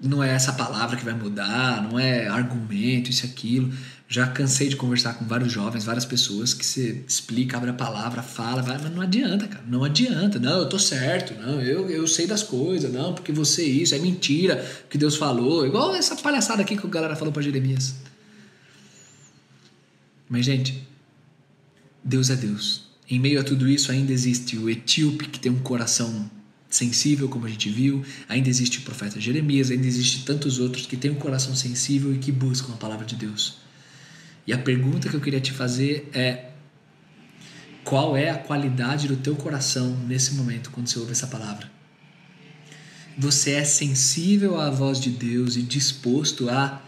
não 0.00 0.22
é 0.22 0.30
essa 0.30 0.52
palavra 0.52 0.96
que 0.96 1.04
vai 1.04 1.12
mudar, 1.12 1.82
não 1.82 1.98
é 1.98 2.28
argumento, 2.28 3.10
isso 3.10 3.26
e 3.26 3.30
aquilo. 3.30 3.72
Já 4.08 4.28
cansei 4.28 4.68
de 4.68 4.76
conversar 4.76 5.14
com 5.14 5.24
vários 5.24 5.52
jovens, 5.52 5.84
várias 5.84 6.04
pessoas 6.04 6.54
que 6.54 6.64
você 6.64 7.02
explica, 7.06 7.56
abre 7.56 7.70
a 7.70 7.74
palavra, 7.74 8.22
fala, 8.22 8.62
vai, 8.62 8.78
mas 8.78 8.92
não 8.92 9.02
adianta, 9.02 9.48
cara. 9.48 9.64
Não 9.66 9.82
adianta. 9.82 10.38
Não, 10.38 10.58
eu 10.58 10.68
tô 10.68 10.78
certo. 10.78 11.34
Não, 11.34 11.60
eu, 11.60 11.90
eu 11.90 12.06
sei 12.06 12.28
das 12.28 12.44
coisas. 12.44 12.92
Não, 12.92 13.12
porque 13.12 13.32
você 13.32 13.64
isso, 13.64 13.92
é 13.92 13.98
mentira 13.98 14.64
que 14.88 14.96
Deus 14.96 15.16
falou. 15.16 15.66
Igual 15.66 15.96
essa 15.96 16.14
palhaçada 16.14 16.62
aqui 16.62 16.76
que 16.76 16.86
a 16.86 16.90
galera 16.90 17.16
falou 17.16 17.32
para 17.32 17.42
Jeremias. 17.42 17.94
Mas, 20.30 20.46
gente, 20.46 20.86
Deus 22.04 22.30
é 22.30 22.36
Deus. 22.36 22.88
Em 23.10 23.18
meio 23.18 23.40
a 23.40 23.44
tudo 23.44 23.68
isso, 23.68 23.90
ainda 23.90 24.12
existe 24.12 24.56
o 24.56 24.70
etíope 24.70 25.26
que 25.26 25.40
tem 25.40 25.50
um 25.50 25.58
coração 25.58 26.30
sensível, 26.68 27.28
como 27.28 27.46
a 27.46 27.48
gente 27.48 27.68
viu, 27.68 28.04
ainda 28.28 28.48
existe 28.48 28.78
o 28.78 28.82
profeta 28.82 29.20
Jeremias, 29.20 29.72
ainda 29.72 29.84
existe 29.84 30.24
tantos 30.24 30.60
outros 30.60 30.86
que 30.86 30.96
têm 30.96 31.10
um 31.10 31.16
coração 31.16 31.56
sensível 31.56 32.14
e 32.14 32.18
que 32.18 32.30
buscam 32.30 32.72
a 32.72 32.76
palavra 32.76 33.04
de 33.04 33.16
Deus. 33.16 33.56
E 34.46 34.52
a 34.52 34.58
pergunta 34.58 35.08
que 35.08 35.16
eu 35.16 35.20
queria 35.20 35.40
te 35.40 35.50
fazer 35.50 36.08
é: 36.14 36.50
qual 37.82 38.16
é 38.16 38.30
a 38.30 38.38
qualidade 38.38 39.08
do 39.08 39.16
teu 39.16 39.34
coração 39.34 39.96
nesse 40.06 40.34
momento 40.34 40.70
quando 40.70 40.86
você 40.86 41.00
ouve 41.00 41.10
essa 41.10 41.26
palavra? 41.26 41.68
Você 43.18 43.50
é 43.50 43.64
sensível 43.64 44.60
à 44.60 44.70
voz 44.70 45.00
de 45.00 45.10
Deus 45.10 45.56
e 45.56 45.62
disposto 45.62 46.48
a 46.48 46.80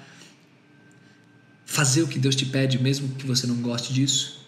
fazer 1.73 2.03
o 2.03 2.07
que 2.07 2.19
Deus 2.19 2.37
te 2.37 2.45
pede, 2.45 2.79
mesmo 2.79 3.09
que 3.15 3.27
você 3.27 3.47
não 3.47 3.57
goste 3.57 3.95
disso? 3.95 4.43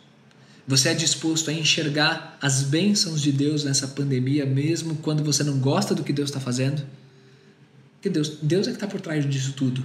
Você 0.69 0.91
é 0.91 0.95
disposto 0.95 1.49
a 1.49 1.55
enxergar 1.55 2.37
as 2.39 2.63
bênçãos 2.63 3.23
de 3.23 3.33
Deus 3.33 3.65
nessa 3.65 3.89
pandemia, 3.89 4.45
mesmo 4.45 4.97
quando 4.97 5.25
você 5.25 5.43
não 5.43 5.59
gosta 5.59 5.95
do 5.95 6.05
que 6.05 6.13
Deus 6.13 6.29
está 6.29 6.39
fazendo? 6.39 6.83
Porque 7.95 8.11
Deus, 8.11 8.37
Deus 8.43 8.67
é 8.67 8.73
que 8.73 8.77
está 8.77 8.87
por 8.87 9.01
trás 9.01 9.27
disso 9.29 9.55
tudo. 9.55 9.83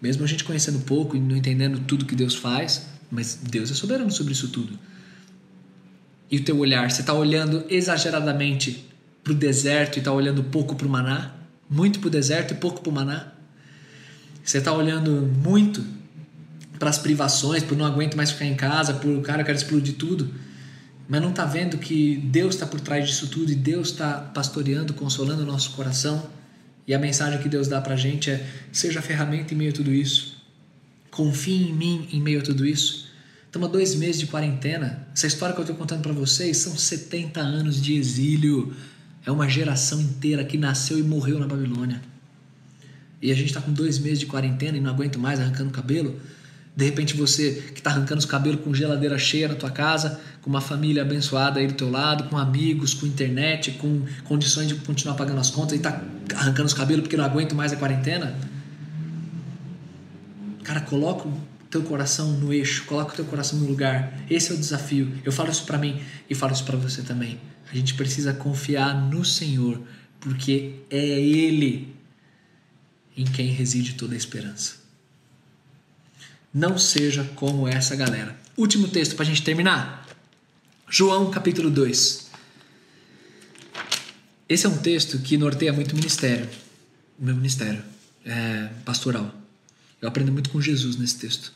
Mesmo 0.00 0.22
a 0.22 0.28
gente 0.28 0.44
conhecendo 0.44 0.78
pouco 0.84 1.16
e 1.16 1.20
não 1.20 1.36
entendendo 1.36 1.80
tudo 1.80 2.06
que 2.06 2.14
Deus 2.14 2.36
faz, 2.36 2.86
mas 3.10 3.40
Deus 3.42 3.72
é 3.72 3.74
soberano 3.74 4.12
sobre 4.12 4.32
isso 4.32 4.46
tudo. 4.46 4.78
E 6.30 6.36
o 6.36 6.44
teu 6.44 6.58
olhar, 6.58 6.88
você 6.88 7.00
está 7.00 7.12
olhando 7.12 7.64
exageradamente 7.68 8.86
para 9.24 9.32
o 9.32 9.34
deserto 9.34 9.96
e 9.96 9.98
está 9.98 10.12
olhando 10.12 10.44
pouco 10.44 10.76
para 10.76 10.86
o 10.86 10.90
maná? 10.90 11.34
Muito 11.68 11.98
para 11.98 12.06
o 12.06 12.10
deserto 12.10 12.54
e 12.54 12.56
pouco 12.56 12.80
para 12.80 12.90
o 12.90 12.94
maná? 12.94 13.32
Você 14.44 14.58
está 14.58 14.72
olhando 14.72 15.28
muito 15.44 15.97
para 16.78 16.90
as 16.90 16.98
privações, 16.98 17.62
por 17.62 17.76
não 17.76 17.84
aguento 17.84 18.16
mais 18.16 18.30
ficar 18.30 18.44
em 18.44 18.54
casa, 18.54 18.94
por 18.94 19.10
o 19.10 19.20
cara 19.20 19.42
quer 19.42 19.54
explodir 19.54 19.94
tudo, 19.94 20.32
mas 21.08 21.20
não 21.20 21.30
está 21.30 21.44
vendo 21.44 21.78
que 21.78 22.16
Deus 22.16 22.54
está 22.54 22.66
por 22.66 22.80
trás 22.80 23.08
disso 23.08 23.28
tudo 23.28 23.50
e 23.50 23.54
Deus 23.54 23.88
está 23.88 24.14
pastoreando, 24.14 24.92
consolando 24.94 25.42
o 25.42 25.46
nosso 25.46 25.70
coração. 25.70 26.28
E 26.86 26.94
a 26.94 26.98
mensagem 26.98 27.40
que 27.40 27.48
Deus 27.48 27.66
dá 27.68 27.80
para 27.80 27.94
a 27.94 27.96
gente 27.96 28.30
é: 28.30 28.46
seja 28.70 29.02
ferramenta 29.02 29.54
em 29.54 29.56
meio 29.56 29.70
a 29.70 29.74
tudo 29.74 29.92
isso. 29.92 30.36
Confie 31.10 31.68
em 31.68 31.74
mim 31.74 32.08
em 32.12 32.20
meio 32.20 32.40
a 32.40 32.42
tudo 32.42 32.64
isso. 32.64 33.08
Estamos 33.46 33.68
há 33.68 33.72
dois 33.72 33.94
meses 33.94 34.20
de 34.20 34.26
quarentena. 34.26 35.08
Essa 35.14 35.26
história 35.26 35.54
que 35.54 35.60
eu 35.60 35.64
estou 35.64 35.76
contando 35.76 36.02
para 36.02 36.12
vocês 36.12 36.58
são 36.58 36.76
70 36.76 37.40
anos 37.40 37.80
de 37.80 37.94
exílio. 37.94 38.74
É 39.24 39.32
uma 39.32 39.48
geração 39.48 40.00
inteira 40.00 40.44
que 40.44 40.58
nasceu 40.58 40.98
e 40.98 41.02
morreu 41.02 41.38
na 41.38 41.46
Babilônia. 41.46 42.00
E 43.20 43.32
a 43.32 43.34
gente 43.34 43.48
está 43.48 43.60
com 43.60 43.72
dois 43.72 43.98
meses 43.98 44.20
de 44.20 44.26
quarentena 44.26 44.76
e 44.76 44.80
não 44.80 44.90
aguento 44.90 45.18
mais 45.18 45.40
arrancando 45.40 45.70
cabelo. 45.70 46.20
De 46.78 46.84
repente 46.84 47.16
você 47.16 47.70
que 47.74 47.80
está 47.80 47.90
arrancando 47.90 48.20
os 48.20 48.24
cabelos 48.24 48.60
com 48.60 48.72
geladeira 48.72 49.18
cheia 49.18 49.48
na 49.48 49.56
tua 49.56 49.68
casa, 49.68 50.20
com 50.40 50.48
uma 50.48 50.60
família 50.60 51.02
abençoada 51.02 51.58
aí 51.58 51.66
do 51.66 51.74
teu 51.74 51.90
lado, 51.90 52.28
com 52.28 52.38
amigos, 52.38 52.94
com 52.94 53.04
internet, 53.04 53.72
com 53.72 54.06
condições 54.22 54.68
de 54.68 54.76
continuar 54.76 55.16
pagando 55.16 55.40
as 55.40 55.50
contas 55.50 55.72
e 55.72 55.76
está 55.78 56.00
arrancando 56.36 56.68
os 56.68 56.74
cabelos 56.74 57.02
porque 57.02 57.16
não 57.16 57.24
aguento 57.24 57.52
mais 57.56 57.72
a 57.72 57.76
quarentena. 57.76 58.32
Cara, 60.62 60.80
coloca 60.82 61.26
o 61.26 61.42
teu 61.68 61.82
coração 61.82 62.30
no 62.34 62.52
eixo, 62.52 62.84
coloca 62.84 63.12
o 63.12 63.16
teu 63.16 63.24
coração 63.24 63.58
no 63.58 63.66
lugar. 63.66 64.16
Esse 64.30 64.52
é 64.52 64.54
o 64.54 64.56
desafio. 64.56 65.12
Eu 65.24 65.32
falo 65.32 65.50
isso 65.50 65.64
para 65.64 65.78
mim 65.78 66.00
e 66.30 66.34
falo 66.36 66.52
isso 66.52 66.62
para 66.62 66.76
você 66.76 67.02
também. 67.02 67.40
A 67.72 67.74
gente 67.74 67.94
precisa 67.94 68.32
confiar 68.32 68.94
no 68.94 69.24
Senhor, 69.24 69.82
porque 70.20 70.76
é 70.88 71.04
Ele 71.04 71.92
em 73.16 73.24
quem 73.24 73.48
reside 73.48 73.94
toda 73.94 74.14
a 74.14 74.16
esperança. 74.16 74.87
Não 76.52 76.78
seja 76.78 77.24
como 77.34 77.68
essa 77.68 77.94
galera. 77.94 78.34
Último 78.56 78.88
texto 78.88 79.14
para 79.14 79.24
a 79.24 79.28
gente 79.28 79.42
terminar. 79.42 80.08
João 80.88 81.30
capítulo 81.30 81.70
2. 81.70 82.30
esse 84.48 84.64
é 84.64 84.68
um 84.68 84.78
texto 84.78 85.18
que 85.18 85.36
norteia 85.36 85.72
muito 85.72 85.92
o 85.92 85.96
ministério, 85.96 86.48
o 87.18 87.24
meu 87.24 87.36
ministério 87.36 87.82
é, 88.24 88.70
pastoral. 88.84 89.30
Eu 90.00 90.08
aprendo 90.08 90.32
muito 90.32 90.48
com 90.48 90.60
Jesus 90.60 90.96
nesse 90.96 91.18
texto. 91.18 91.52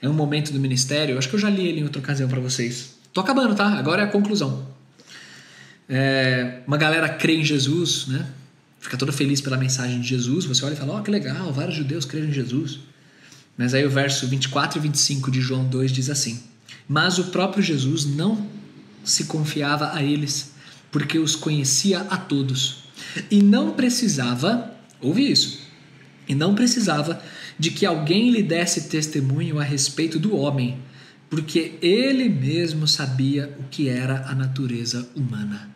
É 0.00 0.08
um 0.08 0.12
momento 0.12 0.52
do 0.52 0.60
ministério, 0.60 1.14
eu 1.14 1.18
acho 1.18 1.28
que 1.28 1.34
eu 1.34 1.40
já 1.40 1.50
li 1.50 1.66
ele 1.66 1.80
em 1.80 1.84
outra 1.84 2.00
ocasião 2.00 2.28
para 2.28 2.38
vocês. 2.38 2.94
Tô 3.12 3.20
acabando, 3.20 3.56
tá? 3.56 3.66
Agora 3.76 4.02
é 4.02 4.04
a 4.04 4.08
conclusão. 4.08 4.68
É, 5.88 6.60
uma 6.66 6.76
galera 6.76 7.08
crê 7.08 7.36
em 7.36 7.44
Jesus, 7.44 8.06
né? 8.06 8.30
Fica 8.80 8.96
toda 8.96 9.12
feliz 9.12 9.40
pela 9.40 9.56
mensagem 9.56 10.00
de 10.00 10.06
Jesus. 10.06 10.44
Você 10.44 10.64
olha 10.64 10.74
e 10.74 10.76
fala: 10.76 10.94
Ó, 10.94 11.00
oh, 11.00 11.02
que 11.02 11.10
legal, 11.10 11.52
vários 11.52 11.76
judeus 11.76 12.04
creem 12.04 12.28
em 12.28 12.32
Jesus. 12.32 12.80
Mas 13.56 13.74
aí 13.74 13.84
o 13.84 13.90
verso 13.90 14.26
24 14.26 14.78
e 14.78 14.82
25 14.82 15.30
de 15.30 15.40
João 15.40 15.64
2 15.64 15.92
diz 15.92 16.08
assim: 16.08 16.42
Mas 16.88 17.18
o 17.18 17.24
próprio 17.24 17.62
Jesus 17.62 18.04
não 18.04 18.46
se 19.04 19.24
confiava 19.24 19.94
a 19.94 20.02
eles, 20.02 20.52
porque 20.90 21.18
os 21.18 21.36
conhecia 21.36 22.00
a 22.00 22.16
todos, 22.16 22.84
e 23.30 23.42
não 23.42 23.72
precisava, 23.72 24.72
ouve 25.00 25.30
isso, 25.30 25.60
e 26.28 26.34
não 26.34 26.54
precisava 26.54 27.22
de 27.58 27.70
que 27.70 27.84
alguém 27.84 28.30
lhe 28.30 28.42
desse 28.42 28.88
testemunho 28.88 29.58
a 29.58 29.64
respeito 29.64 30.18
do 30.18 30.36
homem, 30.36 30.78
porque 31.28 31.78
ele 31.80 32.28
mesmo 32.28 32.86
sabia 32.86 33.56
o 33.58 33.64
que 33.64 33.88
era 33.88 34.26
a 34.28 34.34
natureza 34.34 35.08
humana. 35.14 35.70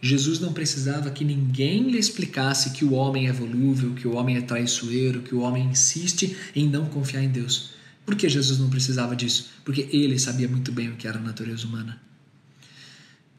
Jesus 0.00 0.38
não 0.38 0.52
precisava 0.52 1.10
que 1.10 1.24
ninguém 1.24 1.90
lhe 1.90 1.98
explicasse 1.98 2.70
que 2.70 2.84
o 2.84 2.92
homem 2.92 3.28
é 3.28 3.32
volúvel, 3.32 3.94
que 3.94 4.06
o 4.06 4.14
homem 4.14 4.36
é 4.36 4.40
traiçoeiro, 4.40 5.22
que 5.22 5.34
o 5.34 5.40
homem 5.40 5.66
insiste 5.66 6.36
em 6.54 6.68
não 6.68 6.86
confiar 6.86 7.22
em 7.22 7.28
Deus. 7.28 7.70
Por 8.06 8.14
que 8.14 8.28
Jesus 8.28 8.58
não 8.58 8.70
precisava 8.70 9.16
disso? 9.16 9.50
Porque 9.64 9.88
ele 9.92 10.18
sabia 10.18 10.48
muito 10.48 10.70
bem 10.70 10.88
o 10.90 10.96
que 10.96 11.08
era 11.08 11.18
a 11.18 11.22
natureza 11.22 11.66
humana. 11.66 12.00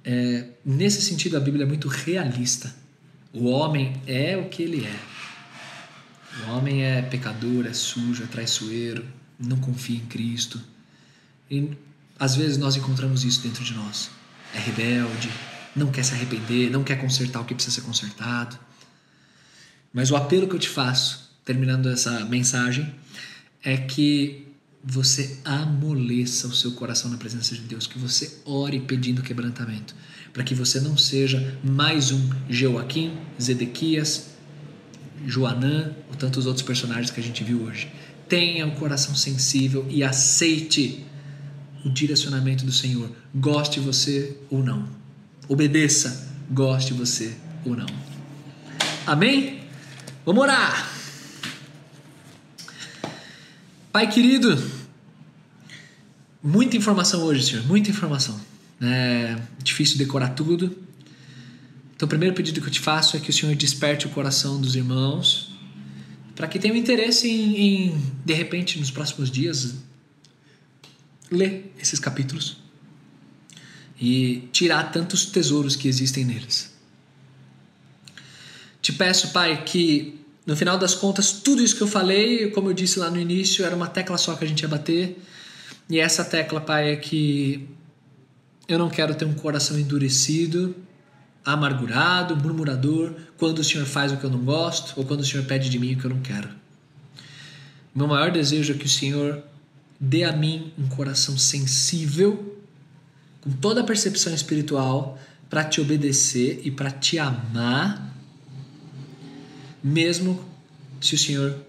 É, 0.03 0.47
nesse 0.65 1.01
sentido, 1.01 1.37
a 1.37 1.39
Bíblia 1.39 1.63
é 1.63 1.67
muito 1.67 1.87
realista. 1.87 2.73
O 3.33 3.45
homem 3.45 4.01
é 4.05 4.35
o 4.37 4.49
que 4.49 4.61
ele 4.61 4.85
é. 4.85 4.99
O 6.45 6.51
homem 6.51 6.83
é 6.83 7.01
pecador, 7.01 7.65
é 7.65 7.73
sujo, 7.73 8.23
é 8.23 8.27
traiçoeiro, 8.27 9.05
não 9.39 9.57
confia 9.57 9.97
em 9.97 10.05
Cristo. 10.05 10.61
E 11.49 11.69
às 12.19 12.35
vezes 12.35 12.57
nós 12.57 12.75
encontramos 12.75 13.23
isso 13.23 13.41
dentro 13.41 13.63
de 13.63 13.73
nós. 13.73 14.11
É 14.53 14.59
rebelde, 14.59 15.29
não 15.75 15.91
quer 15.91 16.03
se 16.03 16.13
arrepender, 16.13 16.69
não 16.69 16.83
quer 16.83 16.99
consertar 16.99 17.41
o 17.41 17.45
que 17.45 17.53
precisa 17.53 17.75
ser 17.75 17.81
consertado. 17.81 18.57
Mas 19.93 20.11
o 20.11 20.15
apelo 20.15 20.47
que 20.47 20.55
eu 20.55 20.59
te 20.59 20.69
faço, 20.69 21.31
terminando 21.43 21.89
essa 21.89 22.25
mensagem, 22.25 22.93
é 23.63 23.77
que 23.77 24.47
você 24.83 25.39
amoleça 25.43 26.47
o 26.47 26.55
seu 26.55 26.71
coração 26.71 27.11
na 27.11 27.17
presença 27.17 27.53
de 27.53 27.61
Deus, 27.61 27.85
que 27.85 27.99
você 27.99 28.39
ore 28.45 28.79
pedindo 28.79 29.21
quebrantamento, 29.21 29.93
para 30.31 30.43
que 30.43 30.55
você 30.55 30.79
não 30.79 30.97
seja 30.97 31.57
mais 31.63 32.11
um 32.11 32.29
Joaquim, 32.49 33.17
Zedequias, 33.41 34.29
Joanã 35.25 35.93
ou 36.07 36.15
tantos 36.15 36.45
outros 36.45 36.65
personagens 36.65 37.11
que 37.11 37.19
a 37.19 37.23
gente 37.23 37.43
viu 37.43 37.63
hoje. 37.63 37.91
Tenha 38.27 38.65
um 38.65 38.71
coração 38.71 39.15
sensível 39.15 39.85
e 39.89 40.03
aceite 40.03 41.05
o 41.83 41.89
direcionamento 41.89 42.65
do 42.65 42.71
Senhor, 42.71 43.11
goste 43.33 43.79
você 43.79 44.37
ou 44.49 44.63
não. 44.63 44.98
Obedeça, 45.49 46.29
goste 46.51 46.93
você 46.93 47.35
ou 47.65 47.75
não. 47.75 47.87
Amém? 49.03 49.63
Vamos 50.23 50.43
orar. 50.43 50.93
Pai 53.91 54.07
querido, 54.11 54.55
muita 56.43 56.77
informação 56.77 57.23
hoje, 57.23 57.47
Senhor, 57.47 57.65
muita 57.65 57.89
informação. 57.89 58.39
É 58.79 59.37
difícil 59.63 59.97
decorar 59.97 60.29
tudo. 60.29 60.77
Então, 61.95 62.05
o 62.05 62.09
primeiro 62.09 62.35
pedido 62.35 62.61
que 62.61 62.67
eu 62.67 62.71
te 62.71 62.79
faço 62.79 63.17
é 63.17 63.19
que 63.19 63.31
o 63.31 63.33
Senhor 63.33 63.55
desperte 63.55 64.05
o 64.05 64.11
coração 64.11 64.61
dos 64.61 64.75
irmãos 64.75 65.51
para 66.35 66.47
que 66.47 66.59
tenham 66.59 66.77
interesse 66.77 67.27
em, 67.27 67.57
em, 67.57 68.13
de 68.23 68.33
repente, 68.35 68.77
nos 68.77 68.91
próximos 68.91 69.31
dias, 69.31 69.77
ler 71.31 71.73
esses 71.81 71.99
capítulos 71.99 72.68
e 73.99 74.47
tirar 74.51 74.91
tantos 74.91 75.25
tesouros 75.25 75.75
que 75.75 75.87
existem 75.87 76.23
neles. 76.23 76.73
Te 78.81 78.93
peço, 78.93 79.31
Pai, 79.31 79.63
que 79.63 80.19
no 80.49 80.55
final 80.55 80.79
das 80.79 80.95
contas, 80.95 81.31
tudo 81.31 81.61
isso 81.61 81.75
que 81.75 81.83
eu 81.83 81.87
falei, 81.87 82.49
como 82.49 82.69
eu 82.69 82.73
disse 82.73 82.97
lá 82.97 83.11
no 83.11 83.19
início, 83.19 83.63
era 83.63 83.75
uma 83.75 83.87
tecla 83.87 84.17
só 84.17 84.35
que 84.35 84.43
a 84.43 84.47
gente 84.47 84.61
ia 84.61 84.67
bater. 84.67 85.21
E 85.87 85.99
essa 85.99 86.25
tecla, 86.25 86.59
pai, 86.59 86.91
é 86.91 86.95
que 86.95 87.69
eu 88.67 88.79
não 88.79 88.89
quero 88.89 89.13
ter 89.13 89.25
um 89.25 89.33
coração 89.35 89.77
endurecido, 89.77 90.75
amargurado, 91.45 92.35
murmurador, 92.35 93.13
quando 93.37 93.59
o 93.59 93.63
Senhor 93.63 93.85
faz 93.85 94.11
o 94.11 94.17
que 94.17 94.23
eu 94.23 94.29
não 94.31 94.39
gosto 94.39 94.93
ou 94.97 95.05
quando 95.05 95.21
o 95.21 95.25
Senhor 95.25 95.45
pede 95.45 95.69
de 95.69 95.77
mim 95.77 95.93
o 95.93 95.97
que 95.99 96.05
eu 96.05 96.11
não 96.11 96.21
quero. 96.21 96.49
Meu 97.93 98.07
maior 98.07 98.31
desejo 98.31 98.73
é 98.73 98.75
que 98.75 98.85
o 98.85 98.89
Senhor 98.89 99.43
dê 99.99 100.23
a 100.23 100.31
mim 100.31 100.73
um 100.79 100.87
coração 100.87 101.37
sensível, 101.37 102.58
com 103.41 103.51
toda 103.51 103.81
a 103.81 103.83
percepção 103.83 104.33
espiritual, 104.33 105.19
para 105.49 105.63
te 105.63 105.81
obedecer 105.81 106.61
e 106.63 106.71
para 106.71 106.91
te 106.91 107.17
amar 107.17 108.09
mesmo 109.83 110.45
se 111.01 111.15
o 111.15 111.17
Senhor 111.17 111.65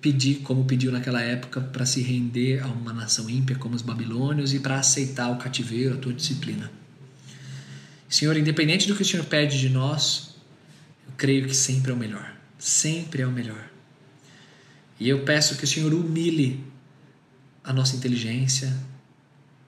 pedir, 0.00 0.36
como 0.36 0.64
pediu 0.64 0.90
naquela 0.90 1.20
época, 1.20 1.60
para 1.60 1.84
se 1.84 2.00
render 2.00 2.62
a 2.62 2.66
uma 2.68 2.92
nação 2.92 3.28
ímpia 3.28 3.56
como 3.56 3.74
os 3.74 3.82
babilônios 3.82 4.54
e 4.54 4.58
para 4.58 4.78
aceitar 4.78 5.30
o 5.30 5.36
cativeiro, 5.36 5.94
a 5.94 5.98
tua 5.98 6.12
disciplina. 6.12 6.70
Senhor, 8.08 8.36
independente 8.36 8.88
do 8.88 8.96
que 8.96 9.02
o 9.02 9.04
Senhor 9.04 9.24
pede 9.26 9.60
de 9.60 9.68
nós, 9.68 10.34
eu 11.06 11.12
creio 11.16 11.46
que 11.46 11.54
sempre 11.54 11.92
é 11.92 11.94
o 11.94 11.96
melhor. 11.96 12.34
Sempre 12.58 13.22
é 13.22 13.26
o 13.26 13.30
melhor. 13.30 13.70
E 14.98 15.08
eu 15.08 15.22
peço 15.24 15.56
que 15.56 15.64
o 15.64 15.68
Senhor 15.68 15.92
humilhe 15.92 16.64
a 17.62 17.72
nossa 17.72 17.94
inteligência, 17.94 18.74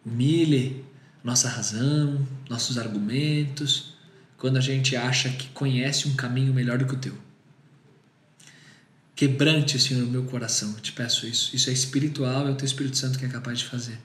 humilhe 0.04 0.84
nossa 1.22 1.48
razão, 1.48 2.26
nossos 2.48 2.78
argumentos, 2.78 3.94
quando 4.36 4.56
a 4.56 4.60
gente 4.60 4.96
acha 4.96 5.28
que 5.28 5.48
conhece 5.48 6.08
um 6.08 6.14
caminho 6.14 6.52
melhor 6.52 6.78
do 6.78 6.86
que 6.86 6.94
o 6.94 6.98
teu. 6.98 7.16
Quebrante, 9.14 9.78
Senhor, 9.78 10.02
o 10.02 10.10
meu 10.10 10.24
coração. 10.24 10.72
Eu 10.72 10.80
te 10.80 10.90
peço 10.92 11.26
isso. 11.26 11.54
Isso 11.54 11.70
é 11.70 11.72
espiritual, 11.72 12.48
é 12.48 12.50
o 12.50 12.56
teu 12.56 12.66
Espírito 12.66 12.96
Santo 12.96 13.18
que 13.18 13.24
é 13.24 13.28
capaz 13.28 13.60
de 13.60 13.66
fazer. 13.66 13.98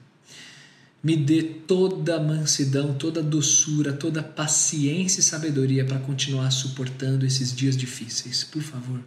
Me 1.02 1.16
dê 1.16 1.42
toda 1.42 2.18
a 2.18 2.20
mansidão, 2.20 2.94
toda 2.94 3.20
a 3.22 3.24
doçura, 3.24 3.94
toda 3.94 4.20
a 4.20 4.24
paciência 4.24 5.20
e 5.20 5.24
sabedoria 5.24 5.86
para 5.86 6.00
continuar 6.00 6.52
suportando 6.52 7.26
esses 7.26 7.56
dias 7.56 7.76
difíceis. 7.76 8.44
Por 8.44 8.62
favor. 8.62 9.02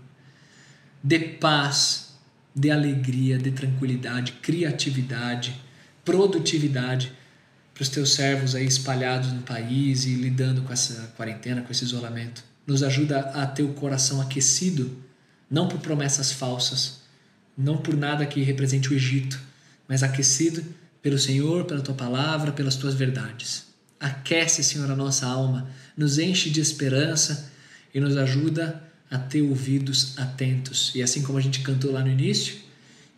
Dê 1.03 1.19
paz, 1.19 2.15
dê 2.55 2.71
alegria, 2.71 3.39
dê 3.39 3.53
tranquilidade, 3.53 4.33
criatividade, 4.43 5.61
produtividade 6.05 7.13
para 7.81 7.85
os 7.85 7.89
teus 7.89 8.13
servos 8.13 8.55
aí 8.55 8.67
espalhados 8.67 9.33
no 9.33 9.41
país 9.41 10.05
e 10.05 10.13
lidando 10.13 10.61
com 10.61 10.71
essa 10.71 11.15
quarentena, 11.17 11.63
com 11.63 11.73
esse 11.73 11.83
isolamento. 11.83 12.45
Nos 12.67 12.83
ajuda 12.83 13.21
a 13.31 13.47
ter 13.47 13.63
o 13.63 13.73
coração 13.73 14.21
aquecido 14.21 14.99
não 15.51 15.67
por 15.67 15.81
promessas 15.81 16.31
falsas, 16.31 17.01
não 17.57 17.79
por 17.79 17.97
nada 17.97 18.27
que 18.27 18.43
represente 18.43 18.91
o 18.91 18.95
Egito, 18.95 19.41
mas 19.89 20.03
aquecido 20.03 20.63
pelo 21.01 21.19
Senhor, 21.19 21.65
pela 21.65 21.81
tua 21.81 21.95
palavra, 21.95 22.53
pelas 22.53 22.77
tuas 22.77 22.93
verdades. 22.93 23.69
Aquece, 23.99 24.63
Senhor, 24.63 24.91
a 24.91 24.95
nossa 24.95 25.27
alma, 25.27 25.71
nos 25.97 26.19
enche 26.19 26.51
de 26.51 26.61
esperança 26.61 27.51
e 27.95 27.99
nos 27.99 28.15
ajuda 28.15 28.83
a 29.11 29.17
ter 29.17 29.41
ouvidos 29.41 30.19
atentos. 30.19 30.93
E 30.95 31.03
assim 31.03 31.23
como 31.23 31.39
a 31.39 31.41
gente 31.41 31.61
cantou 31.61 31.93
lá 31.93 32.03
no 32.03 32.11
início, 32.11 32.59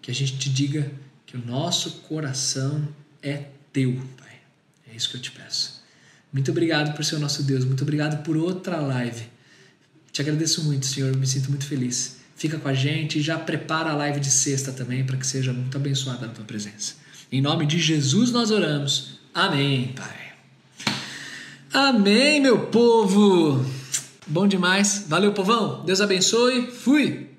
que 0.01 0.13
a 0.13 0.15
gente 0.15 0.39
te 0.39 0.49
diga 0.49 0.89
que 1.27 1.37
o 1.37 1.45
nosso 1.45 2.03
coração 2.03 2.87
é 3.21 3.47
teu, 3.73 4.01
Pai. 4.17 4.32
É 4.93 4.97
isso 4.97 5.09
que 5.11 5.17
eu 5.17 5.21
te 5.21 5.31
peço. 5.31 5.83
Muito 6.33 6.51
obrigado 6.51 6.95
por 6.95 7.05
ser 7.05 7.17
o 7.17 7.19
nosso 7.19 7.43
Deus, 7.43 7.65
muito 7.65 7.83
obrigado 7.83 8.23
por 8.23 8.37
outra 8.37 8.77
live. 8.77 9.25
Te 10.13 10.21
agradeço 10.21 10.65
muito, 10.65 10.87
Senhor, 10.87 11.17
me 11.17 11.27
sinto 11.27 11.49
muito 11.49 11.67
feliz 11.67 12.23
fica 12.43 12.59
com 12.59 12.69
a 12.69 12.75
gente 12.75 13.21
e 13.21 13.23
já 13.23 13.39
prepara 13.39 13.91
a 13.91 13.95
live 13.95 14.19
de 14.19 14.29
sexta 14.29 14.73
também 14.73 15.05
para 15.05 15.17
que 15.17 15.25
seja 15.25 15.53
muito 15.53 15.77
abençoada 15.77 16.27
na 16.27 16.33
tua 16.33 16.45
presença. 16.45 16.95
Em 17.31 17.41
nome 17.41 17.67
de 17.67 17.79
Jesus 17.79 18.33
nós 18.33 18.51
oramos. 18.51 19.21
Amém, 19.33 19.95
Pai. 19.95 20.33
Amém, 21.73 22.41
meu 22.41 22.67
povo. 22.67 23.65
Bom 24.27 24.49
demais. 24.49 25.05
Valeu, 25.09 25.33
povão. 25.33 25.85
Deus 25.85 26.01
abençoe. 26.01 26.67
Fui. 26.67 27.32